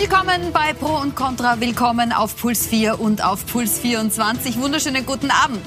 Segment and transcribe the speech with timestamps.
[0.00, 4.60] Willkommen bei Pro und Contra, willkommen auf Puls 4 und auf Puls 24.
[4.60, 5.64] Wunderschönen guten Abend.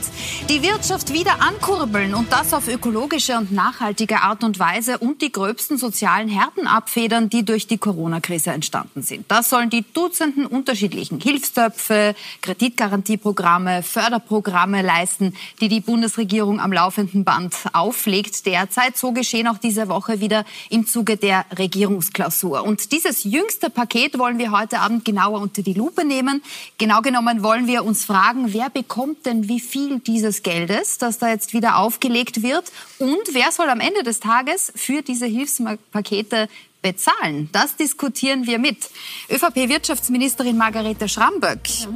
[0.47, 5.33] Die Wirtschaft wieder ankurbeln und das auf ökologische und nachhaltige Art und Weise und die
[5.33, 9.29] gröbsten sozialen Härten abfedern, die durch die Corona-Krise entstanden sind.
[9.29, 17.53] Das sollen die Dutzenden unterschiedlichen Hilfstöpfe, Kreditgarantieprogramme, Förderprogramme leisten, die die Bundesregierung am laufenden Band
[17.73, 18.95] auflegt derzeit.
[18.95, 22.63] So geschehen auch diese Woche wieder im Zuge der Regierungsklausur.
[22.63, 26.43] Und dieses jüngste Paket wollen wir heute Abend genauer unter die Lupe nehmen.
[26.77, 31.29] Genau genommen wollen wir uns fragen, wer bekommt denn wie viel dieses Geldes, das da
[31.29, 36.49] jetzt wieder aufgelegt wird und wer soll am Ende des Tages für diese Hilfspakete
[36.83, 37.49] bezahlen?
[37.51, 38.91] Das diskutieren wir mit
[39.31, 41.67] ÖVP-Wirtschaftsministerin Margarete Schramböck.
[41.81, 41.87] Ja.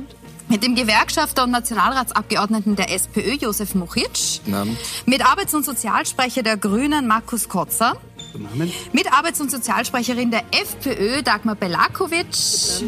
[0.48, 4.40] Mit dem Gewerkschafter und Nationalratsabgeordneten der SPÖ, Josef Mochitsch.
[5.06, 7.98] Mit Arbeits- und Sozialsprecher der Grünen, Markus Kotzer.
[8.94, 12.28] Mit Arbeits- und Sozialsprecherin der FPÖ, Dagmar Belakovic.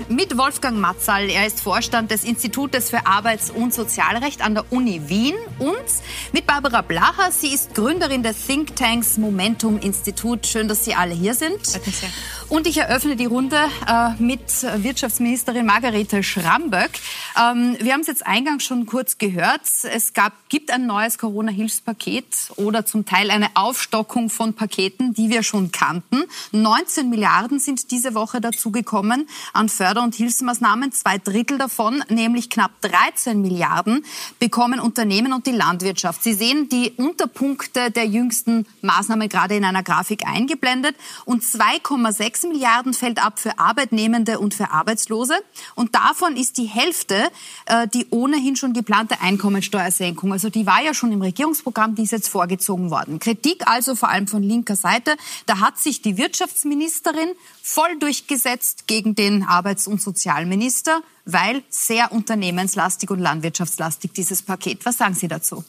[0.09, 1.29] Mit Wolfgang Matzal.
[1.29, 5.35] Er ist Vorstand des Institutes für Arbeits- und Sozialrecht an der Uni Wien.
[5.59, 5.75] Und
[6.33, 7.31] mit Barbara Blacher.
[7.31, 10.47] Sie ist Gründerin des Thinktanks Momentum Institut.
[10.47, 11.59] Schön, dass Sie alle hier sind.
[12.49, 14.41] Und ich eröffne die Runde äh, mit
[14.77, 16.91] Wirtschaftsministerin Margarete Schramböck.
[17.37, 19.61] Ähm, wir haben es jetzt eingangs schon kurz gehört.
[19.83, 25.36] Es gab, gibt ein neues Corona-Hilfspaket oder zum Teil eine Aufstockung von Paketen, die wir
[25.37, 26.23] wir schon kannten.
[26.51, 30.91] 19 Milliarden sind diese Woche dazugekommen an Förder- und Hilfsmaßnahmen.
[30.91, 34.03] Zwei Drittel davon, nämlich knapp 13 Milliarden,
[34.39, 36.23] bekommen Unternehmen und die Landwirtschaft.
[36.23, 40.95] Sie sehen die Unterpunkte der jüngsten Maßnahmen gerade in einer Grafik eingeblendet.
[41.25, 45.35] Und 2,6 Milliarden fällt ab für Arbeitnehmende und für Arbeitslose.
[45.75, 47.29] Und davon ist die Hälfte
[47.67, 50.31] äh, die ohnehin schon geplante Einkommensteuersenkung.
[50.31, 53.19] Also die war ja schon im Regierungsprogramm, die ist jetzt vorgezogen worden.
[53.19, 55.15] Kritik also vor allem von linker Seite.
[55.45, 63.09] Da hat sich die Wirtschaftsministerin voll durchgesetzt gegen den Arbeits- und Sozialminister, weil sehr unternehmenslastig
[63.09, 64.85] und landwirtschaftslastig dieses Paket.
[64.85, 65.63] Was sagen Sie dazu?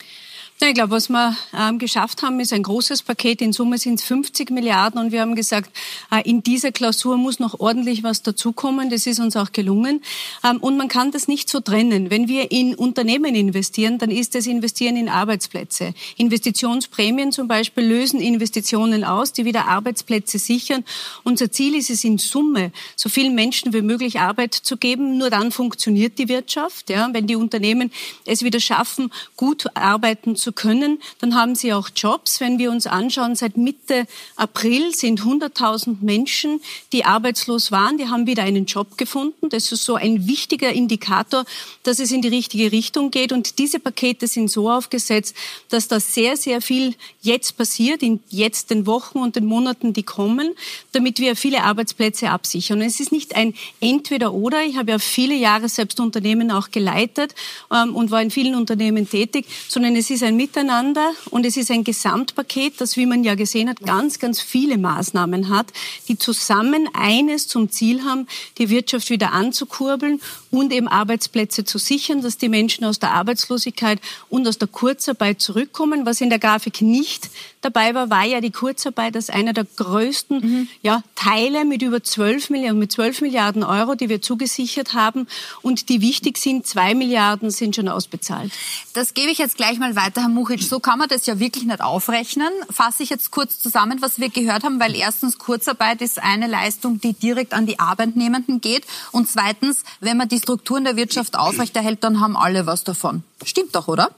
[0.66, 3.40] Ich glaube, was wir ähm, geschafft haben, ist ein großes Paket.
[3.40, 5.70] In Summe sind es 50 Milliarden und wir haben gesagt,
[6.10, 8.90] äh, in dieser Klausur muss noch ordentlich was dazukommen.
[8.90, 10.02] Das ist uns auch gelungen.
[10.42, 12.10] Ähm, und man kann das nicht so trennen.
[12.10, 15.94] Wenn wir in Unternehmen investieren, dann ist das Investieren in Arbeitsplätze.
[16.16, 20.84] Investitionsprämien zum Beispiel lösen Investitionen aus, die wieder Arbeitsplätze sichern.
[21.22, 25.18] Unser Ziel ist es in Summe, so vielen Menschen wie möglich Arbeit zu geben.
[25.18, 26.90] Nur dann funktioniert die Wirtschaft.
[26.90, 27.92] Ja, wenn die Unternehmen
[28.26, 32.40] es wieder schaffen, gut arbeiten zu zu können, dann haben sie auch Jobs.
[32.40, 36.62] Wenn wir uns anschauen, seit Mitte April sind 100.000 Menschen,
[36.94, 39.50] die arbeitslos waren, die haben wieder einen Job gefunden.
[39.50, 41.44] Das ist so ein wichtiger Indikator,
[41.82, 43.32] dass es in die richtige Richtung geht.
[43.32, 45.36] Und diese Pakete sind so aufgesetzt,
[45.68, 50.02] dass da sehr, sehr viel jetzt passiert, in jetzt den Wochen und den Monaten, die
[50.02, 50.54] kommen,
[50.92, 52.80] damit wir viele Arbeitsplätze absichern.
[52.80, 54.64] Es ist nicht ein Entweder-Oder.
[54.64, 57.34] Ich habe ja viele Jahre selbst Unternehmen auch geleitet
[57.70, 61.14] ähm, und war in vielen Unternehmen tätig, sondern es ist ein Miteinander.
[61.30, 65.48] Und es ist ein Gesamtpaket, das, wie man ja gesehen hat, ganz, ganz viele Maßnahmen
[65.48, 65.66] hat,
[66.06, 72.22] die zusammen eines zum Ziel haben, die Wirtschaft wieder anzukurbeln und eben Arbeitsplätze zu sichern,
[72.22, 76.06] dass die Menschen aus der Arbeitslosigkeit und aus der Kurzarbeit zurückkommen.
[76.06, 80.40] Was in der Grafik nicht dabei war, war ja die Kurzarbeit als einer der größten
[80.40, 80.68] mhm.
[80.82, 85.26] ja, Teile mit über 12 Milliarden, mit 12 Milliarden Euro, die wir zugesichert haben
[85.62, 86.66] und die wichtig sind.
[86.66, 88.52] Zwei Milliarden sind schon ausbezahlt.
[88.94, 90.62] Das gebe ich jetzt gleich mal weiter, Herr Muchic.
[90.62, 92.48] So kann man das ja wirklich nicht aufrechnen.
[92.70, 97.00] Fasse ich jetzt kurz zusammen, was wir gehört haben, weil erstens Kurzarbeit ist eine Leistung,
[97.00, 102.04] die direkt an die Arbeitnehmenden geht und zweitens, wenn man die Strukturen der Wirtschaft aufrechterhält,
[102.04, 103.22] dann haben alle was davon.
[103.44, 104.10] Stimmt doch, oder?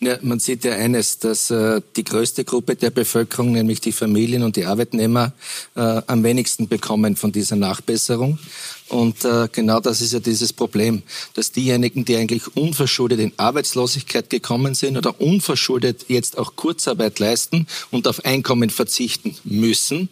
[0.00, 4.42] Ja, man sieht ja eines, dass äh, die größte Gruppe der Bevölkerung, nämlich die Familien
[4.42, 5.32] und die Arbeitnehmer,
[5.74, 8.38] äh, am wenigsten bekommen von dieser Nachbesserung.
[8.88, 11.02] Und äh, genau das ist ja dieses Problem,
[11.34, 17.66] dass diejenigen, die eigentlich unverschuldet in Arbeitslosigkeit gekommen sind oder unverschuldet jetzt auch Kurzarbeit leisten
[17.90, 20.08] und auf Einkommen verzichten müssen,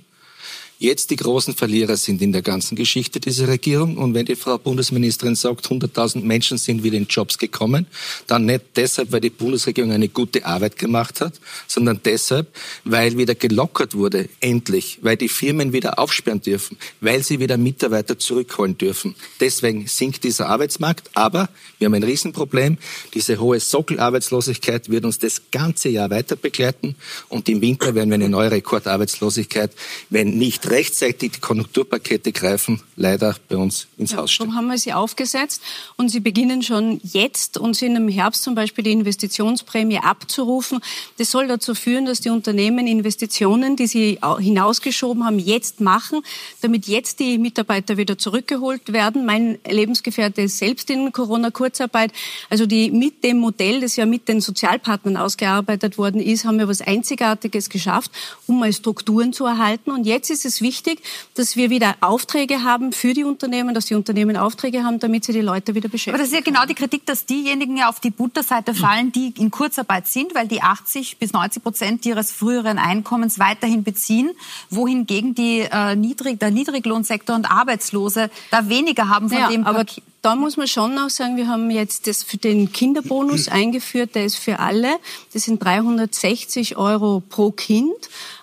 [0.80, 3.98] jetzt die großen Verlierer sind in der ganzen Geschichte dieser Regierung.
[3.98, 7.86] Und wenn die Frau Bundesministerin sagt, 100.000 Menschen sind wieder in Jobs gekommen,
[8.26, 11.34] dann nicht deshalb, weil die Bundesregierung eine gute Arbeit gemacht hat,
[11.68, 12.48] sondern deshalb,
[12.84, 18.18] weil wieder gelockert wurde, endlich, weil die Firmen wieder aufsperren dürfen, weil sie wieder Mitarbeiter
[18.18, 19.14] zurückholen dürfen.
[19.38, 21.10] Deswegen sinkt dieser Arbeitsmarkt.
[21.12, 22.78] Aber wir haben ein Riesenproblem.
[23.12, 26.96] Diese hohe Sockelarbeitslosigkeit wird uns das ganze Jahr weiter begleiten.
[27.28, 29.72] Und im Winter werden wir eine neue Rekordarbeitslosigkeit,
[30.08, 34.46] wenn nicht rechtzeitig die Konjunkturpakete greifen, leider bei uns ins ja, Haus stehen.
[34.46, 35.62] Darum haben wir sie aufgesetzt
[35.96, 40.80] und sie beginnen schon jetzt und sind im Herbst zum Beispiel die Investitionsprämie abzurufen.
[41.18, 46.22] Das soll dazu führen, dass die Unternehmen Investitionen, die sie hinausgeschoben haben, jetzt machen,
[46.60, 49.26] damit jetzt die Mitarbeiter wieder zurückgeholt werden.
[49.26, 52.12] Mein Lebensgefährte ist selbst in Corona-Kurzarbeit.
[52.48, 56.68] Also die mit dem Modell, das ja mit den Sozialpartnern ausgearbeitet worden ist, haben wir
[56.68, 58.10] was Einzigartiges geschafft,
[58.46, 59.90] um mal Strukturen zu erhalten.
[59.90, 61.02] Und jetzt ist es wichtig,
[61.34, 65.32] dass wir wieder Aufträge haben für die Unternehmen, dass die Unternehmen Aufträge haben, damit sie
[65.32, 66.14] die Leute wieder beschäftigen.
[66.14, 69.32] Aber das ist ja genau die Kritik, dass diejenigen ja auf die Butterseite fallen, die
[69.38, 74.30] in Kurzarbeit sind, weil die 80 bis 90 Prozent ihres früheren Einkommens weiterhin beziehen,
[74.70, 79.84] wohingegen die, äh, Niedrig, der Niedriglohnsektor und Arbeitslose da weniger haben von ja, dem aber
[80.22, 84.24] da muss man schon auch sagen, wir haben jetzt das für den Kinderbonus eingeführt, der
[84.24, 84.96] ist für alle.
[85.32, 87.94] Das sind 360 Euro pro Kind.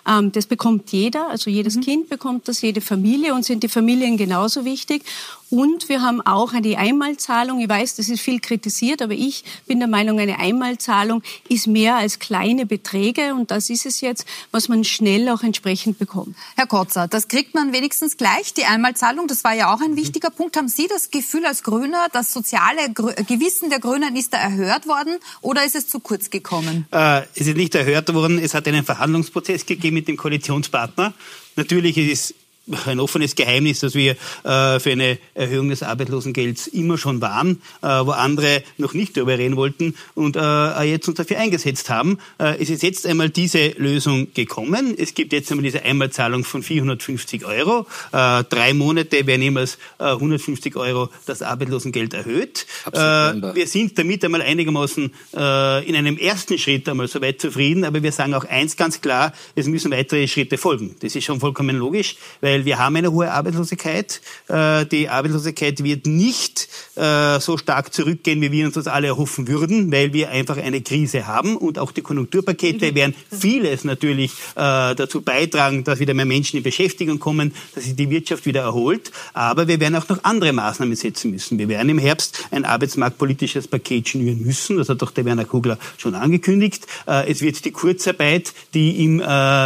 [0.06, 1.80] Ähm, das bekommt jeder, also jedes mhm.
[1.82, 5.04] Kind bekommt das, jede Familie und sind die Familien genauso wichtig.
[5.50, 7.60] Und wir haben auch eine Einmalzahlung.
[7.60, 11.96] Ich weiß, das ist viel kritisiert, aber ich bin der Meinung, eine Einmalzahlung ist mehr
[11.96, 13.34] als kleine Beträge.
[13.34, 16.36] Und das ist es jetzt, was man schnell auch entsprechend bekommt.
[16.56, 19.26] Herr Kotzer, das kriegt man wenigstens gleich, die Einmalzahlung.
[19.26, 20.56] Das war ja auch ein wichtiger Punkt.
[20.56, 25.16] Haben Sie das Gefühl als Grüner, das soziale Gewissen der Grünen ist da erhört worden
[25.40, 26.86] oder ist es zu kurz gekommen?
[26.92, 28.38] Äh, es ist nicht erhört worden.
[28.38, 31.14] Es hat einen Verhandlungsprozess gegeben mit dem Koalitionspartner.
[31.56, 32.34] Natürlich ist es
[32.86, 34.12] ein offenes Geheimnis, dass wir
[34.44, 39.38] äh, für eine Erhöhung des Arbeitslosengelds immer schon waren, äh, wo andere noch nicht darüber
[39.38, 42.18] reden wollten und äh, jetzt uns dafür eingesetzt haben.
[42.38, 44.94] Äh, es ist jetzt einmal diese Lösung gekommen.
[44.96, 47.86] Es gibt jetzt einmal diese Einmalzahlung von 450 Euro.
[48.10, 52.66] Drei Monate werden jeweils 150 äh, Euro das Arbeitslosengeld erhöht.
[52.92, 58.34] wir sind damit einmal einigermaßen in einem ersten Schritt einmal soweit zufrieden, aber wir sagen
[58.34, 60.96] auch eins ganz klar, es müssen weitere Schritte folgen.
[61.00, 64.20] Das ist schon vollkommen logisch, weil weil wir haben eine hohe Arbeitslosigkeit.
[64.48, 69.46] Äh, die Arbeitslosigkeit wird nicht äh, so stark zurückgehen, wie wir uns das alle erhoffen
[69.46, 72.94] würden, weil wir einfach eine Krise haben und auch die Konjunkturpakete mhm.
[72.96, 77.94] werden vieles natürlich äh, dazu beitragen, dass wieder mehr Menschen in Beschäftigung kommen, dass sich
[77.94, 79.12] die Wirtschaft wieder erholt.
[79.34, 81.58] Aber wir werden auch noch andere Maßnahmen setzen müssen.
[81.58, 84.78] Wir werden im Herbst ein arbeitsmarktpolitisches Paket schnüren müssen.
[84.78, 86.86] Das hat doch der Werner Kugler schon angekündigt.
[87.06, 89.18] Es wird die Kurzarbeit, die im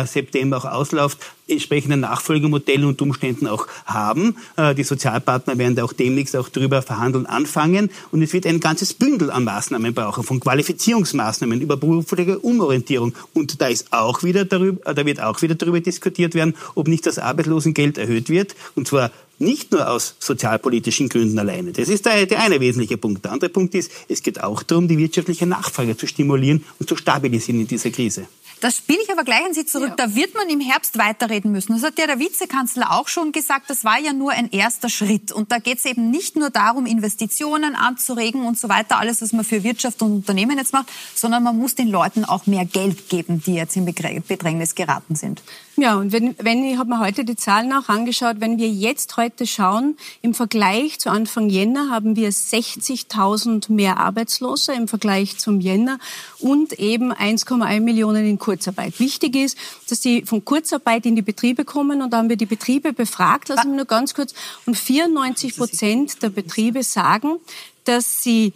[0.07, 1.19] September auch ausläuft,
[1.49, 4.37] entsprechende Nachfolgemodelle und Umständen auch haben.
[4.57, 7.91] Äh, die Sozialpartner werden da auch demnächst auch darüber verhandeln anfangen.
[8.11, 13.15] Und es wird ein ganzes Bündel an Maßnahmen brauchen, von Qualifizierungsmaßnahmen über berufliche Umorientierung.
[13.35, 16.89] Und da ist auch wieder darüber, äh, da wird auch wieder darüber diskutiert werden, ob
[16.89, 18.55] nicht das Arbeitslosengeld erhöht wird.
[18.75, 21.73] Und zwar nicht nur aus sozialpolitischen Gründen alleine.
[21.73, 23.25] Das ist der, der eine wesentliche Punkt.
[23.25, 26.97] Der andere Punkt ist, es geht auch darum, die wirtschaftliche Nachfrage zu stimulieren und zu
[26.97, 28.29] stabilisieren in dieser Krise.
[28.63, 29.95] Das spiele ich aber gleich an Sie zurück.
[29.99, 30.07] Ja.
[30.07, 31.73] Da wird man im Herbst weiterreden müssen.
[31.73, 33.69] Das hat ja der Vizekanzler auch schon gesagt.
[33.69, 35.33] Das war ja nur ein erster Schritt.
[35.33, 39.33] Und da geht es eben nicht nur darum, Investitionen anzuregen und so weiter, alles, was
[39.33, 43.09] man für Wirtschaft und Unternehmen jetzt macht, sondern man muss den Leuten auch mehr Geld
[43.09, 45.43] geben, die jetzt in Bedrängnis geraten sind.
[45.77, 49.17] Ja, und wenn, wenn ich habe mir heute die Zahlen auch angeschaut, wenn wir jetzt
[49.17, 55.61] heute schauen, im Vergleich zu Anfang Jänner haben wir 60.000 mehr Arbeitslose im Vergleich zum
[55.61, 55.99] Jänner
[56.41, 59.01] und eben 1,1 Millionen in Kurzarbeit.
[59.01, 59.57] Wichtig ist,
[59.89, 63.49] dass die von Kurzarbeit in die Betriebe kommen und da haben wir die Betriebe befragt,
[63.49, 64.35] lassen wir nur ganz kurz,
[64.67, 67.39] und 94 Prozent der Betriebe sagen,
[67.85, 68.53] dass sie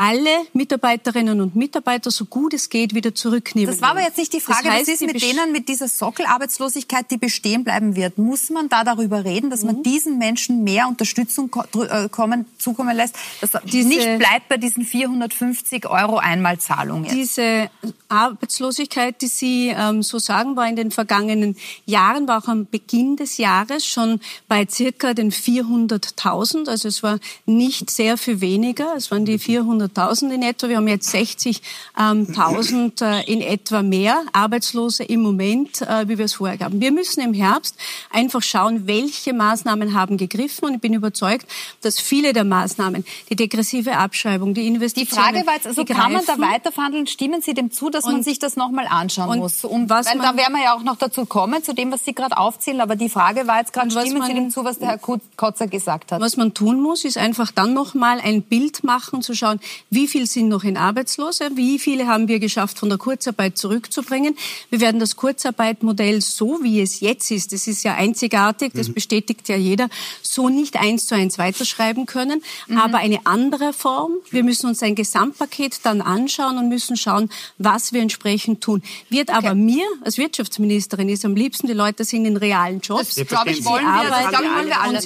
[0.00, 3.70] alle Mitarbeiterinnen und Mitarbeiter so gut es geht wieder zurücknehmen.
[3.70, 4.64] Das war aber jetzt nicht die Frage.
[4.64, 8.16] Das heißt, Was ist mit denen, mit dieser Sockelarbeitslosigkeit, die bestehen bleiben wird?
[8.16, 9.82] Muss man da darüber reden, dass man mhm.
[9.82, 15.84] diesen Menschen mehr Unterstützung äh, kommen, zukommen lässt, dass diese, nicht bleibt bei diesen 450
[15.90, 17.14] Euro Einmalzahlung jetzt?
[17.14, 17.70] Diese
[18.08, 23.16] Arbeitslosigkeit, die Sie ähm, so sagen, war in den vergangenen Jahren, war auch am Beginn
[23.16, 26.70] des Jahres schon bei circa den 400.000.
[26.70, 28.94] Also es war nicht sehr viel weniger.
[28.96, 30.68] Es waren die 400 100.000 in etwa.
[30.68, 31.62] Wir haben jetzt 60.000
[31.98, 36.80] ähm, äh, in etwa mehr Arbeitslose im Moment, äh, wie wir es vorher haben.
[36.80, 37.76] Wir müssen im Herbst
[38.10, 40.66] einfach schauen, welche Maßnahmen haben gegriffen.
[40.66, 41.46] Und ich bin überzeugt,
[41.82, 45.08] dass viele der Maßnahmen, die degressive Abschreibung, die Investitionen...
[45.08, 47.06] Die Frage war jetzt, also kann man da weiterverhandeln?
[47.06, 49.64] Stimmen Sie dem zu, dass und, man sich das nochmal anschauen muss?
[49.64, 52.36] Was weil da werden wir ja auch noch dazu kommen, zu dem, was Sie gerade
[52.36, 52.80] aufzählen.
[52.80, 55.66] Aber die Frage war jetzt gerade, stimmen man, Sie dem zu, was der Herr Kotzer
[55.66, 56.20] gesagt hat?
[56.20, 60.26] Was man tun muss, ist einfach dann nochmal ein Bild machen, zu schauen, wie viel
[60.26, 61.50] sind noch in Arbeitslose?
[61.54, 64.36] Wie viele haben wir geschafft, von der Kurzarbeit zurückzubringen?
[64.68, 68.94] Wir werden das Kurzarbeitmodell so, wie es jetzt ist, das ist ja einzigartig, das mhm.
[68.94, 69.88] bestätigt ja jeder,
[70.22, 72.78] so nicht eins zu eins weiterschreiben können, mhm.
[72.78, 74.12] aber eine andere Form.
[74.30, 78.82] Wir müssen uns ein Gesamtpaket dann anschauen und müssen schauen, was wir entsprechend tun.
[79.08, 83.14] Wird aber mir als Wirtschaftsministerin ist am liebsten, die Leute sind in realen Jobs.
[83.14, 85.00] Das glaube ich, wollen wir, das glaube ich, wollen wir alle.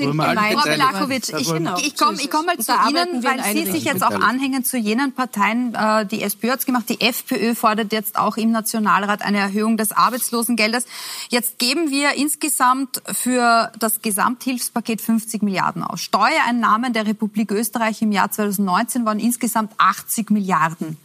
[0.95, 1.76] Frau ich, genau.
[1.78, 5.13] ich komme ich komm mal zu Ihnen, weil Sie sich jetzt auch anhängen zu jenen
[5.13, 9.39] Parteien, äh, die SPÖ hat es gemacht, die FPÖ fordert jetzt auch im Nationalrat eine
[9.39, 10.85] Erhöhung des Arbeitslosengeldes.
[11.31, 16.03] Jetzt geben wir insgesamt für das Gesamthilfspaket 50 Milliarden aus.
[16.03, 20.99] Steuereinnahmen der Republik Österreich im Jahr 2019 waren insgesamt 80 Milliarden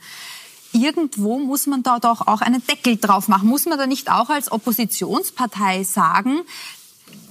[0.72, 3.48] irgendwo muss man da doch auch einen Deckel drauf machen.
[3.48, 6.42] Muss man da nicht auch als Oppositionspartei sagen,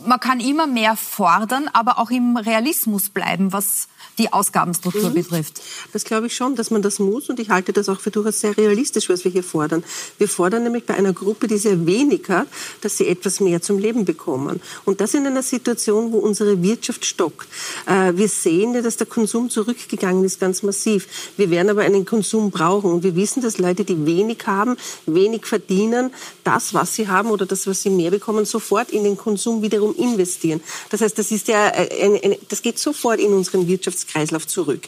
[0.06, 3.88] man kann immer mehr fordern, aber auch im Realismus bleiben, was
[4.18, 5.14] die Ausgabenstruktur mhm.
[5.14, 5.60] betrifft.
[5.92, 8.40] Das glaube ich schon, dass man das muss und ich halte das auch für durchaus
[8.40, 9.84] sehr realistisch, was wir hier fordern.
[10.18, 12.48] Wir fordern nämlich bei einer Gruppe, die sehr wenig hat,
[12.80, 14.60] dass sie etwas mehr zum Leben bekommen.
[14.84, 17.48] Und das in einer Situation, wo unsere Wirtschaft stockt.
[17.86, 21.06] Äh, wir sehen ja, dass der Konsum zurückgegangen ist, ganz massiv.
[21.36, 24.76] Wir werden aber einen Konsum brauchen und wir wissen, dass Leute, die wenig haben,
[25.06, 26.10] wenig verdienen,
[26.44, 29.87] das, was sie haben oder das, was sie mehr bekommen, sofort in den Konsum wiederum
[29.96, 30.60] investieren.
[30.90, 34.82] Das heißt, das ist ja, eine, eine, das geht sofort in unseren Wirtschafts Kreislauf zurück.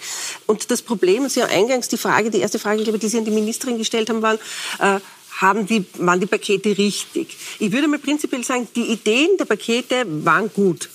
[0.47, 3.25] Und das Problem, Sie haben eingangs die Frage, die erste Frage, glaube, die Sie an
[3.25, 4.39] die Ministerin gestellt haben, waren,
[4.79, 5.01] äh,
[5.41, 7.37] haben die, waren die Pakete richtig?
[7.59, 10.89] Ich würde mal prinzipiell sagen, die Ideen der Pakete waren gut.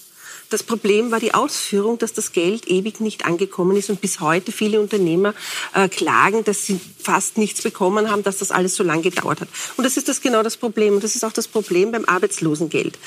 [0.50, 4.52] Das Problem war die Ausführung, dass das Geld ewig nicht angekommen ist und bis heute
[4.52, 5.34] viele Unternehmer
[5.74, 9.50] äh, klagen, dass sie fast nichts bekommen haben, dass das alles so lange gedauert hat.
[9.78, 10.96] Und das ist das genau das Problem.
[10.96, 12.98] Und das ist auch das Problem beim Arbeitslosengeld.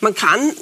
[0.00, 0.52] Man kann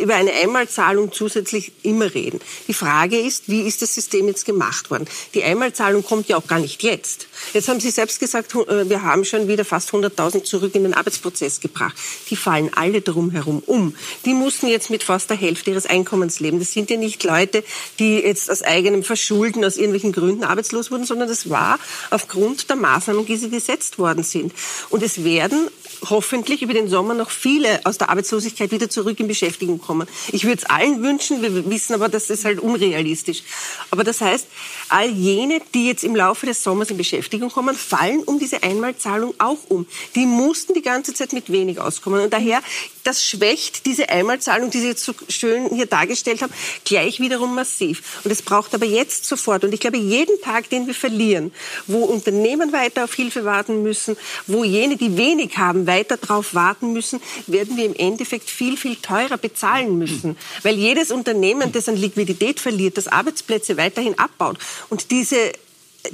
[0.00, 2.40] über eine Einmalzahlung zusätzlich immer reden.
[2.68, 5.06] Die Frage ist, wie ist das System jetzt gemacht worden?
[5.34, 7.26] Die Einmalzahlung kommt ja auch gar nicht jetzt.
[7.52, 10.94] Jetzt haben Sie selbst gesagt, äh, wir haben schon wieder fast 100.000 zurück in den
[10.94, 11.96] Arbeitsprozess gebracht.
[12.30, 13.94] Die fallen alle drumherum um.
[14.24, 16.58] Die mussten jetzt mit fast der Hälfte ihres Einkommens leben.
[16.58, 17.64] Das sind ja nicht Leute,
[17.98, 21.78] die jetzt aus eigenem Verschulden, aus irgendwelchen Gründen arbeitslos wurden, sondern das war
[22.10, 24.52] aufgrund der Maßnahmen, die sie gesetzt worden sind.
[24.88, 25.68] Und es werden
[26.08, 29.89] hoffentlich über den Sommer noch viele aus der Arbeitslosigkeit wieder zurück in Beschäftigung kommen.
[30.32, 33.42] Ich würde es allen wünschen, wir wissen aber, das ist halt unrealistisch.
[33.90, 34.46] Aber das heißt,
[34.90, 39.34] all jene, die jetzt im Laufe des Sommers in Beschäftigung kommen, fallen um diese Einmalzahlung
[39.38, 39.86] auch um.
[40.14, 42.22] Die mussten die ganze Zeit mit wenig auskommen.
[42.22, 42.60] Und daher,
[43.04, 46.52] das schwächt diese Einmalzahlung, die Sie jetzt so schön hier dargestellt haben,
[46.84, 48.20] gleich wiederum massiv.
[48.24, 49.64] Und es braucht aber jetzt sofort.
[49.64, 51.52] Und ich glaube, jeden Tag, den wir verlieren,
[51.86, 54.16] wo Unternehmen weiter auf Hilfe warten müssen,
[54.46, 58.96] wo jene, die wenig haben, weiter darauf warten müssen, werden wir im Endeffekt viel, viel
[58.96, 60.36] teurer bezahlen müssen.
[60.62, 65.52] Weil jedes Unternehmen, das an Liquidität verliert, das Arbeitsplätze weiterhin abbaut und diese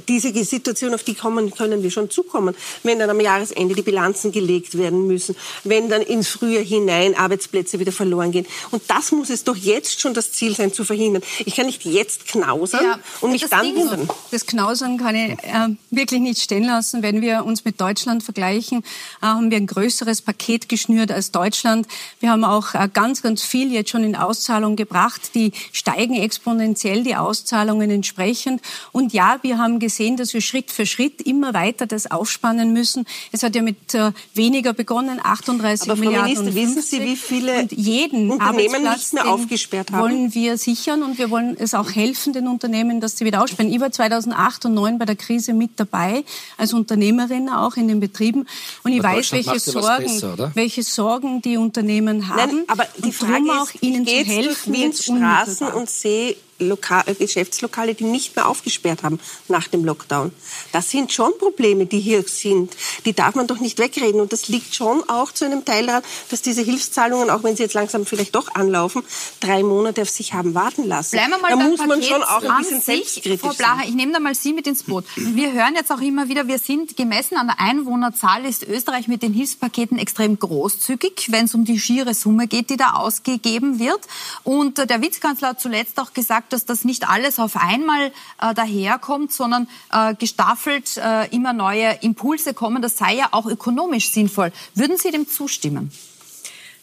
[0.07, 4.31] diese Situation, auf die kommen, können wir schon zukommen, wenn dann am Jahresende die Bilanzen
[4.31, 8.45] gelegt werden müssen, wenn dann ins Frühjahr hinein Arbeitsplätze wieder verloren gehen.
[8.71, 11.23] Und das muss es doch jetzt schon das Ziel sein, zu verhindern.
[11.45, 14.07] Ich kann nicht jetzt knausern ja, und mich dann hindern.
[14.31, 17.01] Das Knausern kann ich äh, wirklich nicht stehen lassen.
[17.01, 18.83] Wenn wir uns mit Deutschland vergleichen,
[19.21, 21.87] äh, haben wir ein größeres Paket geschnürt als Deutschland.
[22.19, 25.31] Wir haben auch äh, ganz, ganz viel jetzt schon in Auszahlung gebracht.
[25.35, 28.61] Die steigen exponentiell, die Auszahlungen entsprechend.
[28.91, 33.05] Und ja, wir haben gesehen, dass wir Schritt für Schritt immer weiter das aufspannen müssen.
[33.31, 36.35] Es hat ja mit äh, weniger begonnen, 38 Aber Milliarden.
[36.35, 40.01] Frau Minister, wissen Sie, wie viele und jeden Unternehmen nicht mehr aufgesperrt haben?
[40.01, 43.71] wollen wir sichern und wir wollen es auch helfen den Unternehmen, dass sie wieder aussperren.
[43.71, 46.23] Ich war 2008 und 2009 bei der Krise mit dabei,
[46.57, 48.47] als Unternehmerin auch in den Betrieben.
[48.83, 52.37] Und ich weiß, welche Sorgen, besser, welche Sorgen die Unternehmen haben.
[52.37, 57.03] Nein, aber die Frage ist, auch ihnen zu helfen, durch Wiens Straßen und sehe Lokal,
[57.05, 60.31] äh, Geschäftslokale, die nicht mehr aufgesperrt haben nach dem Lockdown.
[60.71, 62.75] Das sind schon Probleme, die hier sind.
[63.05, 64.21] Die darf man doch nicht wegreden.
[64.21, 67.63] Und das liegt schon auch zu einem Teil daran, dass diese Hilfszahlungen, auch wenn sie
[67.63, 69.03] jetzt langsam vielleicht doch anlaufen,
[69.39, 71.17] drei Monate auf sich haben warten lassen.
[71.17, 74.13] Bleiben wir mal da muss man schon auch ein bisschen selbstkritisch Frau Blacher, ich nehme
[74.13, 75.05] da mal Sie mit ins Boot.
[75.15, 79.21] Wir hören jetzt auch immer wieder, wir sind gemessen an der Einwohnerzahl ist Österreich mit
[79.21, 83.99] den Hilfspaketen extrem großzügig, wenn es um die schiere Summe geht, die da ausgegeben wird.
[84.43, 88.11] Und der Vizekanzler hat zuletzt auch gesagt, dass das nicht alles auf einmal
[88.41, 92.81] äh, daherkommt, sondern äh, gestaffelt äh, immer neue Impulse kommen.
[92.81, 94.51] Das sei ja auch ökonomisch sinnvoll.
[94.75, 95.91] Würden Sie dem zustimmen?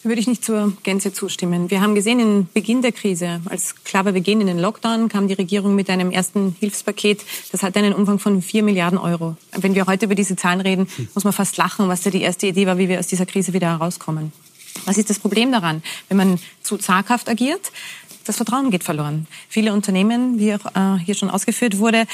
[0.04, 1.70] würde ich nicht zur Gänze zustimmen.
[1.70, 5.08] Wir haben gesehen, im Beginn der Krise, als klar war, wir gehen in den Lockdown,
[5.08, 7.22] kam die Regierung mit einem ersten Hilfspaket.
[7.52, 9.36] Das hatte einen Umfang von vier Milliarden Euro.
[9.52, 12.46] Wenn wir heute über diese Zahlen reden, muss man fast lachen, was da die erste
[12.46, 14.32] Idee war, wie wir aus dieser Krise wieder herauskommen.
[14.84, 15.82] Was ist das Problem daran?
[16.08, 17.72] Wenn man zu zaghaft agiert,
[18.24, 19.26] das Vertrauen geht verloren.
[19.48, 22.06] Viele Unternehmen, wie auch äh, hier schon ausgeführt wurde,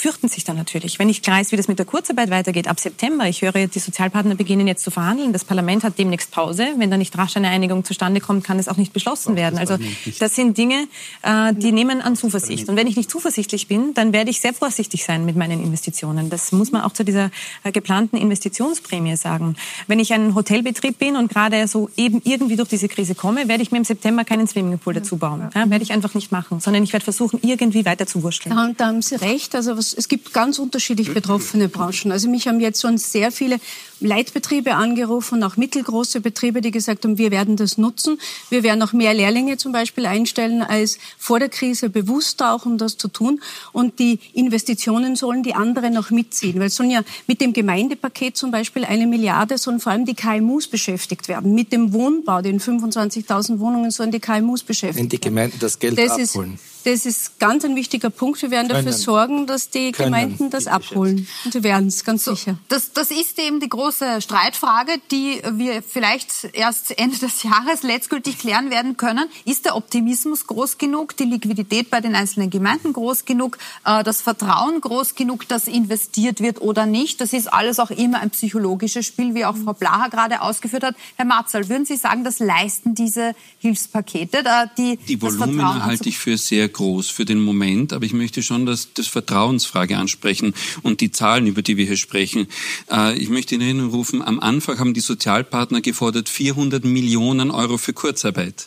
[0.00, 0.98] fürchten sich dann natürlich.
[0.98, 4.34] Wenn ich weiß, wie das mit der Kurzarbeit weitergeht ab September, ich höre, die Sozialpartner
[4.34, 6.68] beginnen jetzt zu verhandeln, das Parlament hat demnächst Pause.
[6.78, 9.58] Wenn da nicht rasch eine Einigung zustande kommt, kann es auch nicht beschlossen werden.
[9.58, 9.76] Also
[10.18, 10.88] das sind Dinge,
[11.22, 12.68] äh, die nehmen an Zuversicht.
[12.68, 16.30] Und wenn ich nicht zuversichtlich bin, dann werde ich sehr vorsichtig sein mit meinen Investitionen.
[16.30, 17.30] Das muss man auch zu dieser
[17.62, 19.56] äh, geplanten Investitionsprämie sagen.
[19.86, 23.62] Wenn ich ein Hotelbetrieb bin und gerade so eben irgendwie durch diese Krise komme, werde
[23.62, 25.50] ich mir im September keinen Swimmingpool dazu bauen.
[25.54, 28.54] Ja, werde ich einfach nicht machen, sondern ich werde versuchen, irgendwie weiter zu wursteln.
[28.54, 29.54] Da, da haben Sie recht.
[29.54, 32.12] Also was, es gibt ganz unterschiedlich betroffene Branchen.
[32.12, 33.60] Also mich haben jetzt schon sehr viele
[34.00, 38.18] Leitbetriebe angerufen, auch mittelgroße Betriebe, die gesagt haben, wir werden das nutzen.
[38.48, 42.78] Wir werden auch mehr Lehrlinge zum Beispiel einstellen als vor der Krise bewusst auch, um
[42.78, 43.40] das zu tun.
[43.72, 46.58] Und die Investitionen sollen die anderen noch mitziehen.
[46.58, 50.14] Weil es sollen ja mit dem Gemeindepaket zum Beispiel eine Milliarde sollen vor allem die
[50.14, 51.54] KMUs beschäftigt werden.
[51.54, 55.04] Mit dem Wohnbau, den 25.000 Wohnungen sollen die KMUs beschäftigt werden.
[55.04, 56.54] Wenn die Gemeinden das Geld das abholen.
[56.54, 58.40] Ist, das ist ganz ein wichtiger Punkt.
[58.40, 58.86] Wir werden Können.
[58.86, 59.92] dafür sorgen, dass die.
[59.92, 61.26] Gemeinden das abholen.
[61.44, 62.58] Und sie werden es, ganz sicher.
[62.68, 68.38] Das, das ist eben die große Streitfrage, die wir vielleicht erst Ende des Jahres letztgültig
[68.38, 69.26] klären werden können.
[69.44, 74.20] Ist der Optimismus groß genug, die Liquidität bei den einzelnen Gemeinden groß genug, äh, das
[74.22, 77.20] Vertrauen groß genug, dass investiert wird oder nicht?
[77.20, 80.96] Das ist alles auch immer ein psychologisches Spiel, wie auch Frau Blaha gerade ausgeführt hat.
[81.16, 84.42] Herr Marzal, würden Sie sagen, das leisten diese Hilfspakete?
[84.42, 88.42] Da die die Volumen halte ich für sehr groß für den Moment, aber ich möchte
[88.42, 92.46] schon das, das Vertrauensfrage ansprechen und die Zahlen, über die wir hier sprechen.
[92.90, 97.92] Äh, ich möchte in Rufen, am Anfang haben die Sozialpartner gefordert 400 Millionen Euro für
[97.92, 98.66] Kurzarbeit.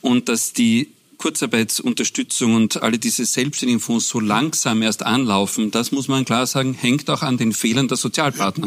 [0.00, 0.88] Und dass die
[1.22, 6.74] Kurzarbeitsunterstützung und alle diese selbstständigen Fonds so langsam erst anlaufen, das muss man klar sagen,
[6.74, 8.66] hängt auch an den Fehlern der Sozialpartner.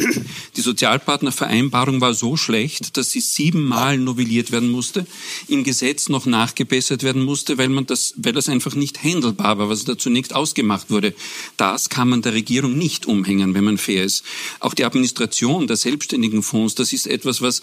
[0.56, 5.06] Die Sozialpartnervereinbarung war so schlecht, dass sie siebenmal novelliert werden musste,
[5.50, 9.68] im Gesetz noch nachgebessert werden musste, weil man das, weil das einfach nicht handelbar war,
[9.68, 11.14] was da zunächst ausgemacht wurde.
[11.58, 14.24] Das kann man der Regierung nicht umhängen, wenn man fair ist.
[14.62, 17.62] Auch die Administration der selbstständigen Fonds, das ist etwas, was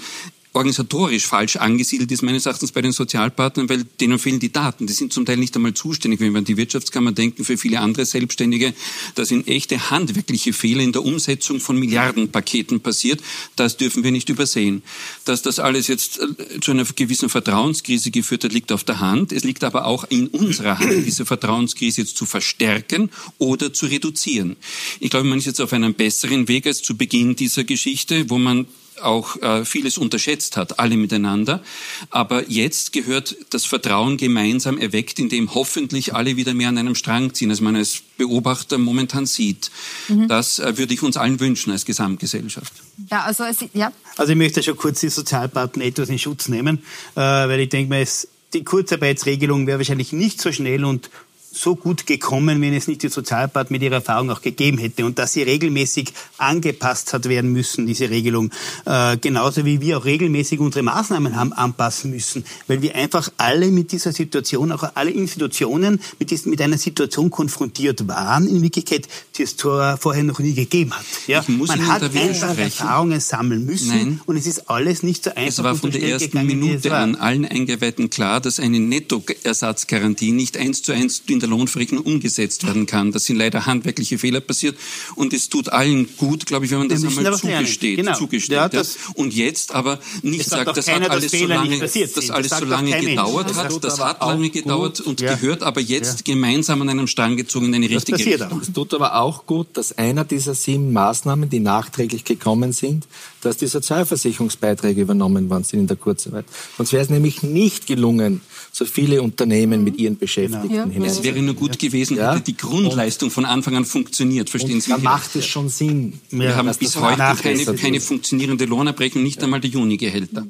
[0.54, 4.86] organisatorisch falsch angesiedelt ist, meines Erachtens bei den Sozialpartnern, weil denen fehlen die Daten.
[4.86, 7.80] Die sind zum Teil nicht einmal zuständig, wenn wir an die Wirtschaftskammer denken, für viele
[7.80, 8.74] andere Selbstständige.
[9.14, 13.20] Da sind echte handwerkliche Fehler in der Umsetzung von Milliardenpaketen passiert.
[13.56, 14.82] Das dürfen wir nicht übersehen.
[15.24, 19.32] Dass das alles jetzt äh, zu einer gewissen Vertrauenskrise geführt hat, liegt auf der Hand.
[19.32, 24.56] Es liegt aber auch in unserer Hand, diese Vertrauenskrise jetzt zu verstärken oder zu reduzieren.
[25.00, 28.38] Ich glaube, man ist jetzt auf einem besseren Weg als zu Beginn dieser Geschichte, wo
[28.38, 28.66] man
[29.00, 31.62] auch äh, vieles unterschätzt hat, alle miteinander.
[32.10, 37.34] Aber jetzt gehört das Vertrauen gemeinsam erweckt, indem hoffentlich alle wieder mehr an einem Strang
[37.34, 39.70] ziehen, als man als Beobachter momentan sieht.
[40.08, 40.28] Mhm.
[40.28, 42.72] Das äh, würde ich uns allen wünschen als Gesamtgesellschaft.
[43.10, 43.92] Ja, also, es, ja.
[44.16, 46.78] Also ich möchte schon kurz die Sozialpartner etwas in Schutz nehmen,
[47.14, 48.06] äh, weil ich denke mir,
[48.52, 51.10] die Kurzarbeitsregelung wäre wahrscheinlich nicht so schnell und
[51.52, 55.18] so gut gekommen, wenn es nicht die Sozialpartner mit ihrer Erfahrung auch gegeben hätte und
[55.18, 58.50] dass sie regelmäßig angepasst hat werden müssen, diese Regelung.
[58.86, 63.68] Äh, genauso wie wir auch regelmäßig unsere Maßnahmen haben anpassen müssen, weil wir einfach alle
[63.68, 69.06] mit dieser Situation, auch alle Institutionen mit, diesen, mit einer Situation konfrontiert waren, in Wirklichkeit,
[69.36, 71.04] die es vorher noch nie gegeben hat.
[71.26, 71.44] Ja?
[71.48, 74.20] Man hat einfach Erfahrungen sammeln müssen Nein.
[74.26, 75.48] und es ist alles nicht so einfach.
[75.48, 80.56] Es war von der ersten gegangen, Minute an allen Eingeweihten klar, dass eine Nettoersatzgarantie nicht
[80.56, 83.12] eins zu eins in der Lohnverrechnung umgesetzt werden kann.
[83.12, 84.76] Das sind leider handwerkliche Fehler passiert
[85.16, 87.96] und es tut allen gut, glaube ich, wenn man das einmal zugesteht.
[87.96, 88.14] Genau.
[88.16, 88.82] zugesteht Ja, ja,
[89.14, 92.16] Und jetzt aber nicht sagt das keiner, hat dass alles so Fehler nicht lange, passiert
[92.16, 93.84] das alles Das so lange gedauert Das hat.
[93.84, 94.52] Das hat lange gut.
[94.52, 95.34] gedauert und Ja.
[95.34, 98.60] gehört aber jetzt gemeinsam an einem Strang gezogen in eine Das richtige passiert Richtung.
[98.60, 103.06] Es tut aber auch gut, dass einer dieser sieben Maßnahmen, die nachträglich gekommen sind,
[103.40, 106.44] dass die Sozialversicherungsbeiträge übernommen worden sind in der Kurzarbeit.
[106.76, 110.84] Sonst wäre es nämlich nicht gelungen, so viele Unternehmen mit ihren Beschäftigten Ja.
[110.86, 111.10] hinein.
[111.34, 112.34] Wäre nur gut gewesen, Ja.
[112.34, 114.50] hätte die Grundleistung von Anfang an funktioniert.
[114.50, 114.90] Verstehen Sie?
[114.90, 116.20] da macht es schon Sinn.
[116.30, 120.46] Wir haben bis heute keine, keine funktionierende Lohnabrechnung, nicht einmal die Junigehälter.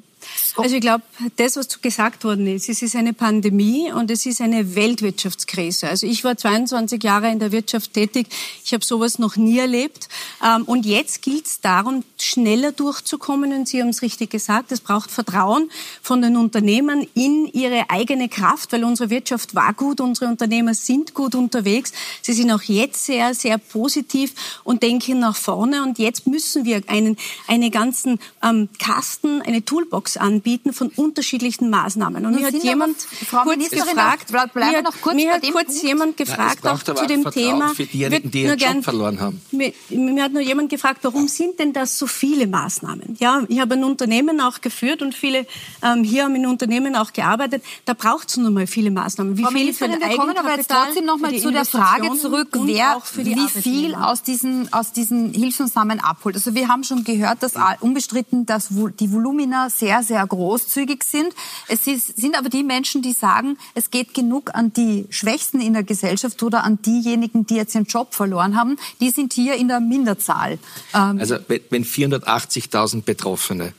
[0.57, 1.03] Also ich glaube,
[1.37, 5.89] das, was gesagt worden ist, es ist eine Pandemie und es ist eine Weltwirtschaftskrise.
[5.89, 8.29] Also ich war 22 Jahre in der Wirtschaft tätig.
[8.65, 10.09] Ich habe sowas noch nie erlebt.
[10.45, 13.53] Ähm, Und jetzt gilt es darum, schneller durchzukommen.
[13.53, 15.71] Und Sie haben es richtig gesagt, es braucht Vertrauen
[16.03, 21.15] von den Unternehmern in ihre eigene Kraft, weil unsere Wirtschaft war gut, unsere Unternehmer sind
[21.15, 21.93] gut unterwegs.
[22.21, 25.83] Sie sind auch jetzt sehr, sehr positiv und denken nach vorne.
[25.83, 27.17] Und jetzt müssen wir einen,
[27.47, 32.25] einen ganzen ähm, Kasten, eine Toolbox anbieten von unterschiedlichen Maßnahmen.
[32.25, 35.83] Und mir hat jemand Frau kurz gefragt, bleiben wir noch kurz mir hat kurz Punkt.
[35.83, 37.69] jemand gefragt, Ja, auch zu dem Vertrauen Thema.
[37.75, 39.41] für diejenigen, Wird die ihren nur Job gern- verloren haben.
[39.51, 43.17] Mir, mir hat nur jemand gefragt, warum sind denn das so viele Maßnahmen?
[43.19, 45.47] Ja, ich habe ein Unternehmen auch geführt und viele
[45.83, 47.63] ähm, hier haben in Unternehmen auch gearbeitet.
[47.85, 49.37] Da braucht es nun mal viele Maßnahmen.
[49.37, 52.11] Wie Frau viele für den wir kommen aber jetzt trotzdem noch mal zu der Frage
[52.19, 56.37] zurück, wer auch für die wie viel aus diesen, aus diesen Hilfsmaßnahmen abholt.
[56.37, 58.69] Also wir haben schon gehört, dass unbestritten, dass
[59.01, 61.35] die Volumina sehr, sehr großzügig sind.
[61.69, 65.73] Es ist, sind aber die Menschen, die sagen, es geht genug an die Schwächsten in
[65.73, 68.77] der Gesellschaft oder an diejenigen, die jetzt ihren Job verloren haben.
[69.01, 70.59] Die sind hier in der Minderzahl.
[70.95, 71.37] Ähm, Also
[71.71, 73.73] wenn 480.000 Betroffene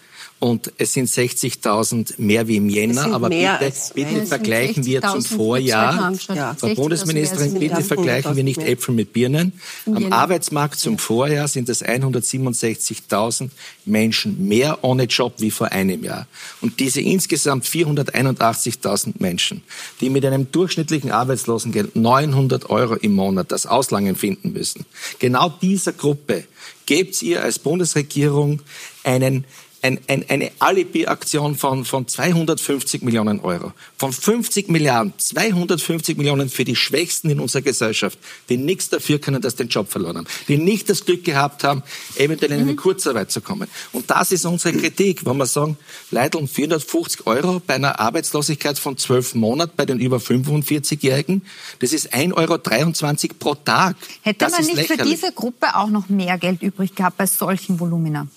[0.43, 5.35] und es sind 60.000 mehr wie im Jänner, aber bitte, bitte vergleichen wir zum 60.000
[5.37, 6.11] Vorjahr.
[6.35, 6.53] Ja.
[6.55, 9.53] Frau 60.000 Bundesministerin, bitte vergleichen wir nicht 100.000 Äpfel mit Birnen.
[9.85, 10.11] Am.
[10.11, 13.51] Arbeitsmarkt zum Vorjahr sind es 167.000
[13.85, 16.27] Menschen mehr ohne Job wie vor einem Jahr.
[16.59, 19.63] Und diese insgesamt 481.000 Menschen,
[20.01, 24.85] die mit einem durchschnittlichen Arbeitslosengeld 900 Euro im Monat das Auslangen finden müssen,
[25.19, 26.43] genau dieser Gruppe
[26.85, 28.61] gebt ihr als Bundesregierung
[29.05, 29.45] einen
[29.83, 33.73] ein, ein, eine Alibi-Aktion von, von 250 Millionen Euro.
[33.97, 38.17] Von 50 Milliarden, 250 Millionen für die Schwächsten in unserer Gesellschaft,
[38.47, 41.65] die nichts dafür können, dass sie den Job verloren haben, die nicht das Glück gehabt
[41.65, 41.83] haben,
[42.15, 43.67] eventuell in eine Kurzarbeit zu kommen.
[43.91, 45.77] Und das ist unsere Kritik, wenn wir sagen,
[46.11, 51.41] Leute, um 450 Euro bei einer Arbeitslosigkeit von 12 Monaten bei den über 45-Jährigen,
[51.79, 53.97] das ist 1,23 Euro pro Tag.
[54.21, 55.19] hätte das man ist nicht für lächerlich.
[55.19, 58.27] diese Gruppe auch noch mehr Geld übrig gehabt bei solchen Volumina?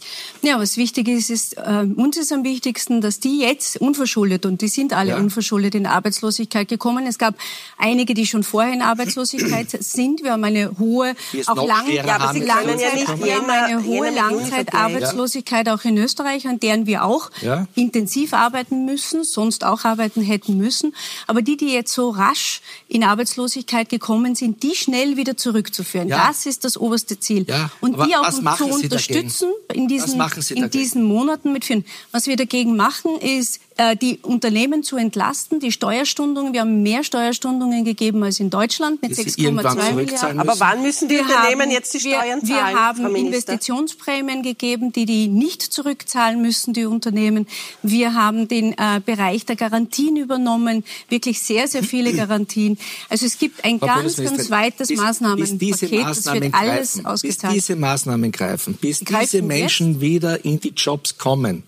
[0.43, 4.61] Ja, was wichtig ist, ist, äh, uns ist am wichtigsten, dass die jetzt unverschuldet, und
[4.61, 5.17] die sind alle Ja.
[5.19, 7.07] unverschuldet in Arbeitslosigkeit gekommen.
[7.07, 7.35] Es gab
[7.79, 10.23] einige, die schon vorher in Arbeitslosigkeit sind.
[10.23, 11.15] Wir haben eine hohe,
[11.47, 12.61] auch lang, ja, aber sie ja
[12.95, 17.67] nicht wir haben eine hohe Langzeitarbeitslosigkeit auch in Österreich, an deren wir auch Ja.
[17.75, 20.95] intensiv arbeiten müssen, sonst auch arbeiten hätten müssen.
[21.27, 26.09] Aber die, die jetzt so rasch in Arbeitslosigkeit gekommen sind, die schnell wieder zurückzuführen.
[26.09, 26.27] Ja.
[26.29, 27.45] Das ist das oberste Ziel.
[27.49, 29.83] Ja, Und aber die auch zu unterstützen dagegen?
[29.83, 30.21] in diesen,
[30.57, 31.85] in diesen Monaten mitführen.
[32.13, 36.53] Was wir dagegen machen, ist, äh, die Unternehmen zu entlasten, die Steuerstundungen.
[36.55, 40.41] Wir haben mehr Steuerstundungen gegeben als in Deutschland mit Die Sie 6,2 irgendwann Milliarden.
[40.41, 43.09] Aber wann müssen die Wir Unternehmen haben- jetzt die wir- Steuern Wir zahlen, haben Frau
[43.11, 43.53] Minister?
[43.53, 47.47] Investitionsprämien gegeben, die die nicht zurückzahlen müssen, die Unternehmen.
[47.83, 52.79] Wir haben den äh, Bereich der Garantien übernommen, wirklich sehr, sehr viele Garantien.
[53.11, 55.59] Also es gibt ein Frau ganz, ganz weites bis- Maßnahmenpaket.
[55.59, 57.55] bis diese das wird alles greifen, Bis ausgezahlt.
[57.55, 61.63] diese Maßnahmen greifen, bis Die greifen diese Menschen wieder in die Jobs kommen,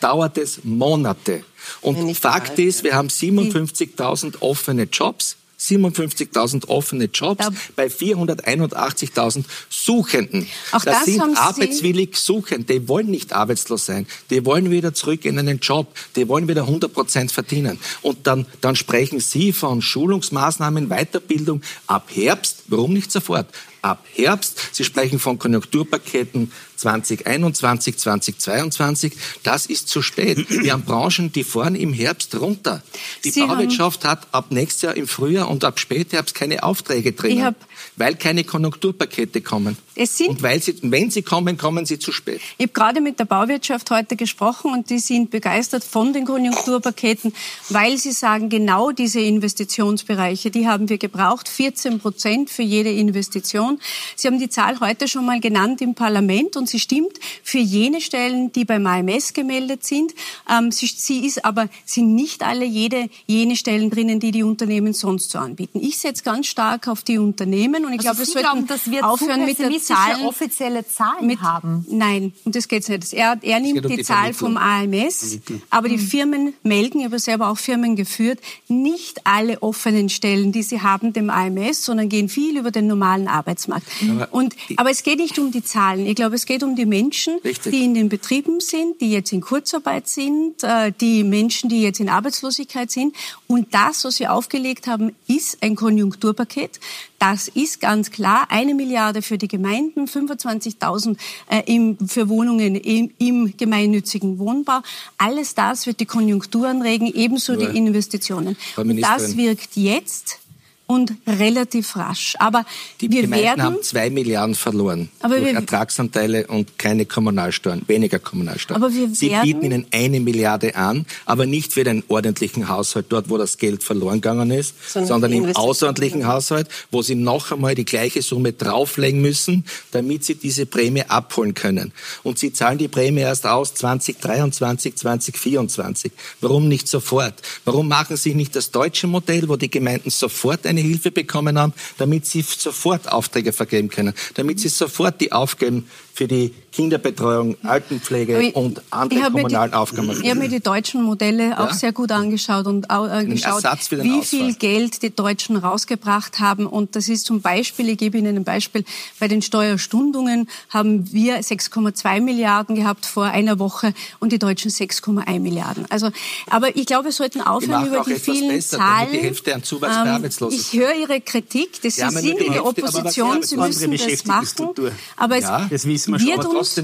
[0.00, 1.44] dauert es Monate.
[1.80, 5.36] Und Fakt ist, wir haben 57.000 offene Jobs.
[5.62, 10.48] 57.000 offene Jobs bei 481.000 Suchenden.
[10.72, 12.80] Auch das, das sind arbeitswillig Suchende.
[12.80, 14.06] Die wollen nicht arbeitslos sein.
[14.30, 15.94] Die wollen wieder zurück in einen Job.
[16.16, 17.78] Die wollen wieder 100 Prozent verdienen.
[18.02, 22.64] Und dann, dann sprechen Sie von Schulungsmaßnahmen, Weiterbildung ab Herbst.
[22.66, 23.46] Warum nicht sofort?
[23.82, 24.60] Ab Herbst.
[24.72, 26.50] Sie sprechen von Konjunkturpaketen
[26.82, 29.12] 2021, 2022.
[29.42, 30.48] Das ist zu spät.
[30.48, 32.82] Wir haben Branchen, die fahren im Herbst runter.
[33.24, 37.12] Die Sie Bauwirtschaft hat ab nächstes Jahr im Frühjahr und ab Spätherbst keine Aufträge
[37.44, 37.54] hab-
[37.96, 39.76] weil keine Konjunkturpakete kommen.
[39.94, 42.40] Es sind- und weil sie, wenn sie kommen, kommen sie zu spät.
[42.58, 47.34] Ich habe gerade mit der Bauwirtschaft heute gesprochen und die sind begeistert von den Konjunkturpaketen,
[47.68, 53.78] weil sie sagen, genau diese Investitionsbereiche, die haben wir gebraucht, 14 Prozent für jede Investition.
[54.16, 58.00] Sie haben die Zahl heute schon mal genannt im Parlament und sie stimmt für jene
[58.00, 60.14] Stellen, die beim AMS gemeldet sind.
[60.50, 64.92] Ähm, sie, sie ist aber, sind nicht alle jede, jene Stellen drinnen, die die Unternehmen
[64.92, 65.80] sonst so anbieten.
[65.82, 69.06] Ich setze ganz stark auf die Unternehmen und ich glaube, wir sollten glauben, dass wir
[69.06, 71.86] aufhören mit der Zahlen offizielle Zahlen mit, haben.
[71.90, 73.12] Nein, um das geht's nicht.
[73.12, 75.38] Er, er nimmt geht um die, die Zahl vom AMS,
[75.70, 80.62] aber die Firmen melden, ich habe selber auch Firmen geführt, nicht alle offenen Stellen, die
[80.62, 83.86] sie haben, dem AMS, sondern gehen viel über den normalen Arbeitsmarkt.
[84.10, 86.06] Aber Und, die- aber es geht nicht um die Zahlen.
[86.06, 87.72] Ich glaube, es geht um die Menschen, Richtig.
[87.72, 92.00] die in den Betrieben sind, die jetzt in Kurzarbeit sind, äh, die Menschen, die jetzt
[92.00, 93.14] in Arbeitslosigkeit sind.
[93.46, 96.80] Und das, was wir aufgelegt haben, ist ein Konjunkturpaket.
[97.22, 103.56] Das ist ganz klar eine Milliarde für die Gemeinden, 25.000 äh, für Wohnungen im, im
[103.56, 104.80] gemeinnützigen Wohnbau.
[105.18, 108.56] Alles das wird die Konjunktur anregen, ebenso Nur, die Investitionen.
[108.74, 110.40] Und das wirkt jetzt
[110.86, 112.34] und relativ rasch.
[112.38, 112.64] Aber
[113.00, 117.82] die wir Gemeinden werden, haben zwei Milliarden verloren aber durch wir, Ertragsanteile und keine Kommunalsteuern,
[117.86, 118.82] weniger Kommunalsteuern.
[118.82, 123.06] Aber wir Sie werden, bieten ihnen eine Milliarde an, aber nicht für den ordentlichen Haushalt,
[123.08, 127.52] dort wo das Geld verloren gegangen ist, sondern, sondern im außerordentlichen Haushalt, wo sie noch
[127.52, 131.92] einmal die gleiche Summe drauflegen müssen, damit sie diese Prämie abholen können.
[132.22, 136.12] Und sie zahlen die Prämie erst aus 2023, 2024.
[136.40, 137.34] Warum nicht sofort?
[137.64, 141.72] Warum machen Sie nicht das deutsche Modell, wo die Gemeinden sofort eine Hilfe bekommen haben,
[141.98, 148.40] damit sie sofort Aufträge vergeben können, damit sie sofort die Aufgaben für die Kinderbetreuung, Altenpflege
[148.40, 150.10] ich, und andere kommunalen die, Aufgaben.
[150.22, 151.64] Ich habe mir die deutschen Modelle ja?
[151.64, 154.22] auch sehr gut angeschaut und äh, geschaut, wie Ausfall.
[154.22, 156.66] viel Geld die Deutschen rausgebracht haben.
[156.66, 158.84] Und das ist zum Beispiel, ich gebe Ihnen ein Beispiel,
[159.20, 165.40] bei den Steuerstundungen haben wir 6,2 Milliarden gehabt vor einer Woche und die Deutschen 6,1
[165.40, 165.86] Milliarden.
[165.90, 166.10] Also,
[166.48, 169.12] aber ich glaube, wir sollten aufhören über die vielen besser, Zahlen.
[169.12, 170.48] Die Hälfte an Zuwachs ähm.
[170.50, 174.68] Ich höre Ihre Kritik, dass Sie sind in der Opposition, Sie müssen das machen.
[175.16, 176.56] Aber es ja, das wir wird schon.
[176.56, 176.76] uns,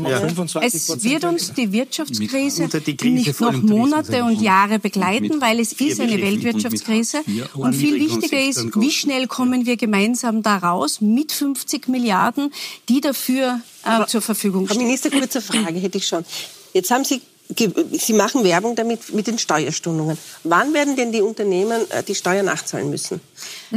[0.54, 0.60] ja.
[0.62, 6.00] es wird uns die Wirtschaftskrise die nicht noch Monate und Jahre begleiten, weil es ist
[6.00, 7.22] eine Weltwirtschaftskrise.
[7.54, 12.52] Und viel wichtiger ist, wie schnell kommen wir gemeinsam da raus mit 50 Milliarden,
[12.88, 14.78] die dafür äh, zur Verfügung stehen.
[14.78, 16.24] Frau Minister, kurze Frage hätte ich schon.
[16.72, 17.20] Jetzt haben Sie
[17.56, 20.18] Sie machen Werbung damit mit den Steuerstundungen.
[20.44, 23.22] Wann werden denn die Unternehmen äh, die Steuer nachzahlen müssen?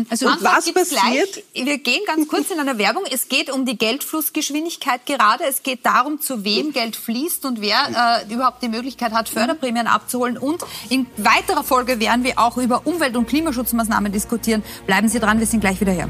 [0.10, 1.44] Also und was passiert?
[1.54, 1.66] Gleich.
[1.66, 3.04] Wir gehen ganz kurz in einer Werbung.
[3.10, 5.46] Es geht um die Geldflussgeschwindigkeit gerade.
[5.46, 9.88] Es geht darum, zu wem Geld fließt und wer äh, überhaupt die Möglichkeit hat, Förderprämien
[9.88, 10.38] abzuholen.
[10.38, 14.64] Und in weiterer Folge werden wir auch über Umwelt- und Klimaschutzmaßnahmen diskutieren.
[14.86, 16.10] Bleiben Sie dran, wir sind gleich wieder hier.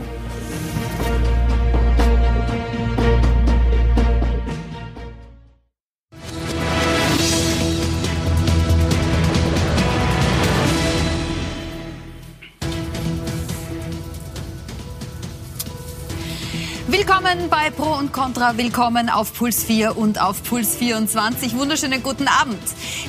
[16.92, 21.56] Willkommen bei Pro und Contra, willkommen auf Puls 4 und auf Puls 24.
[21.58, 22.60] Wunderschönen guten Abend.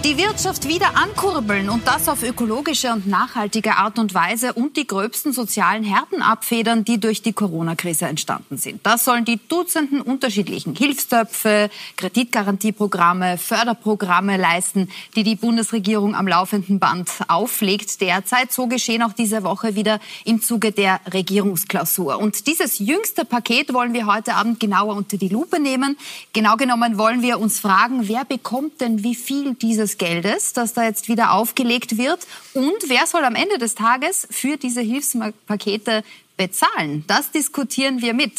[0.05, 4.87] Die Wirtschaft wieder ankurbeln und das auf ökologische und nachhaltige Art und Weise und die
[4.87, 8.87] gröbsten sozialen Härten abfedern, die durch die Corona-Krise entstanden sind.
[8.87, 17.11] Das sollen die Dutzenden unterschiedlichen Hilfstöpfe, Kreditgarantieprogramme, Förderprogramme leisten, die die Bundesregierung am laufenden Band
[17.27, 18.53] auflegt derzeit.
[18.53, 22.21] So geschehen auch diese Woche wieder im Zuge der Regierungsklausur.
[22.21, 25.97] Und dieses jüngste Paket wollen wir heute Abend genauer unter die Lupe nehmen.
[26.33, 30.85] Genau genommen wollen wir uns fragen, wer bekommt denn wie viel dieses Geldes, das da
[30.85, 36.05] jetzt wieder aufgelegt wird und wer soll am Ende des Tages für diese Hilfspakete
[36.37, 37.05] bezahlen?
[37.07, 38.33] Das diskutieren wir mit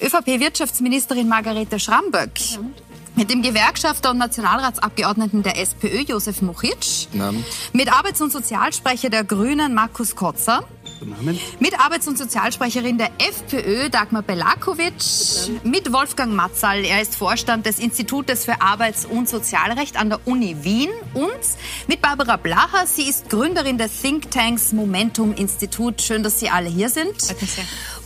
[0.00, 2.40] ÖVP-Wirtschaftsministerin Margarete Schramböck.
[3.16, 7.08] Mit dem Gewerkschafter und Nationalratsabgeordneten der SPÖ, Josef Mochitsch.
[7.72, 10.62] Mit Arbeits- und Sozialsprecher der Grünen, Markus Kotzer.
[11.60, 14.94] Mit Arbeits- und Sozialsprecherin der FPÖ, Dagmar Belakovic.
[15.62, 16.84] Mit Wolfgang Matzal.
[16.84, 20.90] Er ist Vorstand des Institutes für Arbeits- und Sozialrecht an der Uni Wien.
[21.14, 21.28] Und
[21.86, 22.86] mit Barbara Blacher.
[22.86, 26.02] Sie ist Gründerin des Thinktanks Momentum Institut.
[26.02, 27.14] Schön, dass Sie alle hier sind.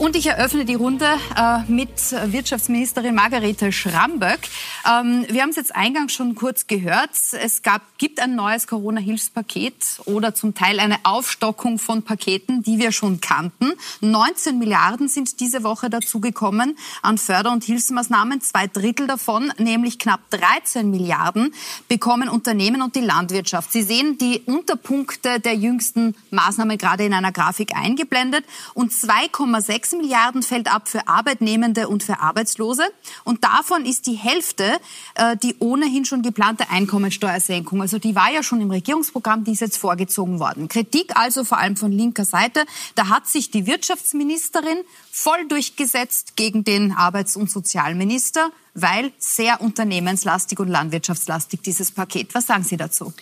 [0.03, 4.41] Und ich eröffne die Runde äh, mit Wirtschaftsministerin Margarete Schramböck.
[4.85, 7.11] Ähm, wir haben es jetzt eingangs schon kurz gehört.
[7.41, 12.91] Es gab, gibt ein neues Corona-Hilfspaket oder zum Teil eine Aufstockung von Paketen, die wir
[12.91, 13.75] schon kannten.
[14.01, 18.41] 19 Milliarden sind diese Woche dazugekommen an Förder- und Hilfsmaßnahmen.
[18.41, 21.55] Zwei Drittel davon, nämlich knapp 13 Milliarden,
[21.87, 23.71] bekommen Unternehmen und die Landwirtschaft.
[23.71, 28.45] Sie sehen die Unterpunkte der jüngsten Maßnahmen gerade in einer Grafik eingeblendet.
[28.75, 32.85] Und 2,6 Milliarden fällt ab für Arbeitnehmende und für Arbeitslose.
[33.25, 34.81] Und davon ist die Hälfte
[35.15, 37.81] äh, die ohnehin schon geplante Einkommensteuersenkung.
[37.81, 40.69] Also die war ja schon im Regierungsprogramm, die ist jetzt vorgezogen worden.
[40.69, 42.65] Kritik also vor allem von linker Seite.
[42.95, 44.79] Da hat sich die Wirtschaftsministerin
[45.11, 52.35] voll durchgesetzt gegen den Arbeits- und Sozialminister, weil sehr unternehmenslastig und landwirtschaftslastig dieses Paket.
[52.35, 53.13] Was sagen Sie dazu?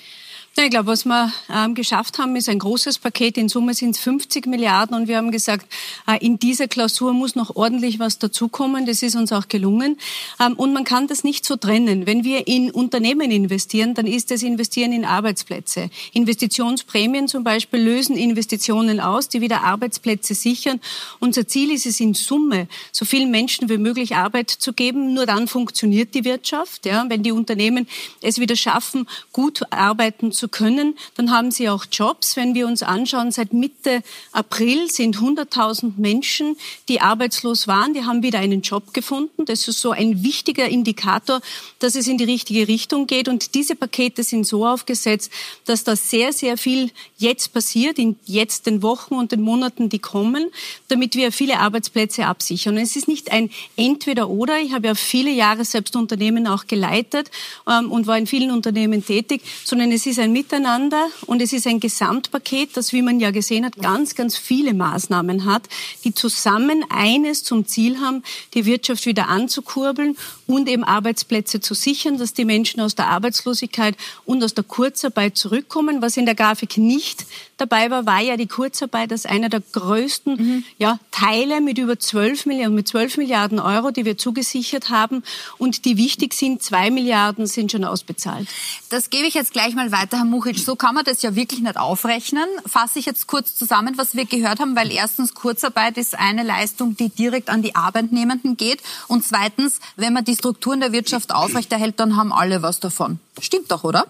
[0.57, 3.39] Ich glaube, was wir ähm, geschafft haben, ist ein großes Paket.
[3.39, 5.67] In Summe sind es 50 Milliarden und wir haben gesagt,
[6.07, 8.85] äh, in dieser Klausur muss noch ordentlich was dazukommen.
[8.85, 9.97] Das ist uns auch gelungen.
[10.39, 12.05] Ähm, und man kann das nicht so trennen.
[12.05, 15.89] Wenn wir in Unternehmen investieren, dann ist das Investieren in Arbeitsplätze.
[16.13, 20.81] Investitionsprämien zum Beispiel lösen Investitionen aus, die wieder Arbeitsplätze sichern.
[21.21, 25.15] Unser Ziel ist es in Summe, so vielen Menschen wie möglich Arbeit zu geben.
[25.15, 26.85] Nur dann funktioniert die Wirtschaft.
[26.85, 27.87] Ja, wenn die Unternehmen
[28.21, 32.37] es wieder schaffen, gut arbeiten zu können, dann haben sie auch Jobs.
[32.37, 36.57] Wenn wir uns anschauen, seit Mitte April sind 100.000 Menschen,
[36.89, 39.45] die arbeitslos waren, die haben wieder einen Job gefunden.
[39.45, 41.41] Das ist so ein wichtiger Indikator,
[41.79, 43.29] dass es in die richtige Richtung geht.
[43.29, 45.31] Und diese Pakete sind so aufgesetzt,
[45.65, 49.99] dass da sehr, sehr viel jetzt passiert, in jetzt den Wochen und den Monaten, die
[49.99, 50.51] kommen,
[50.89, 52.77] damit wir viele Arbeitsplätze absichern.
[52.77, 54.59] Und es ist nicht ein Entweder-Oder.
[54.61, 57.31] Ich habe ja viele Jahre selbst Unternehmen auch geleitet
[57.69, 61.67] ähm, und war in vielen Unternehmen tätig, sondern es ist ein Miteinander und es ist
[61.67, 65.69] ein Gesamtpaket, das, wie man ja gesehen hat, ganz, ganz viele Maßnahmen hat,
[66.05, 68.23] die zusammen eines zum Ziel haben,
[68.55, 70.17] die Wirtschaft wieder anzukurbeln
[70.47, 75.37] und eben Arbeitsplätze zu sichern, dass die Menschen aus der Arbeitslosigkeit und aus der Kurzarbeit
[75.37, 76.03] zurückkommen.
[76.03, 80.37] Was in der Grafik nicht dabei war, war ja die Kurzarbeit als einer der größten
[80.37, 80.65] mhm.
[80.79, 85.23] ja, Teile mit über 12 Milliarden, mit 12 Milliarden Euro, die wir zugesichert haben
[85.59, 86.63] und die wichtig sind.
[86.63, 88.49] Zwei Milliarden sind schon ausbezahlt.
[88.89, 90.59] Das gebe ich jetzt gleich mal weiter, Herr Muchic.
[90.59, 92.45] So kann man das ja wirklich nicht aufrechnen.
[92.67, 96.95] Fasse ich jetzt kurz zusammen, was wir gehört haben, weil erstens Kurzarbeit ist eine Leistung,
[96.95, 101.99] die direkt an die Arbeitnehmenden geht und zweitens, wenn man die Strukturen der Wirtschaft aufrechterhält,
[101.99, 103.19] dann haben alle was davon.
[103.41, 104.07] Stimmt doch, oder?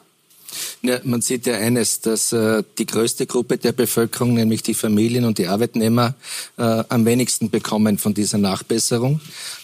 [0.83, 5.25] Ja, man sieht ja eines, dass äh, die größte Gruppe der Bevölkerung, nämlich die Familien
[5.25, 6.15] und die Arbeitnehmer,
[6.57, 9.21] äh, am wenigsten bekommen von dieser Nachbesserung.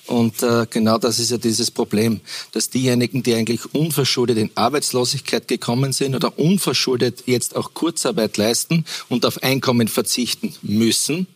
[0.06, 2.20] Und äh, genau das ist ja dieses Problem,
[2.52, 8.84] dass diejenigen, die eigentlich unverschuldet in Arbeitslosigkeit gekommen sind oder unverschuldet jetzt auch Kurzarbeit leisten
[9.08, 11.26] und auf Einkommen verzichten müssen,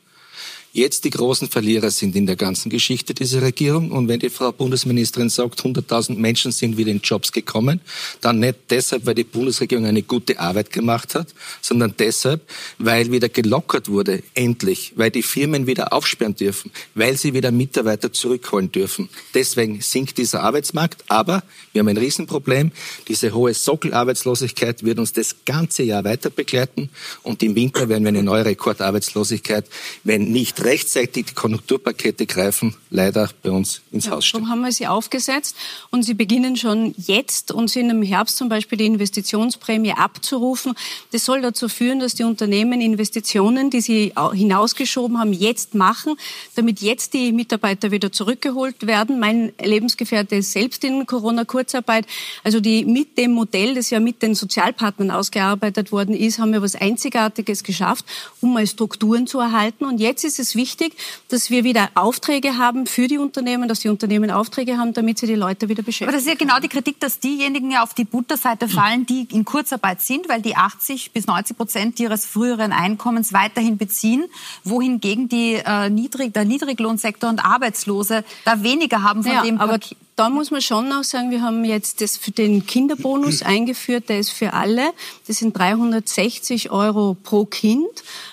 [0.72, 3.90] jetzt die großen Verlierer sind in der ganzen Geschichte dieser Regierung.
[3.90, 7.80] Und wenn die Frau Bundesministerin sagt, 100.000 Menschen sind wieder in Jobs gekommen,
[8.20, 12.42] dann nicht deshalb, weil die Bundesregierung eine gute Arbeit gemacht hat, sondern deshalb,
[12.78, 18.12] weil wieder gelockert wurde, endlich, weil die Firmen wieder aufsperren dürfen, weil sie wieder Mitarbeiter
[18.12, 19.09] zurückholen dürfen.
[19.35, 21.04] Deswegen sinkt dieser Arbeitsmarkt.
[21.09, 22.72] Aber wir haben ein Riesenproblem.
[23.09, 26.90] Diese hohe Sockelarbeitslosigkeit wird uns das ganze Jahr weiter begleiten.
[27.22, 29.66] Und im Winter werden wir eine neue Rekordarbeitslosigkeit,
[30.04, 34.40] wenn nicht rechtzeitig die Konjunkturpakete greifen, leider bei uns ins ja, Haus stehen.
[34.40, 35.57] Darum haben wir sie aufgesetzt
[35.90, 40.75] und sie beginnen schon jetzt und sind im Herbst zum Beispiel die Investitionsprämie abzurufen.
[41.12, 46.16] Das soll dazu führen, dass die Unternehmen Investitionen, die sie hinausgeschoben haben, jetzt machen,
[46.57, 49.18] damit jetzt die Mitarbeiter wieder zurückgeholt werden.
[49.20, 52.07] Mein Lebensgefährte ist selbst in Corona-Kurzarbeit.
[52.44, 56.62] Also die mit dem Modell, das ja mit den Sozialpartnern ausgearbeitet worden ist, haben wir
[56.62, 58.05] was Einzigartiges geschafft,
[58.40, 59.85] um mal Strukturen zu erhalten.
[59.85, 60.95] Und jetzt ist es es wichtig,
[61.29, 65.27] dass wir wieder Aufträge haben für die Unternehmen, dass die Unternehmen Aufträge haben, damit sie
[65.27, 66.09] die Leute wieder beschäftigen.
[66.09, 69.27] Aber das ist ja genau die Kritik, dass diejenigen ja auf die Butterseite fallen, die
[69.31, 74.25] in Kurzarbeit sind, weil die 80 bis 90 Prozent ihres früheren Einkommens weiterhin beziehen,
[74.65, 79.79] wohingegen die, äh, Niedrig, der Niedriglohnsektor und Arbeitslose da weniger haben von ja, dem aber
[80.21, 84.19] da muss man schon auch sagen, wir haben jetzt das für den Kinderbonus eingeführt, der
[84.19, 84.93] ist für alle.
[85.27, 87.89] Das sind 360 Euro pro Kind.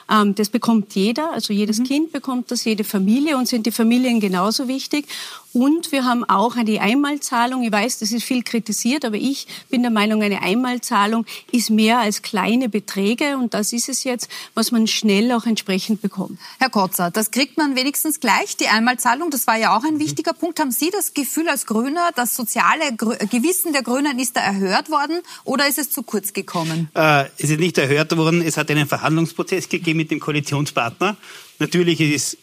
[0.10, 1.84] Ähm, das bekommt jeder, also jedes mhm.
[1.84, 5.08] Kind bekommt das, jede Familie und sind die Familien genauso wichtig.
[5.54, 7.64] Und wir haben auch eine Einmalzahlung.
[7.64, 12.00] Ich weiß, das ist viel kritisiert, aber ich bin der Meinung, eine Einmalzahlung ist mehr
[12.00, 16.38] als kleine Beträge und das ist es jetzt, was man schnell auch entsprechend bekommt.
[16.60, 19.30] Herr Kotzer, das kriegt man wenigstens gleich, die Einmalzahlung.
[19.30, 20.00] Das war ja auch ein mhm.
[20.00, 20.60] wichtiger Punkt.
[20.60, 25.22] Haben Sie das Gefühl als Grüner, das soziale Gewissen der Grünen ist da erhört worden
[25.44, 26.90] oder ist es zu kurz gekommen?
[26.94, 28.42] Äh, es ist nicht erhört worden.
[28.42, 31.18] Es hat einen Verhandlungsprozess gegeben mit dem Koalitionspartner.
[31.60, 32.38] Natürlich ist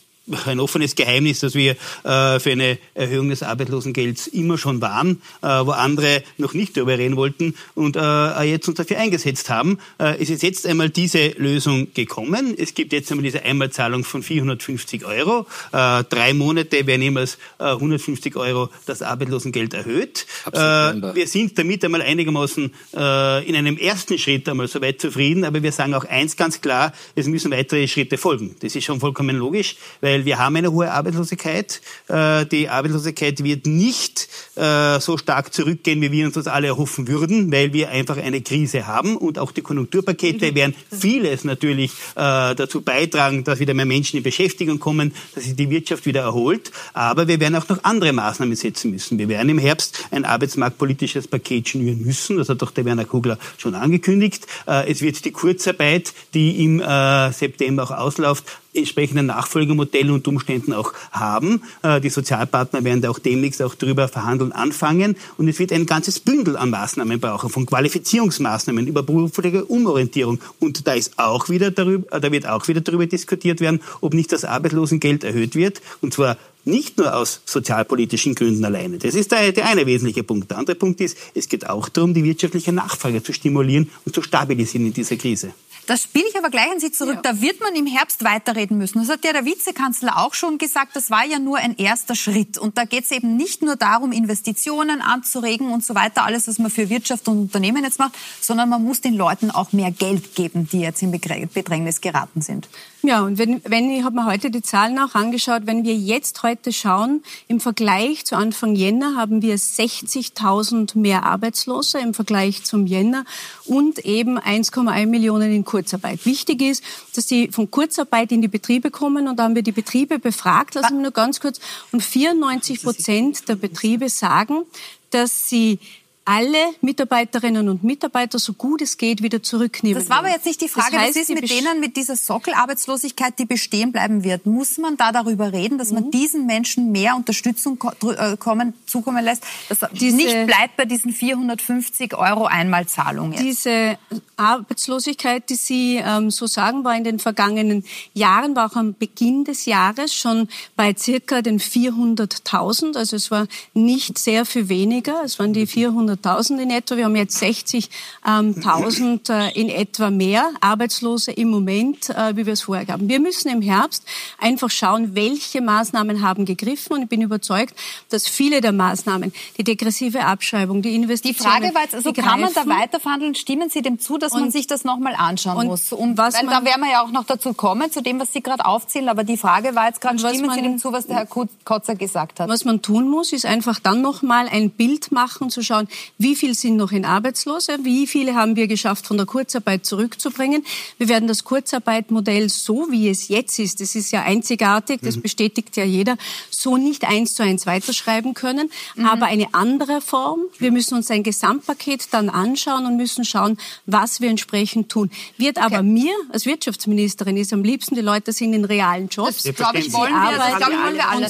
[0.47, 1.73] ein offenes Geheimnis, dass wir
[2.05, 6.97] äh, für eine Erhöhung des Arbeitslosengelds immer schon waren, äh, wo andere noch nicht darüber
[6.97, 9.79] reden wollten und äh, jetzt uns dafür eingesetzt haben.
[9.99, 12.55] Äh, es ist jetzt einmal diese Lösung gekommen.
[12.57, 15.47] Es gibt jetzt einmal diese Einmalzahlung von 450 Euro.
[15.73, 17.27] Äh, drei Monate werden äh,
[17.59, 20.27] 150 Euro das Arbeitslosengeld erhöht.
[20.53, 25.63] Äh, wir sind damit einmal einigermaßen äh, in einem ersten Schritt einmal soweit zufrieden, aber
[25.63, 28.57] wir sagen auch eins ganz klar, es müssen weitere Schritte folgen.
[28.61, 31.81] Das ist schon vollkommen logisch, weil weil wir haben eine hohe Arbeitslosigkeit.
[32.07, 37.09] Äh, die Arbeitslosigkeit wird nicht äh, so stark zurückgehen, wie wir uns das alle erhoffen
[37.09, 40.55] würden, weil wir einfach eine Krise haben und auch die Konjunkturpakete mhm.
[40.55, 45.57] werden vieles natürlich äh, dazu beitragen, dass wieder mehr Menschen in Beschäftigung kommen, dass sich
[45.57, 46.71] die Wirtschaft wieder erholt.
[46.93, 49.19] Aber wir werden auch noch andere Maßnahmen setzen müssen.
[49.19, 52.37] Wir werden im Herbst ein arbeitsmarktpolitisches Paket schnüren müssen.
[52.37, 54.47] Das hat doch der Werner Kugler schon angekündigt.
[54.67, 58.45] Es wird die Kurzarbeit, die im September auch ausläuft,
[58.75, 61.63] entsprechende Nachfolgemodelle und Umständen auch haben.
[61.83, 65.17] Äh, die Sozialpartner werden da auch demnächst auch darüber verhandeln anfangen.
[65.39, 70.41] Und es wird ein ganzes Bündel an Maßnahmen brauchen, von Qualifizierungsmaßnahmen über berufliche Umorientierung.
[70.61, 74.33] Und da ist auch wieder darüber, da wird auch wieder darüber diskutiert werden, ob nicht
[74.33, 75.81] das Arbeitslosengeld erhöht wird.
[76.01, 78.99] Und zwar nicht nur aus sozialpolitischen Gründen alleine.
[78.99, 80.51] Das ist der, der eine wesentliche Punkt.
[80.51, 84.23] Der andere Punkt ist, es geht auch darum, die wirtschaftliche Nachfrage zu stimulieren und zu
[84.23, 85.53] stabilisieren in dieser Krise.
[85.87, 87.17] Das spiele ich aber gleich an Sie zurück.
[87.17, 87.33] Ja.
[87.33, 88.99] Da wird man im Herbst weiterreden müssen.
[89.01, 90.97] Das hat ja der Vizekanzler auch schon gesagt.
[90.97, 92.59] Das war ja nur ein erster Schritt.
[92.59, 96.59] Und da geht es eben nicht nur darum, Investitionen anzuregen und so weiter, alles, was
[96.59, 100.35] man für Wirtschaft und Unternehmen jetzt macht, sondern man muss den Leuten auch mehr Geld
[100.35, 102.69] geben, die jetzt in Bedrängnis geraten sind.
[103.07, 106.43] Ja, und wenn, wenn ich habe mir heute die Zahlen auch angeschaut, wenn wir jetzt
[106.43, 112.87] heute schauen, im Vergleich zu Anfang Jänner haben wir 60.000 mehr Arbeitslose im Vergleich zum
[112.87, 113.27] Jänner
[113.67, 116.25] und eben 1,1 Millionen in Kurzarbeit.
[116.25, 116.83] Wichtig ist,
[117.15, 120.75] dass sie von Kurzarbeit in die Betriebe kommen und da haben wir die Betriebe befragt,
[120.75, 121.61] lassen wir nur ganz kurz,
[121.93, 124.63] und 94 Prozent der Betriebe sagen,
[125.11, 125.79] dass sie
[126.25, 129.99] alle Mitarbeiterinnen und Mitarbeiter so gut es geht wieder zurücknehmen.
[129.99, 130.93] Das war aber jetzt nicht die Frage.
[130.93, 134.47] Das heißt, Was ist mit denen, mit dieser Sockelarbeitslosigkeit, die bestehen bleiben wird?
[134.47, 136.11] Muss man da darüber reden, dass man mhm.
[136.13, 137.79] diesen Menschen mehr Unterstützung
[138.17, 143.43] äh, kommen, zukommen lässt, dass diese, nicht bleibt bei diesen 450 Euro Einmalzahlung jetzt?
[143.43, 143.99] Diese
[144.37, 149.45] Arbeitslosigkeit, die Sie ähm, so sagen, war in den vergangenen Jahren, war auch am Beginn
[149.45, 152.97] des Jahres schon bei circa den 400.000.
[152.97, 155.23] Also es war nicht sehr viel weniger.
[155.23, 156.97] Es waren die 400 100.000 in etwa.
[156.97, 157.91] Wir haben jetzt 60.000
[158.27, 163.09] ähm, äh, in etwa mehr Arbeitslose im Moment, äh, wie wir es vorher haben.
[163.09, 164.05] Wir müssen im Herbst
[164.39, 166.95] einfach schauen, welche Maßnahmen haben gegriffen.
[166.95, 167.75] Und ich bin überzeugt,
[168.11, 171.37] dass viele der Maßnahmen, die degressive Abschreibung, die Investitionen...
[171.37, 173.35] Die Frage war jetzt, also kann man da weiter verhandeln?
[173.35, 175.93] Stimmen Sie dem zu, dass man sich das nochmal anschauen muss?
[175.93, 178.43] Um, was weil da werden wir ja auch noch dazu kommen, zu dem, was Sie
[178.43, 179.09] gerade aufzählen.
[179.09, 181.95] Aber die Frage war jetzt gerade, stimmen man, Sie dem zu, was der Herr Kotzer
[181.95, 182.49] gesagt hat?
[182.49, 186.55] Was man tun muss, ist einfach dann nochmal ein Bild machen, zu schauen, wie viele
[186.55, 187.79] sind noch in Arbeitslose?
[187.83, 190.65] Wie viele haben wir geschafft, von der Kurzarbeit zurückzubringen?
[190.99, 195.23] Wir werden das Kurzarbeitmodell so, wie es jetzt ist, das ist ja einzigartig, das mhm.
[195.23, 196.17] bestätigt ja jeder,
[196.65, 199.07] so nicht eins zu eins weiterschreiben können, mhm.
[199.07, 200.41] aber eine andere Form.
[200.59, 205.11] Wir müssen uns ein Gesamtpaket dann anschauen und müssen schauen, was wir entsprechend tun.
[205.37, 205.67] Wird okay.
[205.67, 209.43] aber mir als Wirtschaftsministerin ist am liebsten, die Leute sind in realen Jobs.
[209.43, 211.29] Das glaube ich, wollen wir, das glaube ich, wollen wir alle.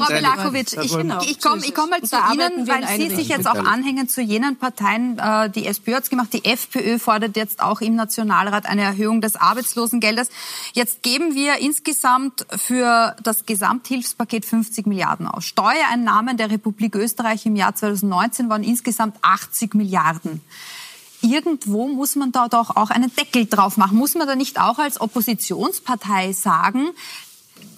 [0.00, 1.22] Frau Belakovic, ich, genau.
[1.22, 4.56] ich komme ich komm mal zu Ihnen, weil Sie sich jetzt auch anhängen zu jenen
[4.56, 9.20] Parteien, äh, die SPÖ hat gemacht, die FPÖ fordert jetzt auch im Nationalrat eine Erhöhung
[9.20, 10.30] des Arbeitslosengeldes.
[10.72, 15.44] Jetzt geben wir insgesamt für das Gesamthilfspaket 50 Milliarden aus.
[15.44, 20.40] Steuereinnahmen der Republik Österreich im Jahr 2019 waren insgesamt 80 Milliarden
[21.24, 23.96] irgendwo muss man da doch auch einen Deckel drauf machen.
[23.96, 26.90] Muss man da nicht auch als Oppositionspartei sagen,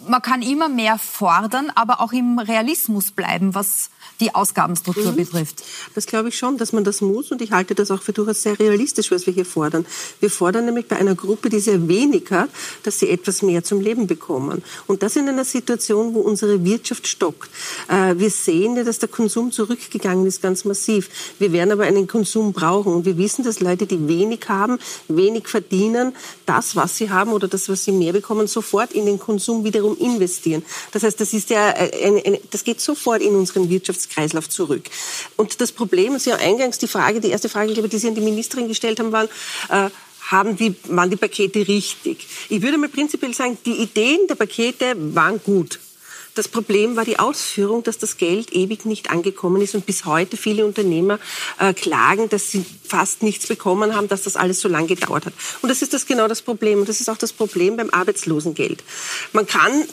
[0.08, 3.90] man kann immer mehr fordern, aber auch im Realismus bleiben, was
[4.20, 5.16] die Ausgabenstruktur mhm.
[5.16, 5.62] betrifft.
[5.94, 8.42] Das glaube ich schon, dass man das muss und ich halte das auch für durchaus
[8.42, 9.86] sehr realistisch, was wir hier fordern.
[10.20, 12.50] Wir fordern nämlich bei einer Gruppe, die sehr wenig hat,
[12.82, 14.62] dass sie etwas mehr zum Leben bekommen.
[14.86, 17.50] Und das in einer Situation, wo unsere Wirtschaft stockt.
[17.88, 21.08] Äh, wir sehen ja, dass der Konsum zurückgegangen ist, ganz massiv.
[21.38, 25.48] Wir werden aber einen Konsum brauchen und wir wissen, dass Leute, die wenig haben, wenig
[25.48, 26.14] verdienen,
[26.46, 29.96] das, was sie haben oder das, was sie mehr bekommen, sofort in den Konsum wiederum
[29.98, 30.62] investieren.
[30.92, 34.84] Das heißt, das ist ja, eine, eine, das geht sofort in unseren Wirtschafts Wirtschaftskreislauf zurück.
[35.36, 38.20] Und das Problem, Sie haben eingangs die Frage, die erste Frage, die Sie an die
[38.20, 39.90] Ministerin gestellt haben, war, äh,
[40.30, 42.26] haben die, waren die Pakete richtig?
[42.48, 45.78] Ich würde mal prinzipiell sagen, die Ideen der Pakete waren gut.
[46.34, 50.36] Das Problem war die Ausführung, dass das Geld ewig nicht angekommen ist und bis heute
[50.36, 51.18] viele Unternehmer
[51.58, 55.32] äh, klagen, dass sie fast nichts bekommen haben, dass das alles so lange gedauert hat.
[55.62, 56.80] Und das ist das genau das Problem.
[56.80, 58.84] Und das ist auch das Problem beim Arbeitslosengeld.
[59.32, 59.86] Man kann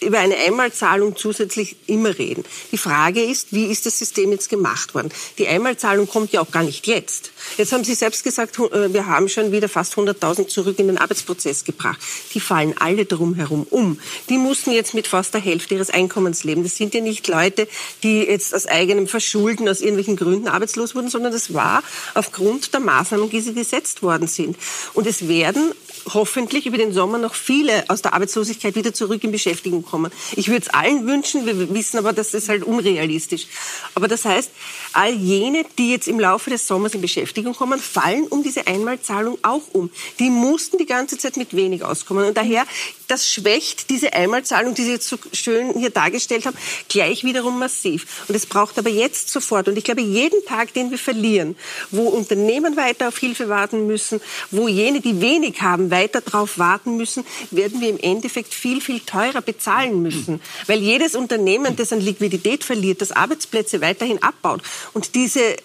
[0.00, 2.44] über eine Einmalzahlung zusätzlich immer reden.
[2.72, 5.10] Die Frage ist, wie ist das System jetzt gemacht worden?
[5.38, 7.32] Die Einmalzahlung kommt ja auch gar nicht jetzt.
[7.58, 10.98] Jetzt haben Sie selbst gesagt, äh, wir haben schon wieder fast 100.000 zurück in den
[10.98, 12.00] Arbeitsprozess gebracht.
[12.34, 14.00] Die fallen alle drumherum um.
[14.28, 16.62] Die mussten jetzt mit fast der Hälfte ihres Einkommens leben.
[16.62, 17.68] Das sind ja nicht Leute,
[18.02, 21.82] die jetzt aus eigenem Verschulden, aus irgendwelchen Gründen arbeitslos wurden, sondern das war
[22.14, 24.56] aufgrund der Maßnahmen, die sie gesetzt worden sind.
[24.94, 25.72] Und es werden
[26.14, 30.12] hoffentlich über den Sommer noch viele aus der Arbeitslosigkeit wieder zurück in Beschäftigung kommen.
[30.36, 33.46] Ich würde es allen wünschen, wir wissen aber, das ist halt unrealistisch.
[33.94, 34.50] Aber das heißt,
[34.92, 39.38] all jene, die jetzt im Laufe des Sommers in Beschäftigung kommen, fallen um diese Einmalzahlung
[39.42, 39.90] auch um.
[40.18, 42.24] Die mussten die ganze Zeit mit wenig auskommen.
[42.24, 42.64] Und daher,
[43.08, 46.56] das schwächt diese Einmalzahlung, die Sie jetzt so schön hier dargestellt haben,
[46.88, 48.24] gleich wiederum massiv.
[48.28, 51.56] Und es braucht aber jetzt sofort, und ich glaube, jeden Tag, den wir verlieren,
[51.90, 54.20] wo Unternehmen weiter auf Hilfe warten müssen,
[54.50, 59.00] wo jene, die wenig haben, weiter darauf warten müssen, werden wir im Endeffekt viel, viel
[59.00, 60.40] teurer bezahlen müssen.
[60.66, 64.62] Weil jedes Unternehmen, das an Liquidität verliert, das Arbeitsplätze weiterhin abbaut
[64.92, 65.56] und diese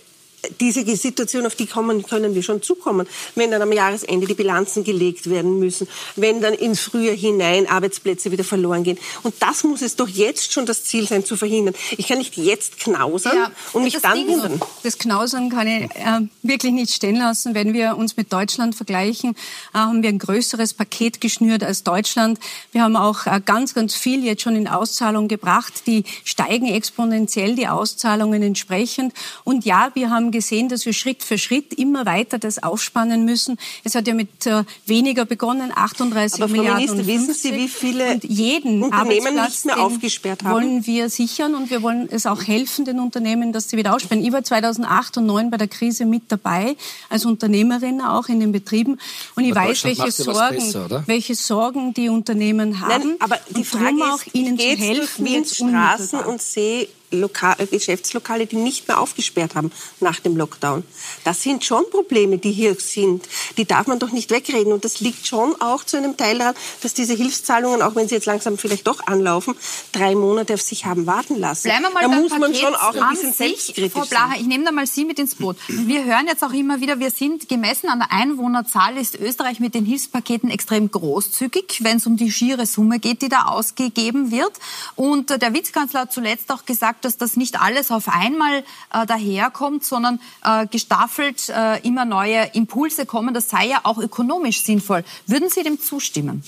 [0.59, 3.07] diese Situation, auf die kommen, können wir schon zukommen.
[3.35, 8.31] Wenn dann am Jahresende die Bilanzen gelegt werden müssen, wenn dann ins Frühjahr hinein Arbeitsplätze
[8.31, 8.97] wieder verloren gehen.
[9.23, 11.75] Und das muss es doch jetzt schon das Ziel sein, zu verhindern.
[11.97, 14.59] Ich kann nicht jetzt knausern ja, und mich dann Ding wundern.
[14.83, 17.55] Das Knausern kann ich äh, wirklich nicht stehen lassen.
[17.55, 19.31] Wenn wir uns mit Deutschland vergleichen,
[19.73, 22.39] äh, haben wir ein größeres Paket geschnürt als Deutschland.
[22.71, 25.87] Wir haben auch äh, ganz, ganz viel jetzt schon in Auszahlung gebracht.
[25.87, 29.13] Die steigen exponentiell, die Auszahlungen entsprechend.
[29.43, 33.57] Und ja, wir haben gesehen, dass wir Schritt für Schritt immer weiter das aufspannen müssen.
[33.83, 36.87] Es hat ja mit äh, weniger begonnen, 38 Aber Milliarden.
[36.87, 40.53] Frau Minister, wissen Sie, wie viele und jeden Unternehmen nicht mehr aufgesperrt haben?
[40.53, 44.23] wollen wir sichern und wir wollen es auch helfen, den Unternehmen, dass sie wieder aussperren.
[44.23, 46.75] Ich war 2008 und 2009 bei der Krise mit dabei,
[47.09, 48.97] als Unternehmerin auch in den Betrieben.
[49.35, 53.09] Und ich aber weiß, welche Sorgen, besser, welche Sorgen die Unternehmen haben.
[53.09, 55.25] Nein, aber die Frage ist, auch ihnen zu helfen.
[55.25, 60.37] Wie ins Straßen und sehe Lokal, äh, Geschäftslokale, die nicht mehr aufgesperrt haben nach dem
[60.37, 60.83] Lockdown.
[61.23, 63.27] Das sind schon Probleme, die hier sind.
[63.57, 64.73] Die darf man doch nicht wegreden.
[64.73, 68.15] Und das liegt schon auch zu einem Teil daran, dass diese Hilfszahlungen, auch wenn sie
[68.15, 69.55] jetzt langsam vielleicht doch anlaufen,
[69.91, 71.69] drei Monate auf sich haben warten lassen.
[71.69, 74.65] Bleiben wir mal da muss man schon auch ein bisschen selbstkritisch Frau Blacher, ich nehme
[74.65, 75.57] da mal Sie mit ins Boot.
[75.67, 79.75] Wir hören jetzt auch immer wieder, wir sind gemessen an der Einwohnerzahl ist Österreich mit
[79.75, 84.51] den Hilfspaketen extrem großzügig, wenn es um die schiere Summe geht, die da ausgegeben wird.
[84.95, 89.83] Und der Vizekanzler hat zuletzt auch gesagt, dass das nicht alles auf einmal äh, daherkommt,
[89.83, 93.33] sondern äh, gestaffelt äh, immer neue Impulse kommen.
[93.33, 95.03] Das sei ja auch ökonomisch sinnvoll.
[95.27, 96.43] Würden Sie dem zustimmen?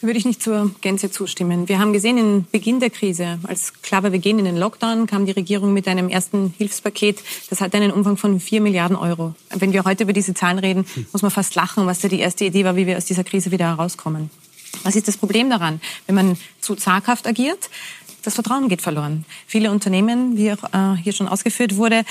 [0.00, 1.68] Würde ich nicht zur Gänze zustimmen.
[1.68, 5.08] Wir haben gesehen, in Beginn der Krise, als klar war, wir gehen in den Lockdown,
[5.08, 7.18] kam die Regierung mit einem ersten Hilfspaket.
[7.50, 9.34] Das hat einen Umfang von vier Milliarden Euro.
[9.50, 12.44] Wenn wir heute über diese Zahlen reden, muss man fast lachen, was da die erste
[12.44, 14.30] Idee war, wie wir aus dieser Krise wieder herauskommen.
[14.84, 15.80] Was ist das Problem daran?
[16.06, 17.68] Wenn man zu zaghaft agiert,
[18.22, 19.24] das Vertrauen geht verloren.
[19.46, 22.04] Viele Unternehmen, wie auch äh, hier schon ausgeführt wurde,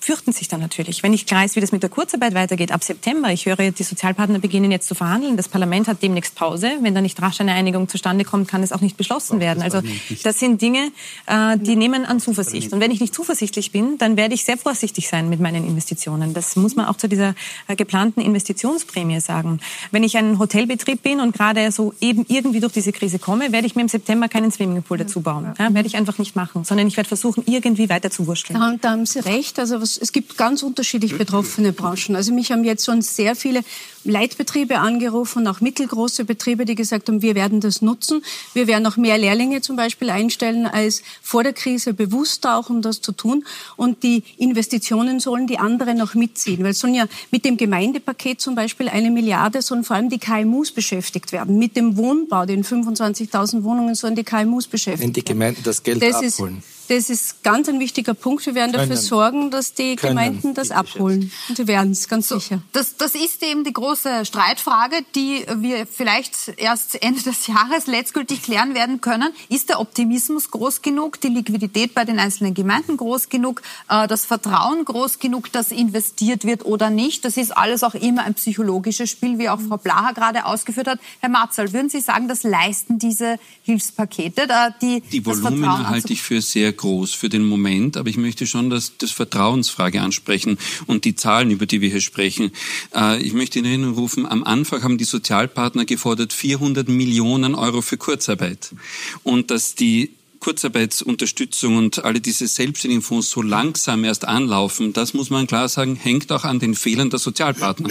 [0.00, 1.02] fürchten sich dann natürlich.
[1.02, 3.82] Wenn ich klar ist, wie das mit der Kurzarbeit weitergeht, ab September, ich höre, die
[3.82, 6.72] Sozialpartner beginnen jetzt zu verhandeln, das Parlament hat demnächst Pause.
[6.80, 9.62] Wenn da nicht rasch eine Einigung zustande kommt, kann es auch nicht beschlossen Doch, werden.
[9.62, 9.82] Also
[10.22, 10.90] das sind Dinge,
[11.26, 12.72] äh, die nehmen an Zuversicht.
[12.72, 16.32] Und wenn ich nicht zuversichtlich bin, dann werde ich sehr vorsichtig sein mit meinen Investitionen.
[16.32, 17.34] Das muss man auch zu dieser
[17.68, 19.60] äh, geplanten Investitionsprämie sagen.
[19.90, 23.66] Wenn ich ein Hotelbetrieb bin und gerade so eben irgendwie durch diese Krise komme, werde
[23.66, 25.52] ich mir im September keinen Swimmingpool dazu bauen.
[25.58, 28.58] Ja, werde ich einfach nicht machen, sondern ich werde versuchen, irgendwie weiter zu wurschteln.
[28.58, 29.58] Da, da haben Sie recht.
[29.58, 32.16] Also was es, gibt ganz unterschiedlich betroffene Branchen.
[32.16, 33.62] Also mich haben jetzt schon sehr viele
[34.04, 38.22] Leitbetriebe angerufen, auch mittelgroße Betriebe, die gesagt haben, wir werden das nutzen.
[38.54, 42.82] Wir werden auch mehr Lehrlinge zum Beispiel einstellen als vor der Krise, bewusst auch, um
[42.82, 43.44] das zu tun.
[43.76, 46.62] Und die Investitionen sollen die anderen noch mitziehen.
[46.62, 50.18] Weil es sollen ja mit dem Gemeindepaket zum Beispiel eine Milliarde sollen vor allem die
[50.18, 51.58] KMUs beschäftigt werden.
[51.58, 55.08] Mit dem Wohnbau, den 25.000 Wohnungen sollen die KMUs beschäftigt werden.
[55.08, 56.58] Wenn die Gemeinden das Geld das abholen.
[56.58, 58.44] Ist, das ist ganz ein wichtiger Punkt.
[58.46, 60.16] Wir werden dafür sorgen, dass die Können.
[60.16, 61.30] Gemeinden das abholen.
[61.48, 62.62] Und wir werden es ganz so, sicher.
[62.72, 68.42] Das, das ist eben die große Streitfrage, die wir vielleicht erst Ende des Jahres letztgültig
[68.42, 69.32] klären werden können.
[69.48, 74.26] Ist der Optimismus groß genug, die Liquidität bei den einzelnen Gemeinden groß genug, äh, das
[74.26, 77.24] Vertrauen groß genug, dass investiert wird oder nicht?
[77.24, 81.00] Das ist alles auch immer ein psychologisches Spiel, wie auch Frau Blaha gerade ausgeführt hat.
[81.20, 84.46] Herr Matzal, würden Sie sagen, das leisten diese Hilfspakete?
[84.82, 88.70] Die, die Volumina halte ich für sehr groß für den Moment, aber ich möchte schon
[88.70, 92.52] das, das Vertrauensfrage ansprechen und die Zahlen, über die wir hier sprechen.
[92.94, 97.96] Äh, ich möchte Erinnerung rufen, am Anfang haben die Sozialpartner gefordert 400 Millionen Euro für
[97.96, 98.74] Kurzarbeit.
[99.22, 100.10] Und dass die
[100.40, 105.96] Kurzarbeitsunterstützung und alle diese selbstständigen Fonds so langsam erst anlaufen, das muss man klar sagen,
[105.96, 107.90] hängt auch an den Fehlern der Sozialpartner.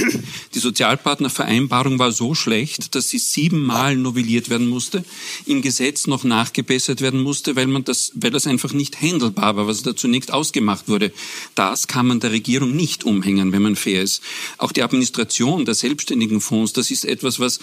[0.56, 5.06] Die Sozialpartnervereinbarung war so schlecht, dass sie siebenmal novelliert werden musste,
[5.46, 9.68] im Gesetz noch nachgebessert werden musste, weil man das, weil das einfach nicht händelbar war,
[9.68, 11.14] was da zunächst ausgemacht wurde.
[11.54, 14.24] Das kann man der Regierung nicht umhängen, wenn man fair ist.
[14.58, 17.60] Auch die Administration der selbstständigen Fonds, das ist etwas, was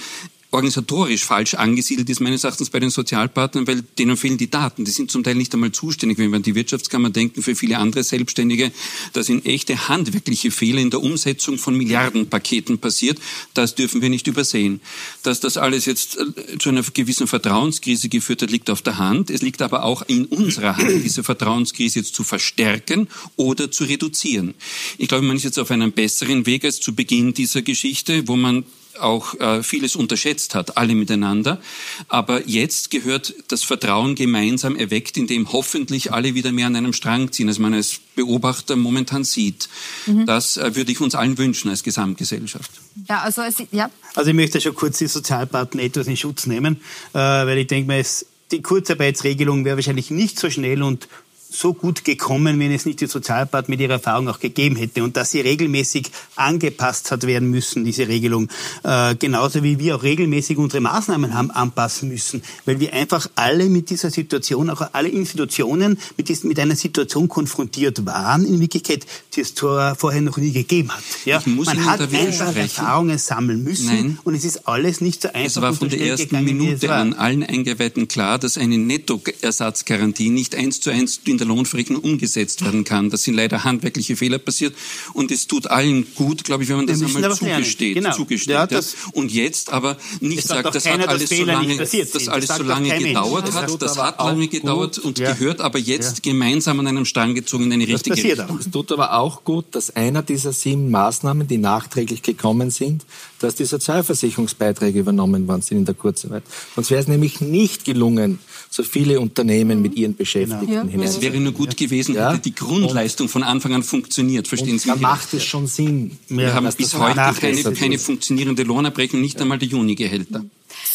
[0.51, 4.85] organisatorisch falsch angesiedelt ist, meines Erachtens bei den Sozialpartnern, weil denen fehlen die Daten.
[4.85, 7.79] Die sind zum Teil nicht einmal zuständig, wenn wir an die Wirtschaftskammer denken, für viele
[7.79, 8.71] andere Selbstständige.
[9.13, 13.19] Da sind echte handwerkliche Fehler in der Umsetzung von Milliardenpaketen passiert.
[13.55, 14.81] Das dürfen wir nicht übersehen.
[15.23, 19.31] Dass das alles jetzt äh, zu einer gewissen Vertrauenskrise geführt hat, liegt auf der Hand.
[19.31, 24.55] Es liegt aber auch in unserer Hand, diese Vertrauenskrise jetzt zu verstärken oder zu reduzieren.
[24.97, 28.37] Ich glaube, man ist jetzt auf einem besseren Weg als zu Beginn dieser Geschichte, wo
[28.37, 28.65] man
[29.01, 31.61] auch äh, vieles unterschätzt hat, alle miteinander.
[32.09, 37.33] Aber jetzt gehört das Vertrauen gemeinsam erweckt, indem hoffentlich alle wieder mehr an einem Strang
[37.33, 39.69] ziehen, als man als Beobachter momentan sieht.
[40.07, 40.27] Mhm.
[40.27, 42.71] Das äh, würde ich uns allen wünschen als Gesamtgesellschaft.
[43.09, 43.91] Ja, also, es, ja.
[44.15, 46.81] also ich möchte schon kurz die Sozialpartner etwas in Schutz nehmen,
[47.13, 51.09] äh, weil ich denke mal, es, die Kurzarbeitsregelung wäre wahrscheinlich nicht so schnell und
[51.51, 55.17] so gut gekommen, wenn es nicht die Sozialpartner mit ihrer Erfahrung auch gegeben hätte und
[55.17, 58.49] dass sie regelmäßig angepasst hat werden müssen, diese Regelung.
[58.83, 63.67] Äh, genauso wie wir auch regelmäßig unsere Maßnahmen haben anpassen müssen, weil wir einfach alle
[63.67, 69.07] mit dieser Situation, auch alle Institutionen mit, diesen, mit einer Situation konfrontiert waren, in Wirklichkeit,
[69.35, 71.03] die es vorher noch nie gegeben hat.
[71.25, 71.43] Ja?
[71.47, 74.19] Man hat einfach Erfahrungen sammeln müssen Nein.
[74.25, 75.45] und es ist alles nicht so einfach.
[75.45, 80.55] Es war von der ersten gegangen, Minute an allen Eingeweihten klar, dass eine Nettoersatzgarantie nicht
[80.55, 83.11] eins zu eins in der Lohnverrechnung umgesetzt werden kann.
[83.11, 84.75] Da sind leider handwerkliche Fehler passiert
[85.13, 87.95] und es tut allen gut, glaube ich, wenn man das einmal zugesteht.
[87.95, 88.13] Genau.
[88.13, 88.81] zugesteht ja, ja.
[89.13, 93.53] Und jetzt aber nicht sagt, das hat alles so lange, das alles so lange gedauert
[93.53, 95.33] hat, das hat lange gedauert und ja.
[95.33, 98.59] gehört aber jetzt gemeinsam an einem Strang gezogen in eine richtige Richtung.
[98.59, 103.05] Es tut aber auch gut, dass einer dieser sieben Maßnahmen, die nachträglich gekommen sind,
[103.41, 106.43] dass die Sozialversicherungsbeiträge übernommen worden sind in der Kurzarbeit.
[106.75, 108.39] Sonst wäre es nämlich nicht gelungen,
[108.71, 110.87] so viele Unternehmen mit ihren Beschäftigten genau.
[110.87, 111.23] hinein.
[111.27, 112.33] Es wäre nur gut gewesen, ja.
[112.33, 114.49] hätte die Grundleistung von Anfang an funktioniert.
[114.49, 114.89] Verstehen Sie?
[114.89, 116.19] Da macht es schon Sinn.
[116.29, 120.45] Wir haben bis heute keine, keine funktionierende Lohnabrechnung, nicht einmal die Junigehälter.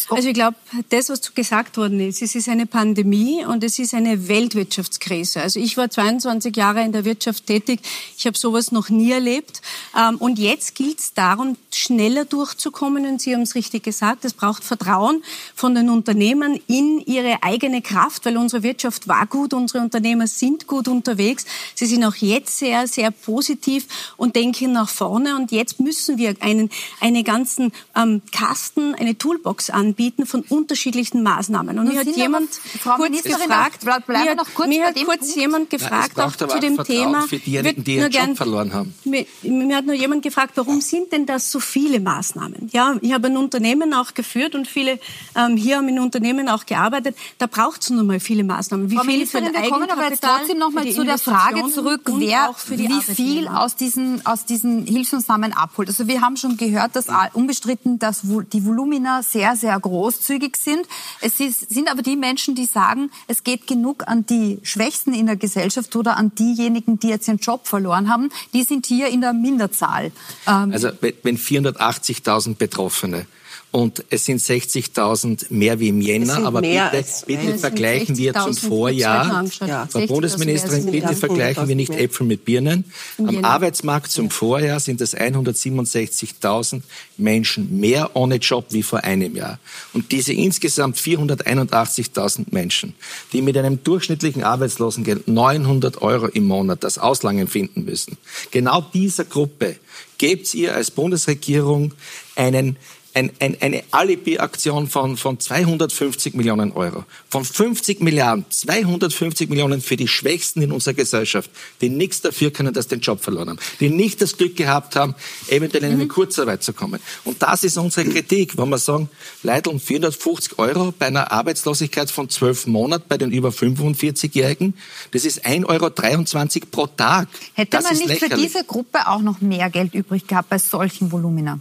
[0.09, 0.57] Also ich glaube,
[0.89, 5.41] das, was gesagt worden ist, es ist eine Pandemie und es ist eine Weltwirtschaftskrise.
[5.41, 7.79] Also ich war 22 Jahre in der Wirtschaft tätig.
[8.17, 9.61] Ich habe sowas noch nie erlebt.
[9.97, 13.05] Ähm, und jetzt gilt es darum, schneller durchzukommen.
[13.05, 15.23] Und Sie haben es richtig gesagt, es braucht Vertrauen
[15.55, 20.67] von den Unternehmern in ihre eigene Kraft, weil unsere Wirtschaft war gut, unsere Unternehmer sind
[20.67, 21.45] gut unterwegs.
[21.75, 25.35] Sie sind auch jetzt sehr, sehr positiv und denken nach vorne.
[25.35, 26.69] Und jetzt müssen wir einen,
[26.99, 31.79] einen ganzen ähm, Kasten, eine Toolbox anbieten von unterschiedlichen Maßnahmen.
[31.79, 32.49] Und mir hat jemand
[32.83, 37.27] kurz gefragt, mir hat, kurz, mir hat kurz jemand gefragt, ja, auch zu dem Thema,
[37.27, 38.93] für diejenigen, die ihren Job verloren haben.
[39.03, 42.69] Mir, mir, hat nur jemand gefragt, warum sind denn das so viele Maßnahmen?
[42.71, 44.99] Ja, ich habe ein Unternehmen auch geführt und viele
[45.35, 47.15] ähm, hier haben in Unternehmen auch gearbeitet.
[47.37, 48.89] Da braucht es nun mal viele Maßnahmen.
[48.89, 52.01] Wie Frau viel für wir kommen aber jetzt trotzdem noch mal zu der Frage zurück,
[52.17, 55.89] wer wie viel aus diesen, aus diesen Hilfsmaßnahmen abholt.
[55.89, 60.87] Also wir haben schon gehört, dass unbestritten, dass die Volumina sehr, sehr großzügig sind.
[61.21, 65.35] Es sind aber die Menschen, die sagen, es geht genug an die Schwächsten in der
[65.35, 68.29] Gesellschaft oder an diejenigen, die jetzt ihren Job verloren haben.
[68.53, 70.11] Die sind hier in der Minderzahl.
[70.47, 70.89] Ähm also
[71.23, 73.25] wenn 480.000 Betroffene
[73.71, 79.45] und es sind 60.000 mehr wie im Jänner, aber bitte, bitte vergleichen wir zum Vorjahr.
[79.65, 79.87] Ja.
[79.87, 82.83] Frau Bundesministerin, bitte vergleichen wir nicht Äpfel mit Birnen.
[83.17, 86.81] Am Arbeitsmarkt zum Vorjahr sind es 167.000
[87.15, 89.57] Menschen mehr ohne Job wie vor einem Jahr.
[89.93, 92.93] Und diese insgesamt 481.000 Menschen,
[93.31, 98.17] die mit einem durchschnittlichen Arbeitslosengeld 900 Euro im Monat das Auslangen finden müssen,
[98.51, 99.77] genau dieser Gruppe
[100.21, 101.95] gebt ihr als Bundesregierung
[102.35, 102.77] einen
[103.13, 107.03] ein, ein, eine Alibi-Aktion von, von 250 Millionen Euro.
[107.29, 111.49] Von 50 Milliarden, 250 Millionen für die Schwächsten in unserer Gesellschaft,
[111.81, 114.95] die nichts dafür können, dass sie den Job verloren haben, die nicht das Glück gehabt
[114.95, 115.15] haben,
[115.49, 116.09] eventuell in eine mhm.
[116.09, 116.99] Kurzarbeit zu kommen.
[117.25, 119.09] Und das ist unsere Kritik, wo wir sagen,
[119.43, 124.73] Leute, um 450 Euro bei einer Arbeitslosigkeit von 12 Monaten bei den über 45-Jährigen,
[125.11, 127.27] das ist 1,23 Euro pro Tag.
[127.55, 128.31] Hätte das man nicht lächerlich.
[128.31, 131.59] für diese Gruppe auch noch mehr Geld übrig gehabt bei solchen Volumina?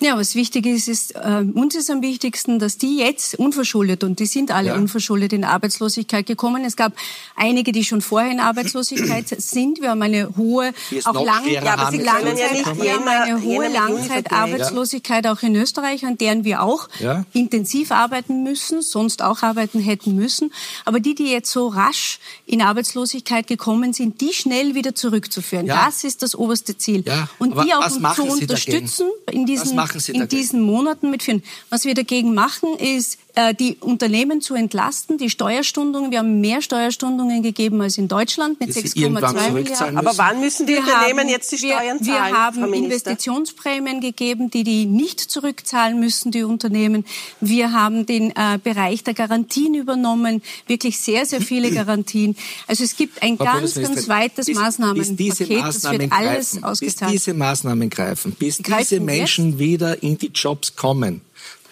[0.00, 4.18] Ja, was wichtig ist, ist, äh, uns ist am wichtigsten, dass die jetzt unverschuldet, und
[4.18, 4.74] die sind alle ja.
[4.74, 6.64] unverschuldet in Arbeitslosigkeit gekommen.
[6.64, 6.92] Es gab
[7.36, 9.80] einige, die schon vorher in Arbeitslosigkeit sind.
[9.80, 10.74] Wir haben eine hohe,
[11.04, 15.56] auch lang, ja, aber Sie Langzeit, ja nicht wir haben eine hohe Langzeitarbeitslosigkeit auch in
[15.56, 17.24] Österreich, an deren wir auch ja.
[17.32, 20.52] intensiv arbeiten müssen, sonst auch arbeiten hätten müssen.
[20.84, 25.66] Aber die, die jetzt so rasch in Arbeitslosigkeit gekommen sind, die schnell wieder zurückzuführen.
[25.66, 25.86] Ja.
[25.86, 27.04] Das ist das oberste Ziel.
[27.06, 27.28] Ja.
[27.38, 29.78] Und die auch zu unterstützen in diesen,
[30.08, 31.42] in diesen Monaten Monaten mitführen.
[31.68, 36.10] Was wir dagegen machen, ist äh, die Unternehmen zu entlasten, die Steuerstundungen.
[36.10, 39.98] Wir haben mehr Steuerstundungen gegeben als in Deutschland mit 6,2 Milliarden.
[39.98, 42.32] Aber wann müssen die wir Unternehmen haben, jetzt die Steuern wir, zahlen?
[42.32, 47.04] Wir haben Investitionsprämien gegeben, die die nicht zurückzahlen müssen, die Unternehmen.
[47.40, 52.36] Wir haben den äh, Bereich der Garantien übernommen, wirklich sehr, sehr viele Garantien.
[52.66, 55.16] Also es gibt ein ganz, ganz weites bis, Maßnahmenpaket.
[55.16, 57.12] Bis diese Maßnahmen das wird alles greifen, ausgezahlt.
[57.12, 59.58] Bis diese Maßnahmen greifen, bis diese Menschen jetzt?
[59.58, 61.22] wieder in die Jobs kommen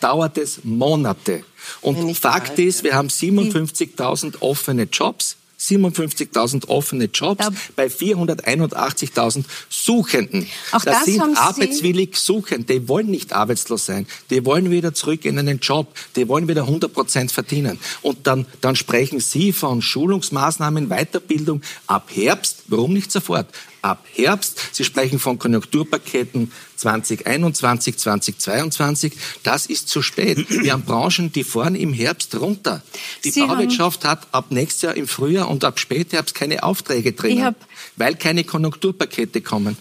[0.00, 1.44] dauert es Monate.
[1.80, 5.36] Und Fakt ist, wir haben 57.000 offene Jobs.
[5.60, 7.50] 57.000 offene Jobs ja.
[7.74, 10.46] bei 481.000 Suchenden.
[10.70, 12.74] Auch das, das sind arbeitswillig Suchende.
[12.74, 14.06] Die wollen nicht arbeitslos sein.
[14.30, 15.92] Die wollen wieder zurück in einen Job.
[16.14, 17.80] Die wollen wieder 100 Prozent verdienen.
[18.02, 22.62] Und dann, dann sprechen Sie von Schulungsmaßnahmen, Weiterbildung ab Herbst.
[22.68, 23.48] Warum nicht sofort?
[23.82, 24.60] ab Herbst.
[24.72, 29.12] Sie sprechen von Konjunkturpaketen 2021, 2022.
[29.42, 30.46] Das ist zu spät.
[30.48, 32.82] Wir haben Branchen, die fahren im Herbst runter.
[33.24, 37.54] Die Sie Bauwirtschaft hat ab nächstes Jahr im Frühjahr und ab Spätherbst keine Aufträge drin,
[37.96, 39.76] weil keine Konjunkturpakete kommen.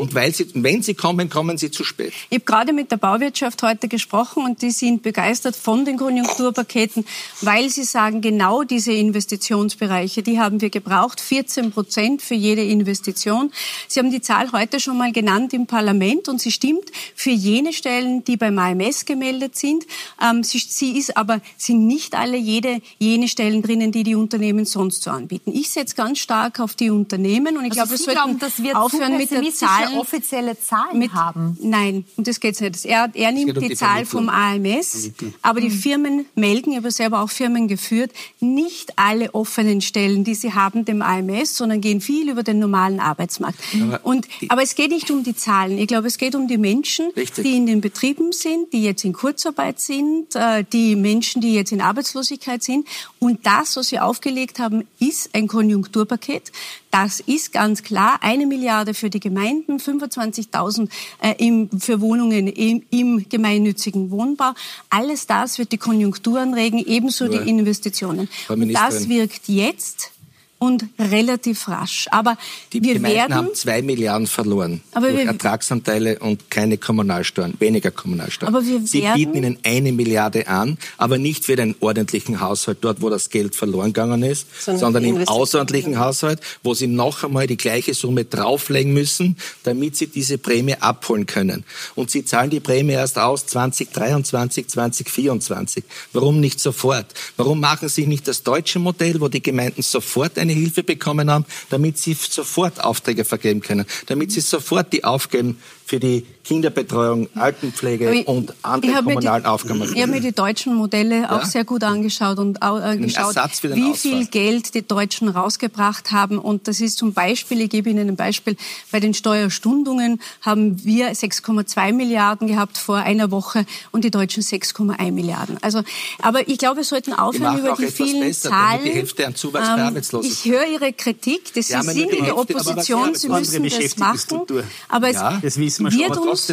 [0.00, 2.12] Und weil sie, wenn sie kommen, kommen sie zu spät.
[2.28, 7.06] Ich habe gerade mit der Bauwirtschaft heute gesprochen und die sind begeistert von den Konjunkturpaketen,
[7.40, 13.52] weil sie sagen, genau diese Investitionsbereiche, die haben wir gebraucht, 14 Prozent für jede Investition.
[13.86, 17.72] Sie haben die Zahl heute schon mal genannt im Parlament und sie stimmt für jene
[17.72, 19.86] Stellen, die beim AMS gemeldet sind.
[20.20, 24.64] Ähm, sie, sie ist aber, sind nicht alle jede, jene Stellen drinnen, die die Unternehmen
[24.64, 25.52] sonst so anbieten.
[25.54, 28.62] Ich setze ganz stark auf die Unternehmen und ich also glaube, wir sollten glauben, dass
[28.62, 29.98] wir aufhören mit der Zahlen.
[29.98, 31.56] offizielle Zahlen mit, haben.
[31.60, 32.84] Nein, und das geht's nicht.
[32.84, 35.10] Er, er nimmt um die, die Zahl vom AMS,
[35.42, 35.72] aber die mhm.
[35.72, 40.84] Firmen melden, ich habe selber auch Firmen geführt, nicht alle offenen Stellen, die sie haben,
[40.84, 43.58] dem AMS, sondern gehen viel über den normalen Arbeitsmarkt.
[43.80, 45.78] Aber, und, aber es geht nicht um die Zahlen.
[45.78, 47.44] Ich glaube, es geht um die Menschen, Richtig.
[47.44, 51.72] die in den Betrieben sind, die jetzt in Kurzarbeit sind, äh, die Menschen, die jetzt
[51.72, 52.86] in Arbeitslosigkeit sind.
[53.20, 56.50] Und das, was wir aufgelegt haben, ist ein Konjunkturpaket.
[56.90, 60.88] Das ist ganz klar eine Milliarde für die Gemeinden, 25.000
[61.20, 64.54] äh, für Wohnungen im, im, gemeinnützigen Wohnbau.
[64.88, 67.42] Alles das wird die Konjunktur anregen, ebenso ja.
[67.42, 68.28] die Investitionen.
[68.48, 70.12] Und das wirkt jetzt
[70.60, 72.06] und relativ rasch.
[72.10, 72.36] Aber
[72.72, 77.54] die wir Gemeinden werden, haben zwei Milliarden verloren aber durch wir, Ertragsanteile und keine Kommunalsteuern,
[77.58, 78.54] weniger Kommunalsteuern.
[78.54, 82.78] Aber wir Sie werden, bieten ihnen eine Milliarde an, aber nicht für den ordentlichen Haushalt,
[82.82, 87.24] dort wo das Geld verloren gegangen ist, sondern, sondern im außerordentlichen Haushalt, wo Sie noch
[87.24, 91.64] einmal die gleiche Summe drauflegen müssen, damit Sie diese Prämie abholen können.
[91.94, 95.84] Und Sie zahlen die Prämie erst aus 2023, 2024.
[96.12, 97.06] Warum nicht sofort?
[97.38, 101.30] Warum machen Sie nicht das deutsche Modell, wo die Gemeinden sofort eine eine Hilfe bekommen
[101.30, 105.58] haben, damit sie sofort Aufträge vergeben können, damit sie sofort die aufgeben
[105.90, 109.82] für die Kinderbetreuung, Altenpflege ich, und andere kommunalen die, Aufgaben.
[109.82, 111.32] Ich habe mir die deutschen Modelle ja?
[111.32, 116.38] auch sehr gut angeschaut und äh, geschaut, wie viel Geld die Deutschen rausgebracht haben.
[116.38, 118.56] Und das ist zum Beispiel, ich gebe Ihnen ein Beispiel,
[118.92, 125.10] bei den Steuerstundungen haben wir 6,2 Milliarden gehabt vor einer Woche und die Deutschen 6,1
[125.10, 125.58] Milliarden.
[125.60, 125.82] Also,
[126.22, 128.84] aber ich glaube, wir sollten aufhören über die vielen besser, Zahlen.
[128.84, 130.30] Die Hälfte an Zuwachs ähm, Arbeitslosen.
[130.30, 134.42] Ich höre Ihre Kritik, das Sie sind in der Opposition, Sie müssen das machen.
[134.88, 135.40] Aber ja,
[135.86, 136.50] es wird uns,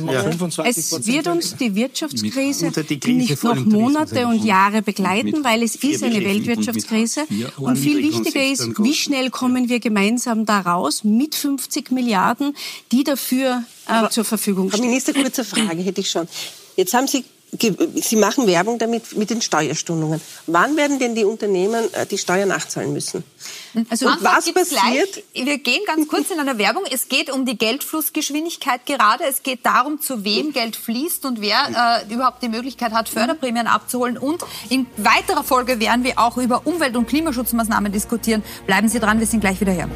[0.65, 2.71] es wird uns die Wirtschaftskrise
[3.07, 7.25] nicht noch Monate und Jahre begleiten, weil es ist eine Weltwirtschaftskrise.
[7.57, 12.55] Und viel wichtiger ist, wie schnell kommen wir gemeinsam da raus mit 50 Milliarden,
[12.91, 14.79] die dafür äh, zur Verfügung stehen.
[14.79, 16.27] Frau Minister, kurze Frage hätte ich schon.
[16.75, 20.19] Jetzt haben Sie Sie machen Werbung damit mit den Steuerstundungen.
[20.47, 23.23] Wann werden denn die Unternehmen äh, die Steuer nachzahlen müssen?
[23.89, 25.23] Also und was passiert?
[25.33, 25.45] Gleich.
[25.45, 26.83] Wir gehen ganz kurz in einer Werbung.
[26.91, 29.23] Es geht um die Geldflussgeschwindigkeit gerade.
[29.23, 33.67] Es geht darum, zu wem Geld fließt und wer äh, überhaupt die Möglichkeit hat, Förderprämien
[33.67, 34.17] abzuholen.
[34.17, 38.43] Und in weiterer Folge werden wir auch über Umwelt- und Klimaschutzmaßnahmen diskutieren.
[38.65, 39.89] Bleiben Sie dran, wir sind gleich wieder hier.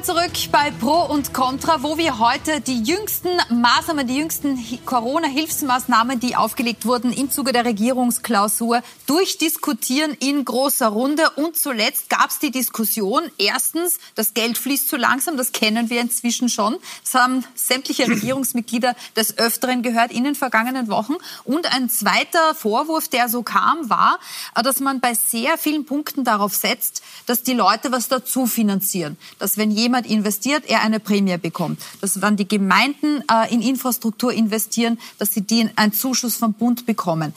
[0.00, 6.18] Willkommen zurück bei Pro und Contra, wo wir heute die jüngsten Maßnahmen, die jüngsten Corona-Hilfsmaßnahmen,
[6.18, 11.28] die aufgelegt wurden im Zuge der Regierungsklausur, durchdiskutieren in großer Runde.
[11.36, 16.00] Und zuletzt gab es die Diskussion, erstens, das Geld fließt zu langsam, das kennen wir
[16.00, 16.78] inzwischen schon.
[17.04, 21.16] Das haben sämtliche Regierungsmitglieder des Öfteren gehört in den vergangenen Wochen.
[21.44, 24.18] Und ein zweiter Vorwurf, der so kam, war,
[24.54, 29.18] dass man bei sehr vielen Punkten darauf setzt, dass die Leute was dazu finanzieren.
[29.38, 31.80] Das dass wenn jemand investiert, er eine Prämie bekommt.
[32.00, 36.86] Dass wenn die Gemeinden äh, in Infrastruktur investieren, dass sie die einen Zuschuss vom Bund
[36.86, 37.34] bekommen.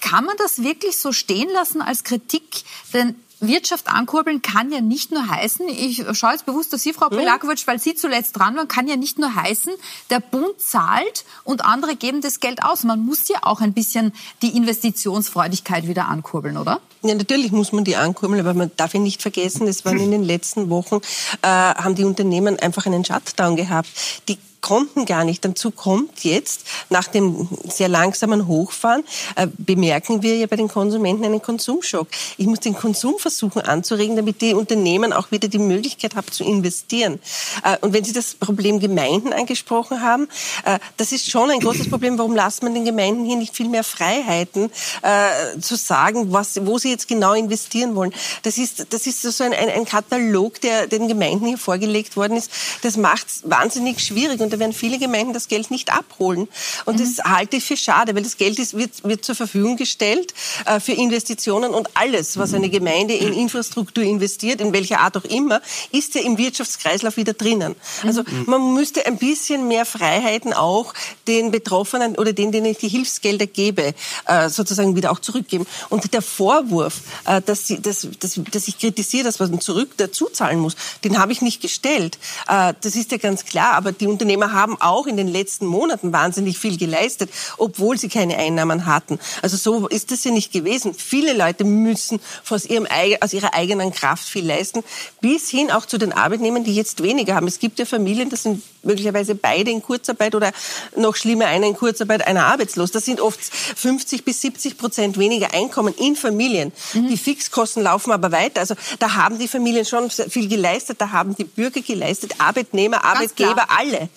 [0.00, 2.64] Kann man das wirklich so stehen lassen als Kritik?
[2.92, 3.14] Denn
[3.46, 7.66] Wirtschaft ankurbeln kann ja nicht nur heißen, ich schaue jetzt bewusst auf Sie, Frau Pelakovic,
[7.66, 9.72] weil Sie zuletzt dran waren, kann ja nicht nur heißen,
[10.10, 12.84] der Bund zahlt und andere geben das Geld aus.
[12.84, 16.80] Man muss ja auch ein bisschen die Investitionsfreudigkeit wieder ankurbeln, oder?
[17.02, 20.10] Ja, natürlich muss man die ankurbeln, aber man darf ja nicht vergessen, es waren in
[20.10, 21.00] den letzten Wochen,
[21.42, 23.88] äh, haben die Unternehmen einfach einen Shutdown gehabt.
[24.28, 25.44] Die konnten gar nicht.
[25.44, 29.04] Dazu kommt jetzt, nach dem sehr langsamen Hochfahren,
[29.36, 32.08] äh, bemerken wir ja bei den Konsumenten einen Konsumschock.
[32.38, 36.44] Ich muss den Konsum versuchen anzuregen, damit die Unternehmen auch wieder die Möglichkeit haben zu
[36.44, 37.20] investieren.
[37.62, 40.28] Äh, und wenn Sie das Problem Gemeinden angesprochen haben,
[40.64, 42.16] äh, das ist schon ein großes Problem.
[42.16, 44.70] Warum lässt man den Gemeinden hier nicht viel mehr Freiheiten,
[45.02, 48.14] äh, zu sagen, was, wo sie jetzt genau investieren wollen?
[48.44, 52.38] Das ist, das ist so ein, ein, ein Katalog, der den Gemeinden hier vorgelegt worden
[52.38, 52.50] ist.
[52.80, 54.40] Das macht es wahnsinnig schwierig.
[54.40, 56.48] Und da werden viele Gemeinden das Geld nicht abholen.
[56.84, 57.14] Und mhm.
[57.16, 60.32] das halte ich für schade, weil das Geld ist, wird, wird zur Verfügung gestellt
[60.64, 65.24] äh, für Investitionen und alles, was eine Gemeinde in Infrastruktur investiert, in welcher Art auch
[65.24, 67.74] immer, ist ja im Wirtschaftskreislauf wieder drinnen.
[68.02, 68.44] Also mhm.
[68.46, 70.94] man müsste ein bisschen mehr Freiheiten auch
[71.26, 73.94] den Betroffenen oder denen, denen ich die Hilfsgelder gebe,
[74.26, 75.66] äh, sozusagen wieder auch zurückgeben.
[75.90, 80.26] Und der Vorwurf, äh, dass, sie, dass, dass, dass ich kritisiere, dass man zurück dazu
[80.26, 82.18] zahlen muss, den habe ich nicht gestellt.
[82.48, 83.72] Äh, das ist ja ganz klar.
[83.72, 84.06] Aber die
[84.44, 89.18] Unternehmer haben auch in den letzten Monaten wahnsinnig viel geleistet, obwohl sie keine Einnahmen hatten.
[89.42, 90.94] Also so ist das ja nicht gewesen.
[90.94, 92.86] Viele Leute müssen aus, ihrem,
[93.20, 94.84] aus ihrer eigenen Kraft viel leisten,
[95.20, 97.46] bis hin auch zu den Arbeitnehmern, die jetzt weniger haben.
[97.46, 100.52] Es gibt ja Familien, das sind möglicherweise beide in Kurzarbeit oder
[100.96, 102.90] noch schlimmer, einer in Kurzarbeit, einer arbeitslos.
[102.90, 106.72] Das sind oft 50 bis 70 Prozent weniger Einkommen in Familien.
[106.92, 107.08] Mhm.
[107.08, 108.60] Die Fixkosten laufen aber weiter.
[108.60, 113.66] Also da haben die Familien schon viel geleistet, da haben die Bürger geleistet, Arbeitnehmer, Arbeitgeber,
[113.68, 114.08] alle.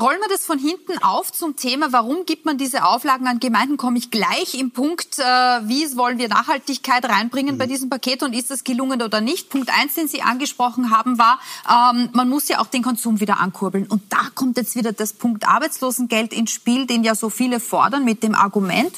[0.00, 3.76] Rollen wir das von hinten auf zum Thema, warum gibt man diese Auflagen an Gemeinden,
[3.76, 7.58] komme ich gleich im Punkt, äh, wie wollen wir Nachhaltigkeit reinbringen mhm.
[7.58, 9.50] bei diesem Paket und ist das gelungen oder nicht?
[9.50, 13.40] Punkt eins, den Sie angesprochen haben, war, ähm, man muss ja auch den Konsum wieder
[13.40, 13.86] ankurbeln.
[13.86, 18.04] Und da kommt jetzt wieder das Punkt Arbeitslosengeld ins Spiel, den ja so viele fordern
[18.04, 18.92] mit dem Argument,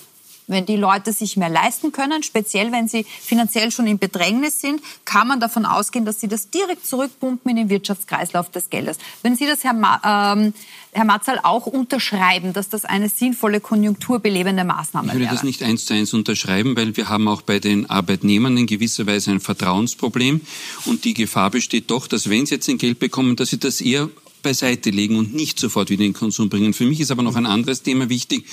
[0.50, 4.80] wenn die Leute sich mehr leisten können, speziell wenn sie finanziell schon in Bedrängnis sind,
[5.04, 8.98] kann man davon ausgehen, dass sie das direkt zurückpumpen in den Wirtschaftskreislauf des Geldes.
[9.22, 10.52] Wenn Sie das, Herr, Ma ähm,
[10.92, 15.16] Herr Matzal, auch unterschreiben, dass das eine sinnvolle konjunkturbelebende Maßnahme wäre?
[15.16, 18.56] Ich würde das nicht eins zu eins unterschreiben, weil wir haben auch bei den Arbeitnehmern
[18.56, 20.40] in gewisser Weise ein Vertrauensproblem.
[20.86, 23.80] Und die Gefahr besteht doch, dass wenn sie jetzt ein Geld bekommen, dass sie das
[23.80, 24.08] eher
[24.42, 26.74] beiseite legen und nicht sofort wieder in den Konsum bringen.
[26.74, 28.44] Für mich ist aber noch ein anderes Thema wichtig.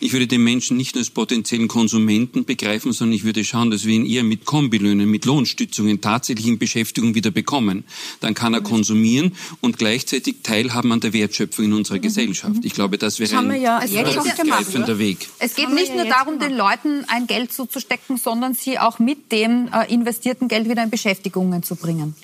[0.00, 3.84] Ich würde den Menschen nicht nur als potenziellen Konsumenten begreifen, sondern ich würde schauen, dass
[3.84, 7.84] wir ihn eher mit Kombilöhnen, mit Lohnstützungen tatsächlich in Beschäftigung wieder bekommen.
[8.20, 12.02] Dann kann er konsumieren und gleichzeitig teilhaben an der Wertschöpfung in unserer mhm.
[12.02, 12.64] Gesellschaft.
[12.64, 15.28] Ich glaube, das wäre ein ja greifender Weg.
[15.38, 19.68] Es geht nicht nur darum, den Leuten ein Geld zuzustecken, sondern sie auch mit dem
[19.72, 22.14] äh, investierten Geld wieder in Beschäftigungen zu bringen.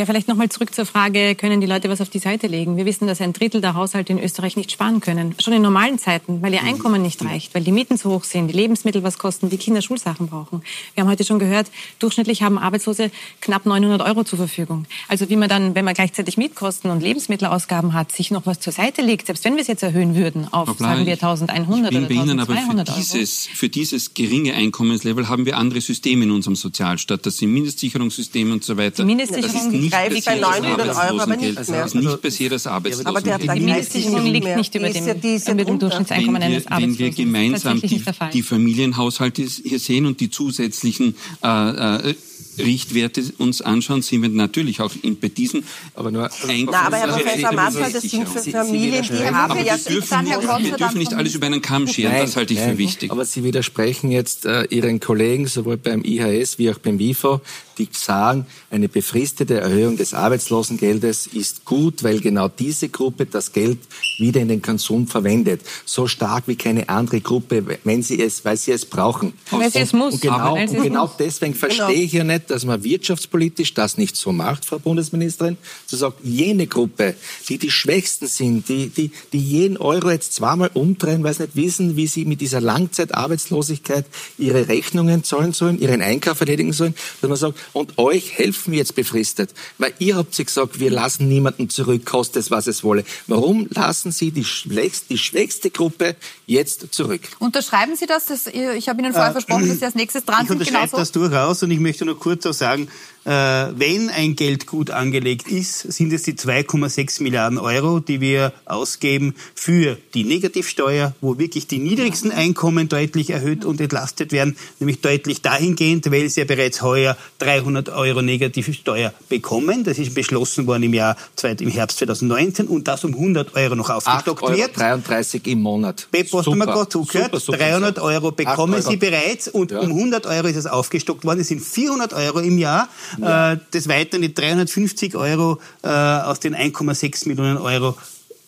[0.00, 2.78] Ja, vielleicht nochmal zurück zur Frage, können die Leute was auf die Seite legen?
[2.78, 5.34] Wir wissen, dass ein Drittel der Haushalte in Österreich nicht sparen können.
[5.38, 8.48] Schon in normalen Zeiten, weil ihr Einkommen nicht reicht, weil die Mieten zu hoch sind,
[8.48, 10.62] die Lebensmittel was kosten, die Kinder Schulsachen brauchen.
[10.94, 11.66] Wir haben heute schon gehört,
[11.98, 13.10] durchschnittlich haben Arbeitslose
[13.42, 14.86] knapp 900 Euro zur Verfügung.
[15.06, 18.72] Also wie man dann, wenn man gleichzeitig Mietkosten und Lebensmittelausgaben hat, sich noch was zur
[18.72, 22.08] Seite legt, selbst wenn wir es jetzt erhöhen würden auf, Frau sagen wir, 1100 oder
[22.08, 27.26] 1200 aber für dieses, für dieses geringe Einkommenslevel haben wir andere Systeme in unserem Sozialstaat.
[27.26, 29.02] Das sind Mindestsicherungssysteme und so weiter.
[29.02, 31.82] Die Mindestsicherung greift bei 900 Euro aber nicht mehr.
[31.82, 33.06] Das ist nicht se das Arbeitslosengeld.
[33.06, 36.98] Aber der, die Mindestsicherung liegt nicht über dem, über dem Durchschnittseinkommen eines Arbeitslosen.
[36.98, 42.14] Wenn wir gemeinsam die, die Familienhaushalte hier sehen und die zusätzlichen äh, äh,
[42.58, 46.68] Richtwerte uns anschauen, sind wir natürlich auch in, bei diesen, aber nur Einkommen.
[46.70, 49.76] Na, aber Herr Professor Maßmann, das sind für Familien, die haben ja...
[49.76, 52.72] Wir dürfen, wir dürfen nicht alles über einen Kamm scheren, nein, das halte ich nein,
[52.72, 53.10] für wichtig.
[53.10, 57.40] Aber Sie widersprechen jetzt äh, Ihren Kollegen, sowohl beim IHS wie auch beim WIFO,
[57.78, 63.78] die sagen, eine befristete Erhöhung des Arbeitslosengeldes ist gut, weil genau diese Gruppe das Geld
[64.18, 65.62] wieder in den Konsum verwendet.
[65.86, 69.32] So stark wie keine andere Gruppe, wenn sie es, weil sie es brauchen.
[69.50, 70.14] Weil sie es muss.
[70.14, 72.04] Und genau, und genau deswegen verstehe genau.
[72.04, 76.66] ich ja nicht, dass man wirtschaftspolitisch das nicht so macht, Frau Bundesministerin, zu sagen, jene
[76.66, 77.14] Gruppe,
[77.48, 81.56] die die Schwächsten sind, die, die, die jeden Euro jetzt zweimal umdrehen, weil sie nicht
[81.56, 84.06] wissen, wie sie mit dieser Langzeitarbeitslosigkeit
[84.38, 88.78] ihre Rechnungen zahlen sollen, ihren Einkauf erledigen sollen, dass man sagt, und euch helfen wir
[88.78, 92.84] jetzt befristet, weil ihr habt sie gesagt, wir lassen niemanden zurück, kostet es, was es
[92.84, 93.04] wolle.
[93.26, 96.16] Warum lassen Sie die schwächste, die schwächste Gruppe
[96.46, 97.22] jetzt zurück?
[97.38, 98.26] Unterschreiben Sie das?
[98.26, 100.62] das ich habe Ihnen vorher äh, versprochen, dass Sie als nächstes dran ich sind.
[100.62, 102.88] Ich unterschreibe das durchaus und ich möchte nur kurz auch sagen,
[103.24, 109.34] wenn ein Geld gut angelegt ist, sind es die 2,6 Milliarden Euro, die wir ausgeben
[109.54, 115.42] für die Negativsteuer, wo wirklich die niedrigsten Einkommen deutlich erhöht und entlastet werden, nämlich deutlich
[115.42, 119.84] dahingehend, weil sie ja bereits heuer 300 Euro Negativsteuer bekommen.
[119.84, 123.90] Das ist beschlossen worden im Jahr im Herbst 2019 und das um 100 Euro noch
[123.90, 124.76] aufgestockt Euro wird.
[124.76, 126.08] 33 im Monat.
[126.10, 127.26] Beppo, hast du mal gerade zugehört?
[127.26, 128.90] Super, super, 300 Euro bekommen Euro.
[128.90, 129.80] sie bereits und ja.
[129.80, 131.40] um 100 Euro ist es aufgestockt worden.
[131.40, 132.88] Es sind 400 Euro im Jahr
[133.18, 133.52] ja.
[133.52, 137.96] äh, des Weiteren die 350 Euro äh, aus den 1,6 Millionen Euro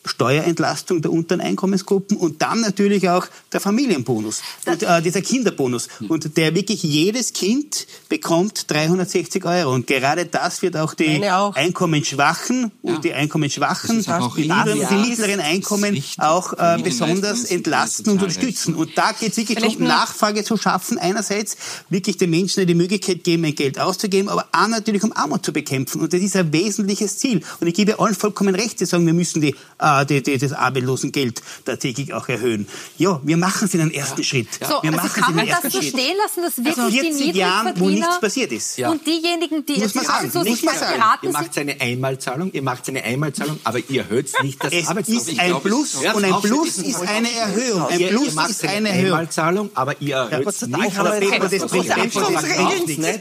[0.05, 5.89] Steuerentlastung der unteren Einkommensgruppen und dann natürlich auch der Familienbonus, und, äh, dieser Kinderbonus.
[6.09, 9.73] Und der wirklich jedes Kind bekommt 360 Euro.
[9.73, 11.55] Und gerade das wird auch die auch.
[11.55, 12.95] Einkommensschwachen ja.
[12.95, 18.75] und die Einkommensschwachen, die, mittleren, die mittleren Einkommen auch äh, besonders entlasten und unterstützen.
[18.75, 20.99] Und da geht es wirklich darum, Nachfrage zu schaffen.
[20.99, 21.57] Einerseits
[21.91, 25.53] wirklich den Menschen die Möglichkeit geben, ein Geld auszugeben, aber auch natürlich um Armut zu
[25.53, 26.01] bekämpfen.
[26.01, 27.43] Und das ist ein wesentliches Ziel.
[27.61, 30.39] Und ich gebe allen vollkommen recht, sie sagen, wir müssen die äh, äh, die, die,
[30.39, 32.67] das Arbeitslosengeld tatsächlich auch erhöhen.
[32.99, 34.25] Ja, wir machen es in den ersten ja.
[34.25, 34.49] Schritt.
[34.55, 37.39] So, wir also machen kann man das so stehen lassen, dass wirklich also 40 die
[37.39, 38.79] Jahren, wo nichts passiert ist.
[38.79, 38.91] Ja.
[38.91, 41.03] Und diejenigen, die Muss man sagen, nicht mal sagen.
[41.23, 45.39] Ihr macht eine Einmalzahlung, ihr macht eine Einmalzahlung, aber ihr erhöht nicht das es ist
[45.39, 47.87] ein Plus und ein Plus ist eine Erhöhung.
[47.89, 49.13] Ein Plus ist eine Erhöhung.
[49.13, 50.99] Einmalzahlung, aber ihr erhöht es nicht.
[50.99, 51.89] Aber das bringt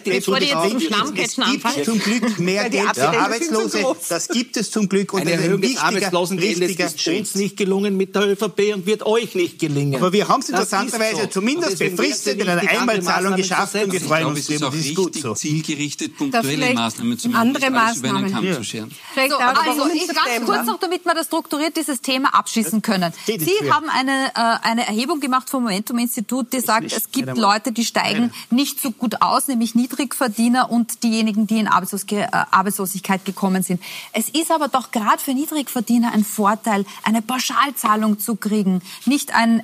[0.03, 0.45] Bevor die
[1.15, 3.83] jetzt zum Glück mehr Geld für Arbeitslose.
[4.09, 5.13] Das gibt es zum Glück.
[5.13, 5.77] Und eine Erhöhung des
[6.61, 9.95] Arbeitslosengeldes ist uns nicht gelungen mit der ÖVP und wird euch nicht gelingen.
[9.95, 14.49] Aber wir haben es interessanterweise zumindest befristet in einer Einmalzahlung geschafft und wir freuen uns
[14.49, 15.33] über das ist gut so.
[15.33, 18.25] zielgerichtet punktuelle Maßnahmen zu andere Maßnahmen.
[18.25, 18.91] über einen Kamm zu scheren.
[19.15, 23.13] So, also ich ganz kurz noch, damit wir das strukturiert dieses Thema abschließen können.
[23.25, 27.85] Sie haben eine, äh, eine Erhebung gemacht vom Momentum-Institut, die sagt, es gibt Leute, die
[27.85, 33.81] steigen nicht so gut aus, nämlich Niedrigverdiener und diejenigen, die in äh, Arbeitslosigkeit gekommen sind.
[34.13, 36.50] Es ist aber doch gerade für Niedrigverdiener ein Vorteil,
[37.03, 39.61] eine Pauschalzahlung zu kriegen, nicht ein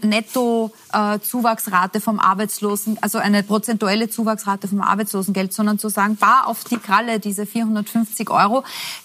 [0.93, 6.77] Netto-Zuwachsrate vom Arbeitslosen, also eine prozentuelle Zuwachsrate vom Arbeitslosengeld, sondern zu sagen, bar auf die
[6.77, 8.63] Kralle diese 450 Euro.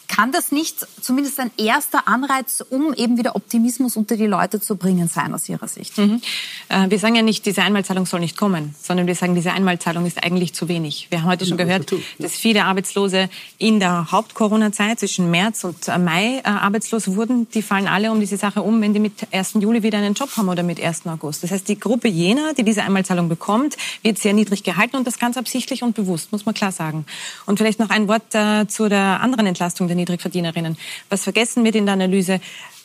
[0.09, 4.77] Kann das nicht zumindest ein erster Anreiz, um eben wieder Optimismus unter die Leute zu
[4.77, 5.97] bringen sein aus Ihrer Sicht?
[5.97, 6.21] Mhm.
[6.69, 10.05] Äh, wir sagen ja nicht, diese Einmalzahlung soll nicht kommen, sondern wir sagen, diese Einmalzahlung
[10.05, 11.07] ist eigentlich zu wenig.
[11.09, 15.97] Wir haben heute schon gehört, dass viele Arbeitslose in der Haupt-Corona-Zeit zwischen März und äh,
[15.97, 17.49] Mai äh, arbeitslos wurden.
[17.49, 19.55] Die fallen alle um diese Sache um, wenn die mit 1.
[19.61, 21.07] Juli wieder einen Job haben oder mit 1.
[21.07, 21.43] August.
[21.43, 25.19] Das heißt, die Gruppe jener, die diese Einmalzahlung bekommt, wird sehr niedrig gehalten und das
[25.19, 27.07] ganz absichtlich und bewusst, muss man klar sagen.
[27.47, 30.77] Und vielleicht noch ein Wort äh, zu der anderen Entlastung der Niedrigverdienerinnen.
[31.09, 32.41] Was vergessen wird in der Analyse,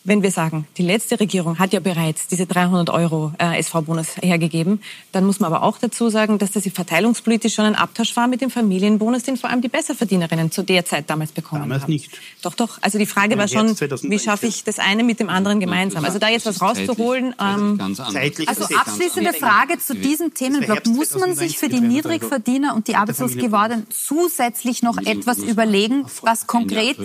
[0.08, 4.82] wenn wir sagen, die letzte Regierung hat ja bereits diese 300 Euro äh, SV-Bonus hergegeben,
[5.12, 8.39] dann muss man aber auch dazu sagen, dass das verteilungspolitisch schon ein Abtausch war mit
[8.39, 11.91] dem Familienbonus, den vor allem die Besserverdienerinnen zu der Zeit damals bekommen damals haben.
[11.91, 12.12] nicht.
[12.41, 12.78] Doch, doch.
[12.82, 13.76] Also die Frage ja, war schon,
[14.10, 16.05] wie schaffe ich das eine mit dem anderen gemeinsam?
[16.05, 17.36] Also da jetzt was rauszuholen.
[17.41, 20.86] Ähm, also abschließende Frage zu diesem Themenblock.
[20.88, 26.47] Muss man sich für die Niedrigverdiener und die arbeitslos gewordenen zusätzlich noch etwas überlegen, was
[26.47, 26.97] konkret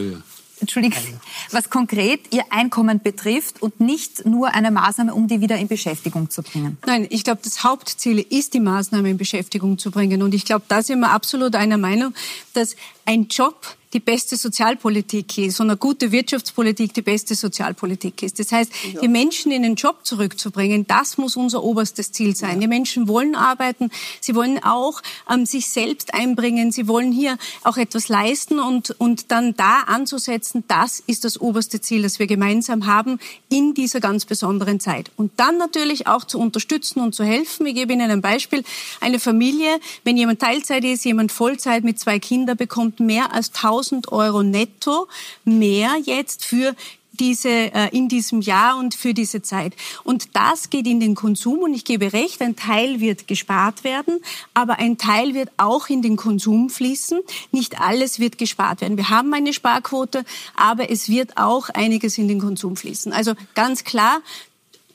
[0.63, 1.03] Entschuldigung,
[1.51, 6.31] was konkret Ihr Einkommen betrifft und nicht nur eine Maßnahme, um die wieder in Beschäftigung
[6.31, 6.79] zu bringen?
[6.87, 10.23] Nein, ich glaube, das Hauptziel ist, die Maßnahme in Beschäftigung zu bringen.
[10.23, 12.15] Und ich glaube, da sind wir absolut einer Meinung,
[12.55, 18.39] dass ein Job die beste Sozialpolitik ist und eine gute Wirtschaftspolitik die beste Sozialpolitik ist.
[18.39, 19.01] Das heißt, ja.
[19.01, 22.55] die Menschen in den Job zurückzubringen, das muss unser oberstes Ziel sein.
[22.55, 22.61] Ja.
[22.61, 23.91] Die Menschen wollen arbeiten,
[24.21, 29.31] sie wollen auch ähm, sich selbst einbringen, sie wollen hier auch etwas leisten und, und
[29.31, 33.19] dann da anzusetzen, das ist das oberste Ziel, das wir gemeinsam haben
[33.51, 35.11] in dieser ganz besonderen Zeit.
[35.17, 37.67] Und dann natürlich auch zu unterstützen und zu helfen.
[37.67, 38.65] Ich gebe Ihnen ein Beispiel.
[39.01, 43.93] Eine Familie, wenn jemand Teilzeit ist, jemand Vollzeit mit zwei Kindern, bekommt mehr als 1000
[43.93, 45.09] 1000 Euro netto
[45.45, 46.75] mehr jetzt für
[47.15, 49.75] diese, äh, in diesem Jahr und für diese Zeit.
[50.03, 54.19] Und das geht in den Konsum und ich gebe recht, ein Teil wird gespart werden,
[54.55, 57.21] aber ein Teil wird auch in den Konsum fließen.
[57.51, 58.97] Nicht alles wird gespart werden.
[58.97, 60.25] Wir haben eine Sparquote,
[60.57, 63.13] aber es wird auch einiges in den Konsum fließen.
[63.13, 64.23] Also ganz klar,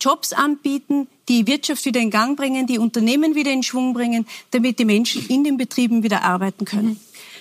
[0.02, 4.80] Jobs anbieten, die Wirtschaft wieder in Gang bringen, die Unternehmen wieder in Schwung bringen, damit
[4.80, 7.00] die Menschen in den Betrieben wieder arbeiten können.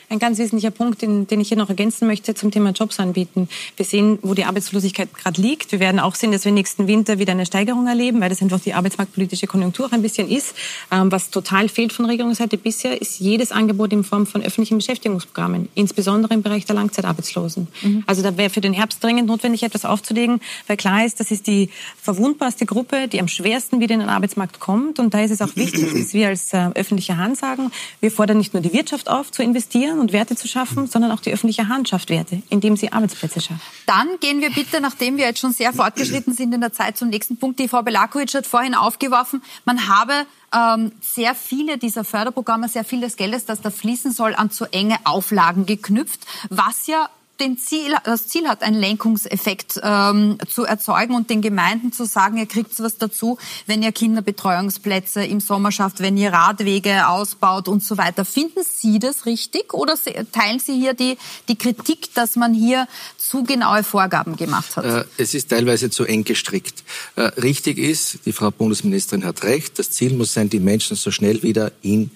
[0.08, 3.48] Ein ganz wesentlicher Punkt, den, den ich hier noch ergänzen möchte zum Thema Jobs anbieten.
[3.76, 5.72] Wir sehen, wo die Arbeitslosigkeit gerade liegt.
[5.72, 8.60] Wir werden auch sehen, dass wir nächsten Winter wieder eine Steigerung erleben, weil das einfach
[8.60, 10.54] die arbeitsmarktpolitische Konjunktur ein bisschen ist.
[10.92, 15.68] Ähm, was total fehlt von Regierungsseite bisher, ist jedes Angebot in Form von öffentlichen Beschäftigungsprogrammen,
[15.74, 17.66] insbesondere im Bereich der Langzeitarbeitslosen.
[17.82, 18.04] Mhm.
[18.06, 21.46] Also da wäre für den Herbst dringend notwendig, etwas aufzulegen, weil klar ist, das ist
[21.46, 24.98] die verwundbarste Gruppe, die am schwersten wieder in den Arbeitsmarkt kommt.
[24.98, 28.38] Und da ist es auch wichtig, dass wir als äh, öffentliche Hand sagen, wir fordern
[28.38, 31.32] nicht nur die Wirtschaft auf, zu investieren, fördern und Werte zu schaffen, sondern auch die
[31.32, 33.62] öffentliche Hand schafft Werte, indem sie Arbeitsplätze schafft.
[33.86, 37.08] Dann gehen wir bitte, nachdem wir jetzt schon sehr fortgeschritten sind in der Zeit, zum
[37.08, 37.58] nächsten Punkt.
[37.58, 40.12] Die Frau Belakovic hat vorhin aufgeworfen, man habe
[40.54, 44.66] ähm, sehr viele dieser Förderprogramme, sehr viel des Geldes, das da fließen soll, an zu
[44.66, 46.20] enge Auflagen geknüpft,
[46.50, 47.08] was ja
[47.40, 52.36] den Ziel, das Ziel hat, einen Lenkungseffekt ähm, zu erzeugen und den Gemeinden zu sagen,
[52.36, 57.82] ihr kriegt was dazu, wenn ihr Kinderbetreuungsplätze im Sommer schafft, wenn ihr Radwege ausbaut und
[57.82, 58.24] so weiter.
[58.24, 59.94] Finden Sie das richtig oder
[60.32, 61.18] teilen Sie hier die,
[61.48, 64.84] die Kritik, dass man hier zu genaue Vorgaben gemacht hat?
[64.84, 66.84] Äh, es ist teilweise zu eng gestrickt.
[67.16, 71.10] Äh, richtig ist, die Frau Bundesministerin hat recht, das Ziel muss sein, die Menschen so
[71.10, 72.10] schnell wieder in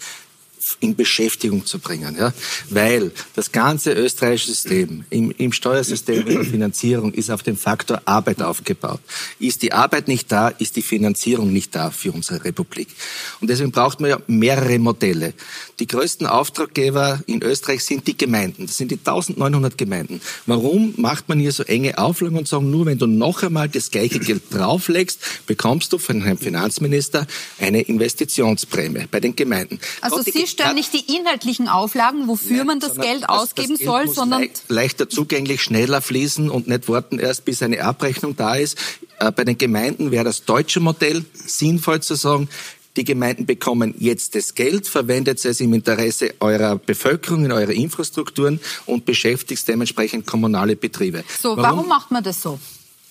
[0.81, 2.17] in Beschäftigung zu bringen.
[2.19, 2.33] Ja?
[2.69, 8.03] Weil das ganze österreichische System im, im Steuersystem in der Finanzierung ist auf dem Faktor
[8.05, 9.01] Arbeit aufgebaut.
[9.39, 12.89] Ist die Arbeit nicht da, ist die Finanzierung nicht da für unsere Republik.
[13.41, 15.35] Und deswegen braucht man ja mehrere Modelle.
[15.79, 18.67] Die größten Auftraggeber in Österreich sind die Gemeinden.
[18.67, 20.21] Das sind die 1900 Gemeinden.
[20.47, 23.91] Warum macht man hier so enge Auflagen und sagen, nur wenn du noch einmal das
[23.91, 27.27] gleiche Geld drauflegst, bekommst du von Herrn Finanzminister
[27.59, 29.79] eine Investitionsprämie bei den Gemeinden.
[30.01, 30.31] Also Sie
[30.61, 34.41] stellen nicht die inhaltlichen Auflagen, wofür Nein, man das Geld ausgeben das Geld soll, sondern
[34.41, 38.79] leicht, leichter zugänglich, schneller fließen und nicht warten erst, bis eine Abrechnung da ist.
[39.19, 42.49] Äh, bei den Gemeinden wäre das deutsche Modell sinnvoll zu sagen,
[42.97, 48.61] die Gemeinden bekommen jetzt das Geld, verwendet es im Interesse eurer Bevölkerung, in eure Infrastrukturen
[48.87, 51.25] und beschäftigt dementsprechend kommunale Betriebe.
[51.41, 52.59] So, warum, warum macht man das so?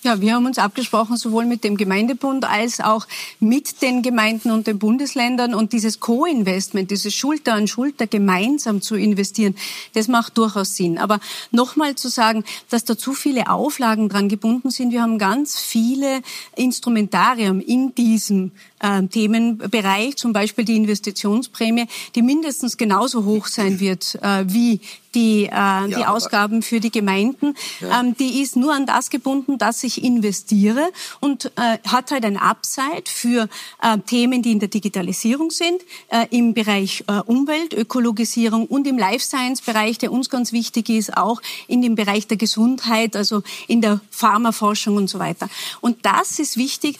[0.02, 3.06] Ja, wir haben uns abgesprochen, sowohl mit dem Gemeindebund als auch
[3.38, 5.54] mit den Gemeinden und den Bundesländern.
[5.54, 9.54] Und dieses Co-Investment, dieses Schulter an Schulter gemeinsam zu investieren,
[9.92, 10.96] das macht durchaus Sinn.
[10.96, 11.20] Aber
[11.50, 14.90] nochmal zu sagen, dass da zu viele Auflagen dran gebunden sind.
[14.90, 16.22] Wir haben ganz viele
[16.56, 24.18] Instrumentarium in diesem äh, Themenbereich, zum Beispiel die Investitionsprämie, die mindestens genauso hoch sein wird
[24.22, 24.80] äh, wie
[25.14, 27.54] die, äh, ja, die Ausgaben für die Gemeinden.
[27.80, 28.00] Ja.
[28.00, 32.36] Ähm, die ist nur an das gebunden, dass ich investiere und äh, hat halt ein
[32.36, 33.48] Upside für
[33.82, 38.98] äh, Themen, die in der Digitalisierung sind, äh, im Bereich äh, Umwelt, Ökologisierung und im
[38.98, 43.42] Life Science Bereich, der uns ganz wichtig ist, auch in dem Bereich der Gesundheit, also
[43.66, 45.48] in der Pharmaforschung und so weiter.
[45.80, 46.98] Und das ist wichtig,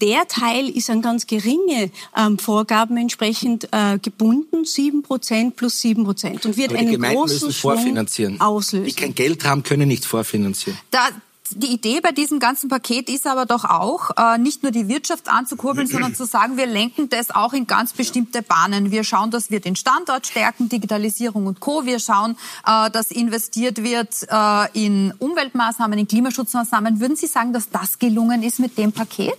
[0.00, 6.04] der Teil ist an ganz geringe ähm, Vorgaben entsprechend äh, gebunden, sieben Prozent plus sieben
[6.04, 8.40] Prozent und wird einen Gemeinden großen vorfinanzieren.
[8.40, 8.86] auslösen.
[8.86, 10.78] Die kein Geld haben, können nicht vorfinanzieren.
[10.90, 11.08] Da,
[11.50, 15.28] die Idee bei diesem ganzen Paket ist aber doch auch, äh, nicht nur die Wirtschaft
[15.28, 18.90] anzukurbeln, sondern zu sagen, wir lenken das auch in ganz bestimmte Bahnen.
[18.90, 21.86] Wir schauen, dass wir den Standort stärken, Digitalisierung und Co.
[21.86, 22.36] Wir schauen,
[22.66, 27.00] äh, dass investiert wird äh, in Umweltmaßnahmen, in Klimaschutzmaßnahmen.
[27.00, 29.38] Würden Sie sagen, dass das gelungen ist mit dem Paket?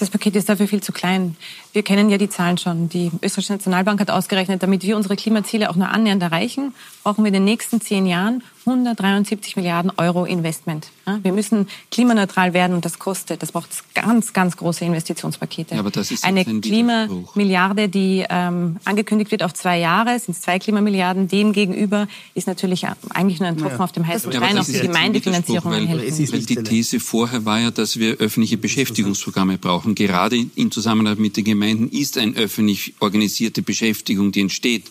[0.00, 1.36] Das Paket ist dafür viel zu klein.
[1.72, 2.88] Wir kennen ja die Zahlen schon.
[2.88, 7.28] Die Österreichische Nationalbank hat ausgerechnet, damit wir unsere Klimaziele auch nur annähernd erreichen, brauchen wir
[7.28, 10.88] in den nächsten zehn Jahren 173 Milliarden Euro Investment.
[11.22, 13.42] Wir müssen klimaneutral werden und das kostet.
[13.42, 15.74] Das braucht ganz, ganz große Investitionspakete.
[15.74, 20.58] Ja, aber das ist eine Klimamilliarde, die ähm, angekündigt wird auf zwei Jahre, sind zwei
[20.58, 21.26] Klimamilliarden.
[21.26, 23.84] Dem gegenüber ist natürlich eigentlich nur ein Tropfen ja.
[23.84, 27.98] auf dem heißen Stein, auch die Gemeindefinanzierung weil, weil die These vorher war ja, dass
[27.98, 29.94] wir öffentliche Beschäftigungsprogramme brauchen.
[29.94, 34.84] Gerade in Zusammenarbeit mit den Gemeinden ist eine öffentlich organisierte Beschäftigung, die entsteht.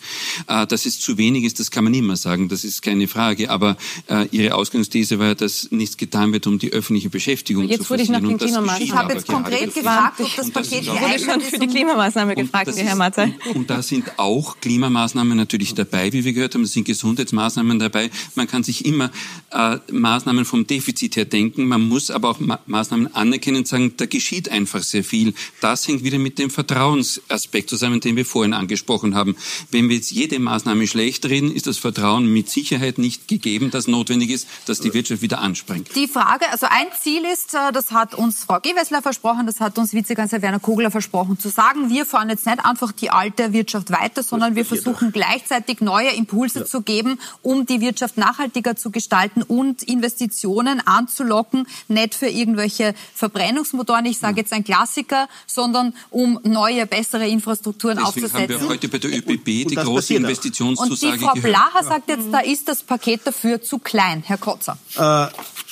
[0.46, 3.50] Äh, dass es zu wenig ist, das kann man immer sagen, das ist keine Frage.
[3.50, 3.76] Aber
[4.08, 7.84] äh, Ihre Ausgangsthese war ja, dass nichts getan wird, um die öffentliche Beschäftigung jetzt zu
[7.84, 8.14] forcieren.
[8.14, 8.82] Jetzt wurde ich nach den Klimamaßnahmen.
[8.82, 12.96] Ich habe jetzt konkret gefragt, ob das Paket wurde schon für die Klimamaßnahme gefragt, Herr
[12.96, 13.34] Matzei.
[13.54, 16.62] Und da sind auch Klimamaßnahmen natürlich dabei, wie wir gehört haben.
[16.62, 18.10] Es sind Gesundheitsmaßnahmen dabei.
[18.34, 19.10] Man kann sich immer
[19.50, 21.66] äh, Maßnahmen vom Defizit her denken.
[21.66, 25.34] Man muss aber auch Ma Maßnahmen anerkennen und sagen, da geschieht einfach sehr viel.
[25.60, 29.34] Das hängt wieder mit dem Vertrauensaspekt zusammen, den wir vorhin angesprochen haben.
[29.70, 33.88] Wenn wir jetzt jede Maßnahme schlecht reden, ist das Vertrauen mit Sicherheit nicht gegeben, das
[33.88, 35.88] notwendig ist, dass die Wirtschaft wieder anspringt.
[35.94, 39.78] Die Frage, also ein Ziel ist, äh, das hat uns Frau Gewessler versprochen, das hat
[39.78, 43.90] uns Vizekanzler Werner Kogler versprochen, zu sagen, wir fahren jetzt nicht einfach die alte Wirtschaft
[43.90, 46.64] weiter, sondern wir versuchen gleichzeitig neue Impulse ja.
[46.66, 54.04] zu geben, um die Wirtschaft nachhaltiger zu gestalten und Investitionen anzulocken, nicht für irgendwelche Verbrennungsmotoren,
[54.04, 58.54] ich sage jetzt ein Klassiker, sondern um neue, bessere Infrastrukturen Deswegen aufzusetzen.
[58.54, 62.26] haben wir heute bei der ÖBB die große Investitionszusage Und die Frau Blacher sagt jetzt,
[62.32, 64.76] da ist das Paket dafür zu klein, Herr Kotzer.
[64.96, 65.28] Äh,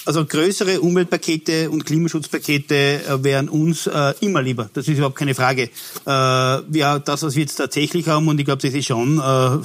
[0.08, 4.70] also größere Umweltpakete und Klimaschutzpakete äh, wären uns äh, immer lieber.
[4.72, 5.64] Das ist überhaupt keine Frage.
[5.64, 5.68] Äh,
[6.06, 9.58] ja, das, was wir jetzt tatsächlich haben, und ich glaube, das ist schon äh,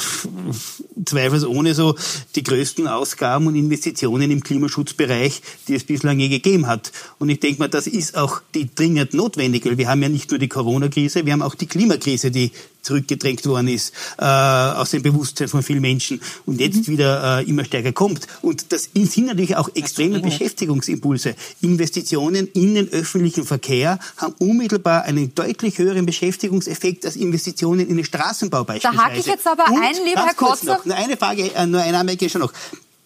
[1.05, 1.95] zweifelsohne so
[2.35, 6.91] die größten Ausgaben und Investitionen im Klimaschutzbereich, die es bislang je gegeben hat.
[7.19, 10.29] Und ich denke mal, das ist auch die dringend notwendig, weil wir haben ja nicht
[10.29, 12.51] nur die Corona-Krise, wir haben auch die Klimakrise, die
[12.83, 16.87] zurückgedrängt worden ist äh, aus dem Bewusstsein von vielen Menschen und jetzt mhm.
[16.87, 18.27] wieder äh, immer stärker kommt.
[18.41, 21.35] Und das sind natürlich auch extreme Beschäftigungsimpulse.
[21.61, 28.05] Investitionen in den öffentlichen Verkehr haben unmittelbar einen deutlich höheren Beschäftigungseffekt als Investitionen in den
[28.05, 28.97] Straßenbau beispielsweise.
[28.97, 30.33] Da hake ich jetzt aber und ein, lieber Herr.
[30.63, 32.53] Noch, nur eine Frage, äh, nur eine Anmerkung schon noch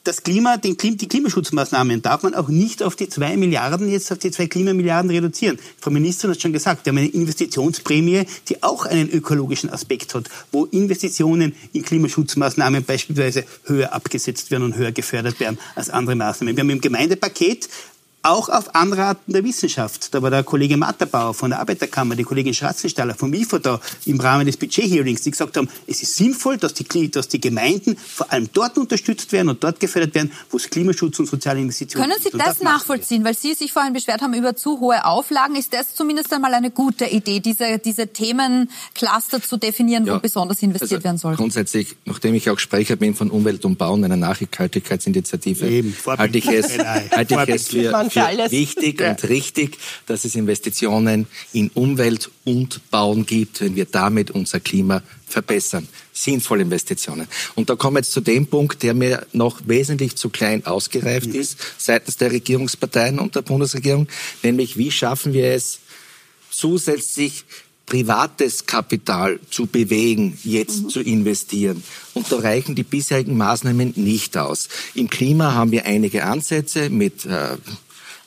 [0.08, 4.18] das Klima, den, die Klimaschutzmaßnahmen darf man auch nicht auf die zwei Milliarden, jetzt auf
[4.18, 5.60] die zwei Klimamilliarden reduzieren.
[5.82, 10.30] Frau Ministerin hat schon gesagt, wir haben eine Investitionsprämie, die auch einen ökologischen Aspekt hat,
[10.51, 16.55] wo Investitionen in Klimaschutzmaßnahmen beispielsweise höher abgesetzt werden und höher gefördert werden als andere Maßnahmen.
[16.55, 17.68] Wir haben im Gemeindepaket
[18.28, 20.13] auch auf Anraten der Wissenschaft.
[20.13, 24.19] Da war der Kollege Matterbauer von der Arbeiterkammer, die Kollegin Schratzenstaller vom IFO da im
[24.19, 28.32] Rahmen des Budget-Hearings, die gesagt haben, es ist sinnvoll, dass die, dass die Gemeinden vor
[28.32, 32.21] allem dort unterstützt werden und dort gefördert werden, wo es Klimaschutz und soziale Investitionen Können
[32.21, 32.41] Sie gibt.
[32.41, 33.23] das, das nachvollziehen?
[33.23, 35.55] Weil Sie sich vorhin beschwert haben über zu hohe Auflagen.
[35.55, 40.61] Ist das zumindest einmal eine gute Idee, diese, diese Themencluster zu definieren, ja, wo besonders
[40.61, 41.36] investiert also werden soll?
[41.36, 46.47] Grundsätzlich, nachdem ich auch Sprecher bin von Umwelt und Bauen, einer Nachhaltigkeitsinitiative, Eben, halte ich
[46.47, 47.91] es, halte ich es für,
[48.26, 49.11] für wichtig ja.
[49.11, 55.01] und richtig, dass es Investitionen in Umwelt und Bauen gibt, wenn wir damit unser Klima
[55.28, 55.88] verbessern.
[56.13, 57.28] Sinnvolle Investitionen.
[57.55, 61.28] Und da kommen wir jetzt zu dem Punkt, der mir noch wesentlich zu klein ausgereift
[61.28, 61.39] mhm.
[61.39, 64.07] ist seitens der Regierungsparteien und der Bundesregierung,
[64.43, 65.80] nämlich wie schaffen wir es
[66.49, 67.43] zusätzlich
[67.88, 70.89] privates Kapital zu bewegen, jetzt mhm.
[70.89, 71.82] zu investieren.
[72.13, 74.68] Und da reichen die bisherigen Maßnahmen nicht aus.
[74.93, 77.57] Im Klima haben wir einige Ansätze mit äh,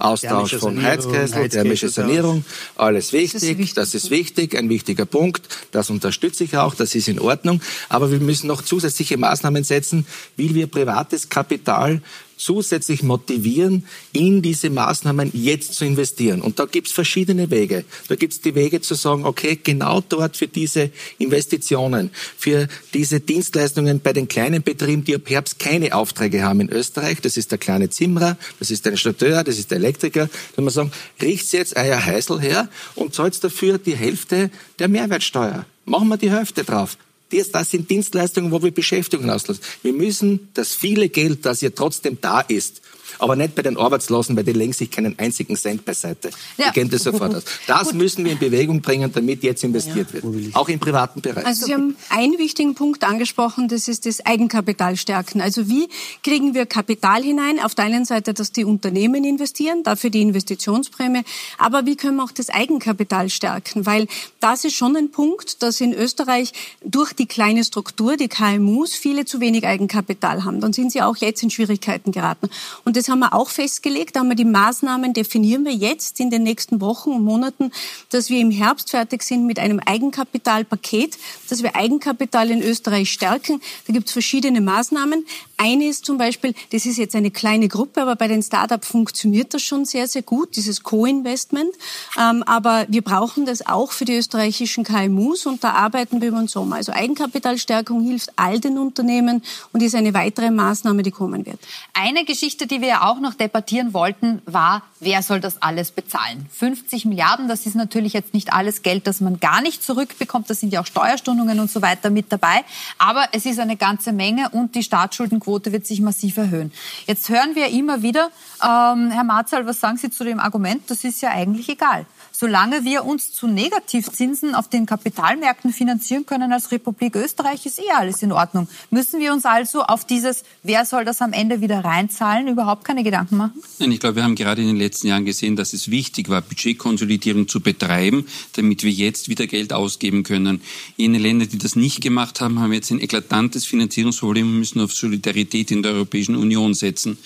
[0.01, 2.45] Austausch von Heizkessel, thermische Sanierung,
[2.77, 3.75] alles wichtig, das ist wichtig.
[3.75, 8.11] das ist wichtig, ein wichtiger Punkt, das unterstütze ich auch, das ist in Ordnung, aber
[8.11, 10.07] wir müssen noch zusätzliche Maßnahmen setzen,
[10.37, 12.01] wie wir privates Kapital
[12.41, 16.41] zusätzlich motivieren, in diese Maßnahmen jetzt zu investieren.
[16.41, 17.85] Und da gibt es verschiedene Wege.
[18.09, 23.21] Da gibt es die Wege zu sagen, okay, genau dort für diese Investitionen, für diese
[23.21, 27.51] Dienstleistungen bei den kleinen Betrieben, die ab Herbst keine Aufträge haben in Österreich, das ist
[27.51, 31.53] der kleine Zimmerer, das ist der Installateur, das ist der Elektriker, wenn man sagen, riecht's
[31.53, 35.67] jetzt euer Heißel her und zahlt dafür die Hälfte der Mehrwertsteuer.
[35.85, 36.97] Machen wir die Hälfte drauf.
[37.33, 39.63] Das, das sind Dienstleistungen, wo wir Beschäftigung auslassen.
[39.83, 42.83] Wir müssen das viele Geld, das ja trotzdem da ist,
[43.21, 46.31] aber nicht bei den Arbeitslosen, weil die legen sich keinen einzigen Cent beiseite.
[46.57, 46.67] Ja.
[46.67, 47.45] Die kennen das sofort aus.
[47.67, 50.23] Das müssen wir in Bewegung bringen, damit jetzt investiert ja.
[50.23, 50.55] wird.
[50.55, 51.45] Auch im privaten Bereich.
[51.45, 55.41] Also Sie haben einen wichtigen Punkt angesprochen, das ist das Eigenkapital stärken.
[55.41, 55.89] Also wie
[56.23, 57.61] kriegen wir Kapital hinein?
[57.61, 61.23] Auf der einen Seite, dass die Unternehmen investieren, dafür die Investitionsprämie.
[61.59, 63.87] Aber wie können wir auch das Eigenkapital stärken?
[63.87, 64.07] Weil
[64.41, 66.53] das ist schon ein Punkt, dass in Österreich
[66.85, 70.61] durch die kleine Struktur, die KMUs, viele zu wenig Eigenkapital haben.
[70.61, 72.49] Dann sind sie auch jetzt in Schwierigkeiten geraten.
[72.85, 74.17] Und das haben wir auch festgelegt.
[74.17, 77.73] Haben die Maßnahmen, definieren wir jetzt in den nächsten Wochen und Monaten,
[78.11, 81.19] dass wir im Herbst fertig sind mit einem Eigenkapitalpaket,
[81.49, 83.61] dass wir Eigenkapital in Österreich stärken.
[83.87, 85.27] Da gibt es verschiedene Maßnahmen.
[85.57, 89.53] Eine ist zum Beispiel, das ist jetzt eine kleine Gruppe, aber bei den Startups funktioniert
[89.53, 91.71] das schon sehr, sehr gut, dieses Co-Investment.
[92.19, 96.39] Ähm, aber wir brauchen das auch für die österreichischen KMUs und da arbeiten wir über
[96.39, 96.77] den Sommer.
[96.77, 99.43] Also Eigenkapitalstärkung hilft all den Unternehmen
[99.73, 101.59] und ist eine weitere Maßnahme, die kommen wird.
[101.93, 106.47] Eine Geschichte, die wir auch noch debattieren wollten, war, wer soll das alles bezahlen?
[106.53, 110.49] 50 Milliarden, das ist natürlich jetzt nicht alles Geld, das man gar nicht zurückbekommt.
[110.51, 112.65] Da sind ja auch Steuerstundungen und so weiter mit dabei.
[112.99, 116.73] Aber es ist eine ganze Menge und die Staatsschuldenquote Quote wird sich massiv erhöhen.
[117.07, 118.31] Jetzt hören wir immer wieder,
[118.63, 120.83] ähm, Herr Marzal, was sagen Sie zu dem Argument?
[120.89, 122.07] Das ist ja eigentlich egal
[122.41, 127.91] solange wir uns zu Negativzinsen auf den Kapitalmärkten finanzieren können als Republik Österreich, ist eh
[127.95, 128.67] alles in Ordnung.
[128.91, 133.05] Müssen wir uns also auf dieses, wer soll das am Ende wieder reinzahlen, überhaupt keine
[133.05, 133.63] Gedanken machen?
[133.79, 136.41] Nein, ich glaube, wir haben gerade in den letzten Jahren gesehen, dass es wichtig war,
[136.41, 140.63] Budgetkonsolidierung zu betreiben, damit wir jetzt wieder Geld ausgeben können.
[140.97, 144.95] Jene Länder, die das nicht gemacht haben, haben jetzt ein eklatantes Finanzierungsproblem und müssen auf
[144.95, 147.19] Solidarität in der Europäischen Union setzen.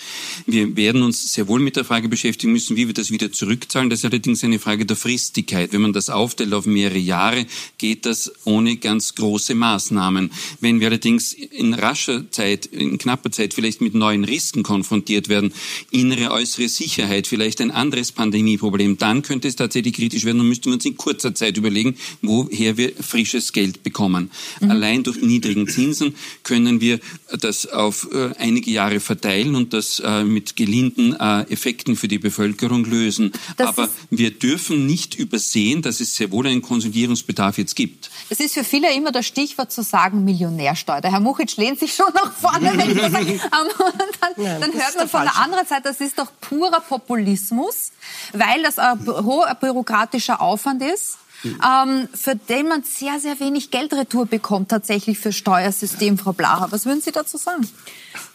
[0.45, 3.89] Wir werden uns sehr wohl mit der Frage beschäftigen müssen, wie wir das wieder zurückzahlen.
[3.89, 5.71] Das ist allerdings eine Frage der Fristigkeit.
[5.71, 7.45] Wenn man das aufteilt auf mehrere Jahre,
[7.77, 10.31] geht das ohne ganz große Maßnahmen.
[10.61, 15.53] Wenn wir allerdings in rascher Zeit, in knapper Zeit vielleicht mit neuen Risiken konfrontiert werden,
[15.91, 20.71] innere, äußere Sicherheit, vielleicht ein anderes Pandemieproblem, dann könnte es tatsächlich kritisch werden und müssten
[20.71, 24.31] wir uns in kurzer Zeit überlegen, woher wir frisches Geld bekommen.
[24.59, 24.71] Mhm.
[24.71, 26.99] Allein durch niedrigen Zinsen können wir
[27.39, 32.17] das auf äh, einige Jahre verteilen und das äh, mit gelinden äh, Effekten für die
[32.17, 33.33] Bevölkerung lösen.
[33.57, 38.09] Das Aber wir dürfen nicht nicht übersehen, dass es sehr wohl einen Konsolidierungsbedarf jetzt gibt.
[38.29, 41.01] Es ist für viele immer das Stichwort zu sagen Millionärsteuer.
[41.01, 43.41] Der Herr Muchitsch lehnt sich schon nach vorne, wenn ich das sage.
[43.51, 47.91] Dann, Nein, dann hört man von der anderen Seite, das ist doch purer Populismus,
[48.31, 51.17] weil das ein hoher bürokratischer Aufwand ist.
[51.43, 56.71] Ähm, für den man sehr, sehr wenig Geldretour bekommt, tatsächlich für Steuersystem, Frau Blacher.
[56.71, 57.67] Was würden Sie dazu sagen?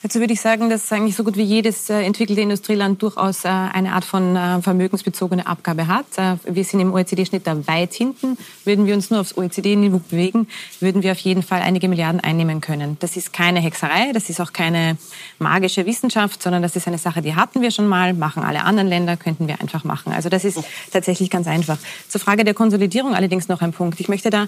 [0.02, 3.48] Dazu würde ich sagen, dass eigentlich so gut wie jedes äh, entwickelte Industrieland durchaus äh,
[3.48, 6.06] eine Art von äh, vermögensbezogene Abgabe hat.
[6.44, 8.38] Wir sind im OECD-Schnitt da weit hinten.
[8.64, 10.48] Würden wir uns nur aufs OECD-Niveau bewegen,
[10.80, 12.96] würden wir auf jeden Fall einige Milliarden einnehmen können.
[13.00, 14.96] Das ist keine Hexerei, das ist auch keine
[15.38, 18.88] magische Wissenschaft, sondern das ist eine Sache, die hatten wir schon mal, machen alle anderen
[18.88, 20.14] Länder, könnten wir einfach machen.
[20.14, 20.60] Also das ist
[20.92, 21.76] tatsächlich ganz einfach.
[22.08, 24.00] Zur Frage der Konsolidierung allerdings noch ein Punkt.
[24.00, 24.46] Ich möchte da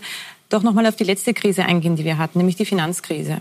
[0.52, 3.38] doch nochmal auf die letzte Krise eingehen, die wir hatten, nämlich die Finanzkrise.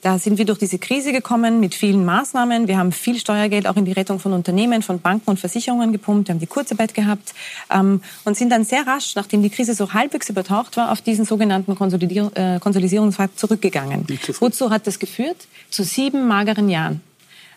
[0.00, 2.68] Da sind wir durch diese Krise gekommen mit vielen Maßnahmen.
[2.68, 6.28] Wir haben viel Steuergeld auch in die Rettung von Unternehmen, von Banken und Versicherungen gepumpt.
[6.28, 7.34] Wir haben die Kurzarbeit gehabt
[7.70, 11.24] ähm, und sind dann sehr rasch, nachdem die Krise so halbwegs übertaucht war, auf diesen
[11.24, 14.06] sogenannten Konsolidier äh, Konsolidierungspfad zurückgegangen.
[14.40, 15.48] Wozu hat das geführt?
[15.70, 17.00] Zu sieben mageren Jahren.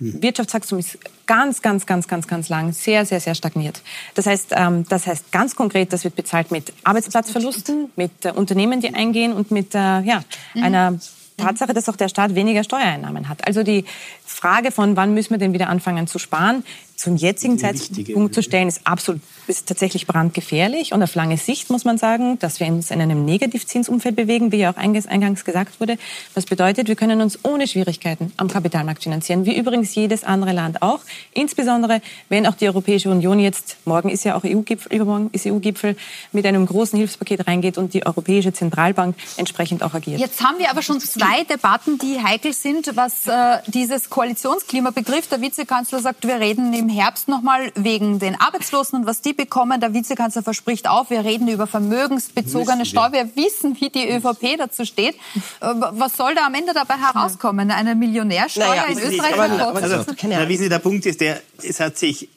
[0.01, 0.21] Mhm.
[0.21, 0.97] Wirtschaftswachstum ist
[1.27, 3.81] ganz, ganz, ganz, ganz, ganz lang sehr, sehr, sehr stagniert.
[4.15, 8.81] Das heißt, ähm, das heißt ganz konkret, das wird bezahlt mit Arbeitsplatzverlusten, mit äh, Unternehmen,
[8.81, 10.23] die eingehen und mit äh, ja,
[10.55, 10.63] mhm.
[10.63, 10.99] einer
[11.37, 13.47] Tatsache, dass auch der Staat weniger Steuereinnahmen hat.
[13.47, 13.85] Also die
[14.25, 16.63] Frage von, wann müssen wir denn wieder anfangen zu sparen,
[17.01, 20.93] zum jetzigen Zeitpunkt zu stellen, ist absolut, ist tatsächlich brandgefährlich.
[20.93, 24.57] Und auf lange Sicht muss man sagen, dass wir uns in einem Negativzinsumfeld bewegen, wie
[24.57, 25.97] ja auch eingangs gesagt wurde.
[26.35, 30.83] Was bedeutet, wir können uns ohne Schwierigkeiten am Kapitalmarkt finanzieren, wie übrigens jedes andere Land
[30.83, 30.99] auch.
[31.33, 35.97] Insbesondere, wenn auch die Europäische Union jetzt, morgen ist ja auch EU-Gipfel, übermorgen ist EU-Gipfel,
[36.31, 40.19] mit einem großen Hilfspaket reingeht und die Europäische Zentralbank entsprechend auch agiert.
[40.19, 45.31] Jetzt haben wir aber schon zwei Debatten, die heikel sind, was äh, dieses Koalitionsklima betrifft.
[45.31, 49.81] Der Vizekanzler sagt, wir reden im Herbst nochmal wegen den Arbeitslosen und was die bekommen.
[49.81, 53.11] Der Vizekanzler verspricht auch, wir reden über vermögensbezogene Steuer.
[53.11, 55.15] Wir wissen, wie die ÖVP dazu steht.
[55.15, 55.19] Äh,
[55.61, 57.71] was soll da am Ende dabei herauskommen?
[57.71, 59.33] Eine Millionärsteuer naja, in Österreich?
[59.33, 62.29] Aber, aber, also, na, wissen Sie, der Punkt ist der, es hat sich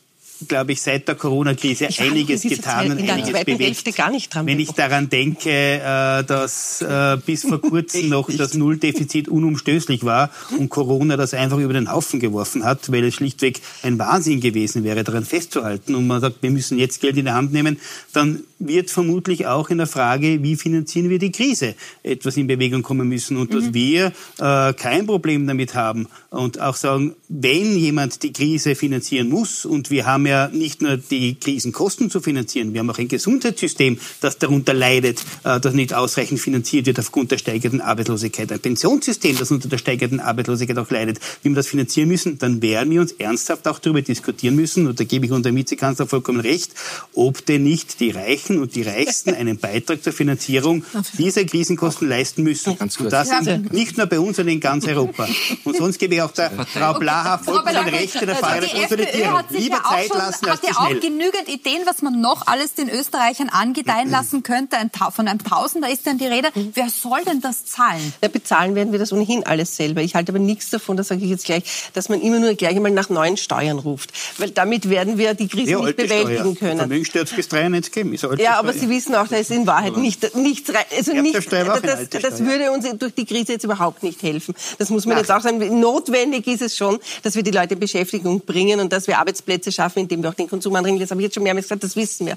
[0.48, 3.96] glaube ich, seit der Corona-Krise einiges getan und einiges bewegt.
[3.96, 8.54] Gar nicht dran Wenn ich daran denke, äh, dass äh, bis vor kurzem noch das
[8.54, 13.60] Nulldefizit unumstößlich war und Corona das einfach über den Haufen geworfen hat, weil es schlichtweg
[13.82, 17.30] ein Wahnsinn gewesen wäre, daran festzuhalten und man sagt, wir müssen jetzt Geld in die
[17.32, 17.78] Hand nehmen,
[18.12, 22.82] dann wird vermutlich auch in der Frage, wie finanzieren wir die Krise, etwas in Bewegung
[22.82, 23.54] kommen müssen und mhm.
[23.54, 29.28] dass wir äh, kein Problem damit haben und auch sagen, wenn jemand die Krise finanzieren
[29.28, 33.08] muss und wir haben ja nicht nur die Krisenkosten zu finanzieren, wir haben auch ein
[33.08, 38.60] Gesundheitssystem, das darunter leidet, äh, das nicht ausreichend finanziert wird aufgrund der steigenden Arbeitslosigkeit, ein
[38.60, 42.90] Pensionssystem, das unter der steigenden Arbeitslosigkeit auch leidet, wie wir das finanzieren müssen, dann werden
[42.90, 46.72] wir uns ernsthaft auch darüber diskutieren müssen, und da gebe ich unserem Vizekanzler vollkommen recht,
[47.14, 50.84] ob denn nicht die Reichen und die Reichsten einen Beitrag zur Finanzierung
[51.18, 52.76] dieser Krisenkosten leisten müssen.
[52.78, 53.28] Und das
[53.70, 55.28] nicht nur bei uns, sondern in ganz Europa.
[55.64, 59.40] Und sonst gebe ich auch der Frau Blaha vollkommen recht in der Frage der Konsolidierung.
[59.50, 64.10] Lieber Zeit lassen Hat ja auch genügend Ideen, was man noch alles den Österreichern angedeihen
[64.10, 64.76] lassen könnte.
[64.76, 66.48] Ein, von einem Tausender ist dann die Rede.
[66.54, 68.12] Wer soll denn das zahlen?
[68.22, 70.02] Ja, bezahlen werden wir das ohnehin alles selber.
[70.02, 72.76] Ich halte aber nichts davon, das sage ich jetzt gleich, dass man immer nur gleich
[72.76, 74.12] einmal nach neuen Steuern ruft.
[74.38, 76.68] Weil damit werden wir die Krise ja, nicht bewältigen Steuer.
[76.68, 76.78] können.
[76.78, 78.16] Vermögenssteuer bis 93 geben.
[78.38, 80.84] ja, aber Sie wissen auch, da ist in Wahrheit nicht, nichts rein.
[80.96, 84.54] Also nicht, das, das, würde uns durch die Krise jetzt überhaupt nicht helfen.
[84.78, 85.20] Das muss man Ach.
[85.20, 85.80] jetzt auch sagen.
[85.80, 89.72] Notwendig ist es schon, dass wir die Leute in Beschäftigung bringen und dass wir Arbeitsplätze
[89.72, 90.98] schaffen, indem wir auch den Konsum anregen.
[90.98, 92.36] Das habe ich jetzt schon mehrmals gesagt, das wissen wir.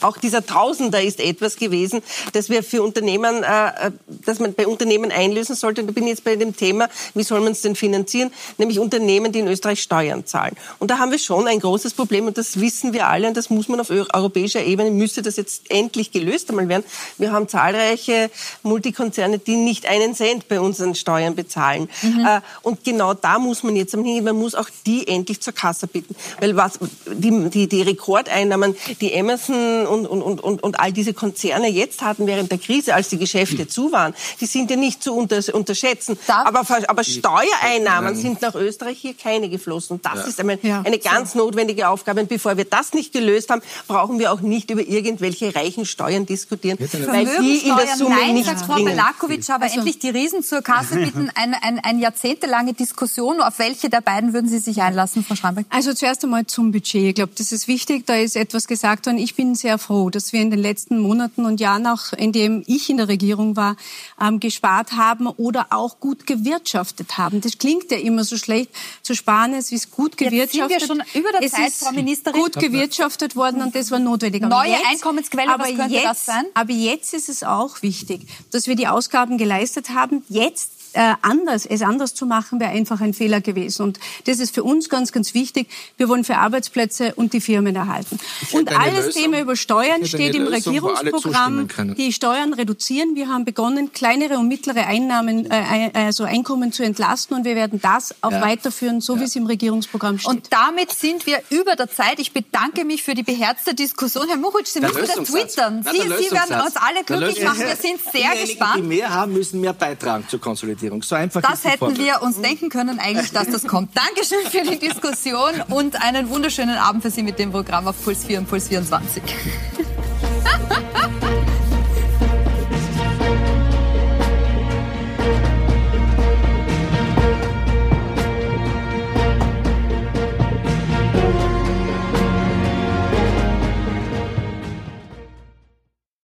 [0.00, 2.02] Auch dieser Tausender ist etwas gewesen,
[2.32, 3.90] das wir für Unternehmen, äh, äh,
[4.24, 5.82] dass man bei Unternehmen einlösen sollte.
[5.82, 8.32] Und da bin ich jetzt bei dem Thema, wie soll man es denn finanzieren?
[8.56, 10.56] Nämlich Unternehmen, die in Österreich Steuern zahlen.
[10.78, 13.50] Und da haben wir schon ein großes Problem und das wissen wir alle und das
[13.50, 16.84] muss man auf europäischer Ebene, müsste das jetzt endlich gelöst einmal werden.
[17.16, 18.30] Wir haben zahlreiche
[18.62, 21.88] Multikonzerne, die nicht einen Cent bei unseren Steuern bezahlen.
[22.02, 22.26] Mhm.
[22.26, 24.24] Äh, und genau da muss man jetzt am hingehen.
[24.24, 26.14] Man muss auch die endlich zur Kasse bitten.
[26.40, 31.68] Weil was, die, die, die Rekordeinnahmen, die Emerson und, und, und, und all diese Konzerne
[31.68, 33.68] jetzt hatten während der Krise, als die Geschäfte mhm.
[33.68, 36.18] zu waren, die sind ja nicht zu unter, unterschätzen.
[36.26, 39.96] aber, aber Steuereinnahmen sind nach Österreich hier keine geflossen.
[39.96, 40.24] Und das ja.
[40.24, 40.82] ist einmal ja.
[40.82, 42.20] eine ganz notwendige Aufgabe.
[42.20, 46.26] Und bevor wir das nicht gelöst haben, brauchen wir auch nicht über irgendwelche reichen Steuern
[46.26, 50.10] diskutieren, weil die in der Summe Nein, nichts sagt Frau Belakovic, aber also, endlich die
[50.10, 51.30] Riesen zur Kasse bitten.
[51.34, 53.40] Eine ein, ein jahrzehntelange Diskussion.
[53.40, 55.66] Auf welche der beiden würden Sie sich einlassen, Frau Schrambeck?
[55.70, 57.08] Also zuerst einmal zum Budget.
[57.08, 58.06] Ich glaube, das ist wichtig.
[58.06, 59.18] Da ist etwas gesagt worden.
[59.18, 62.62] Ich bin sehr froh, dass wir in den letzten Monaten und Jahren, auch in dem
[62.66, 63.76] ich in der Regierung war,
[64.20, 67.40] ähm, gespart haben oder auch gut gewirtschaftet haben.
[67.40, 68.70] Das klingt ja immer so schlecht
[69.02, 70.70] zu sparen, es ist gut gewirtschaftet.
[70.70, 72.40] Jetzt sind wir schon über der es Zeit, Frau Ministerin.
[72.40, 74.42] gut gewirtschaftet worden und das war notwendig.
[74.44, 76.44] Aber Neue jetzt, Einkommensquelle, was könnte jetzt, das sein?
[76.54, 80.24] Aber jetzt ist es auch wichtig, dass wir die Ausgaben geleistet haben.
[80.28, 83.82] Jetzt äh, anders, es anders zu machen, wäre einfach ein Fehler gewesen.
[83.82, 85.68] Und das ist für uns ganz, ganz wichtig.
[85.96, 88.18] Wir wollen für Arbeitsplätze und die Firmen erhalten.
[88.52, 91.68] Und alles Lösung, Thema über Steuern steht im Lösung, Regierungsprogramm.
[91.96, 93.14] Die Steuern reduzieren.
[93.14, 97.36] Wir haben begonnen, kleinere und mittlere Einnahmen, äh, also Einkommen zu entlasten.
[97.36, 98.40] Und wir werden das auch ja.
[98.40, 99.20] weiterführen, so ja.
[99.20, 100.30] wie es im Regierungsprogramm steht.
[100.30, 102.18] Und damit sind wir über der Zeit.
[102.18, 104.26] Ich bedanke mich für die beherzte Diskussion.
[104.28, 105.84] Herr Muchitsch, Sie müssen wieder twittern.
[105.90, 107.60] Sie, Sie werden uns alle glücklich machen.
[107.60, 108.78] Wir sind sehr gespannt.
[108.78, 110.77] Die mehr haben, müssen mehr beitragen zur Konsolidierung.
[110.78, 111.02] Bundesregierung.
[111.02, 113.96] So einfach das ist die hätten wir uns denken können eigentlich, dass das kommt.
[113.96, 118.24] Dankeschön für die Diskussion und einen wunderschönen Abend für Sie mit dem Programm auf Puls
[118.24, 119.22] 4 und Puls 24.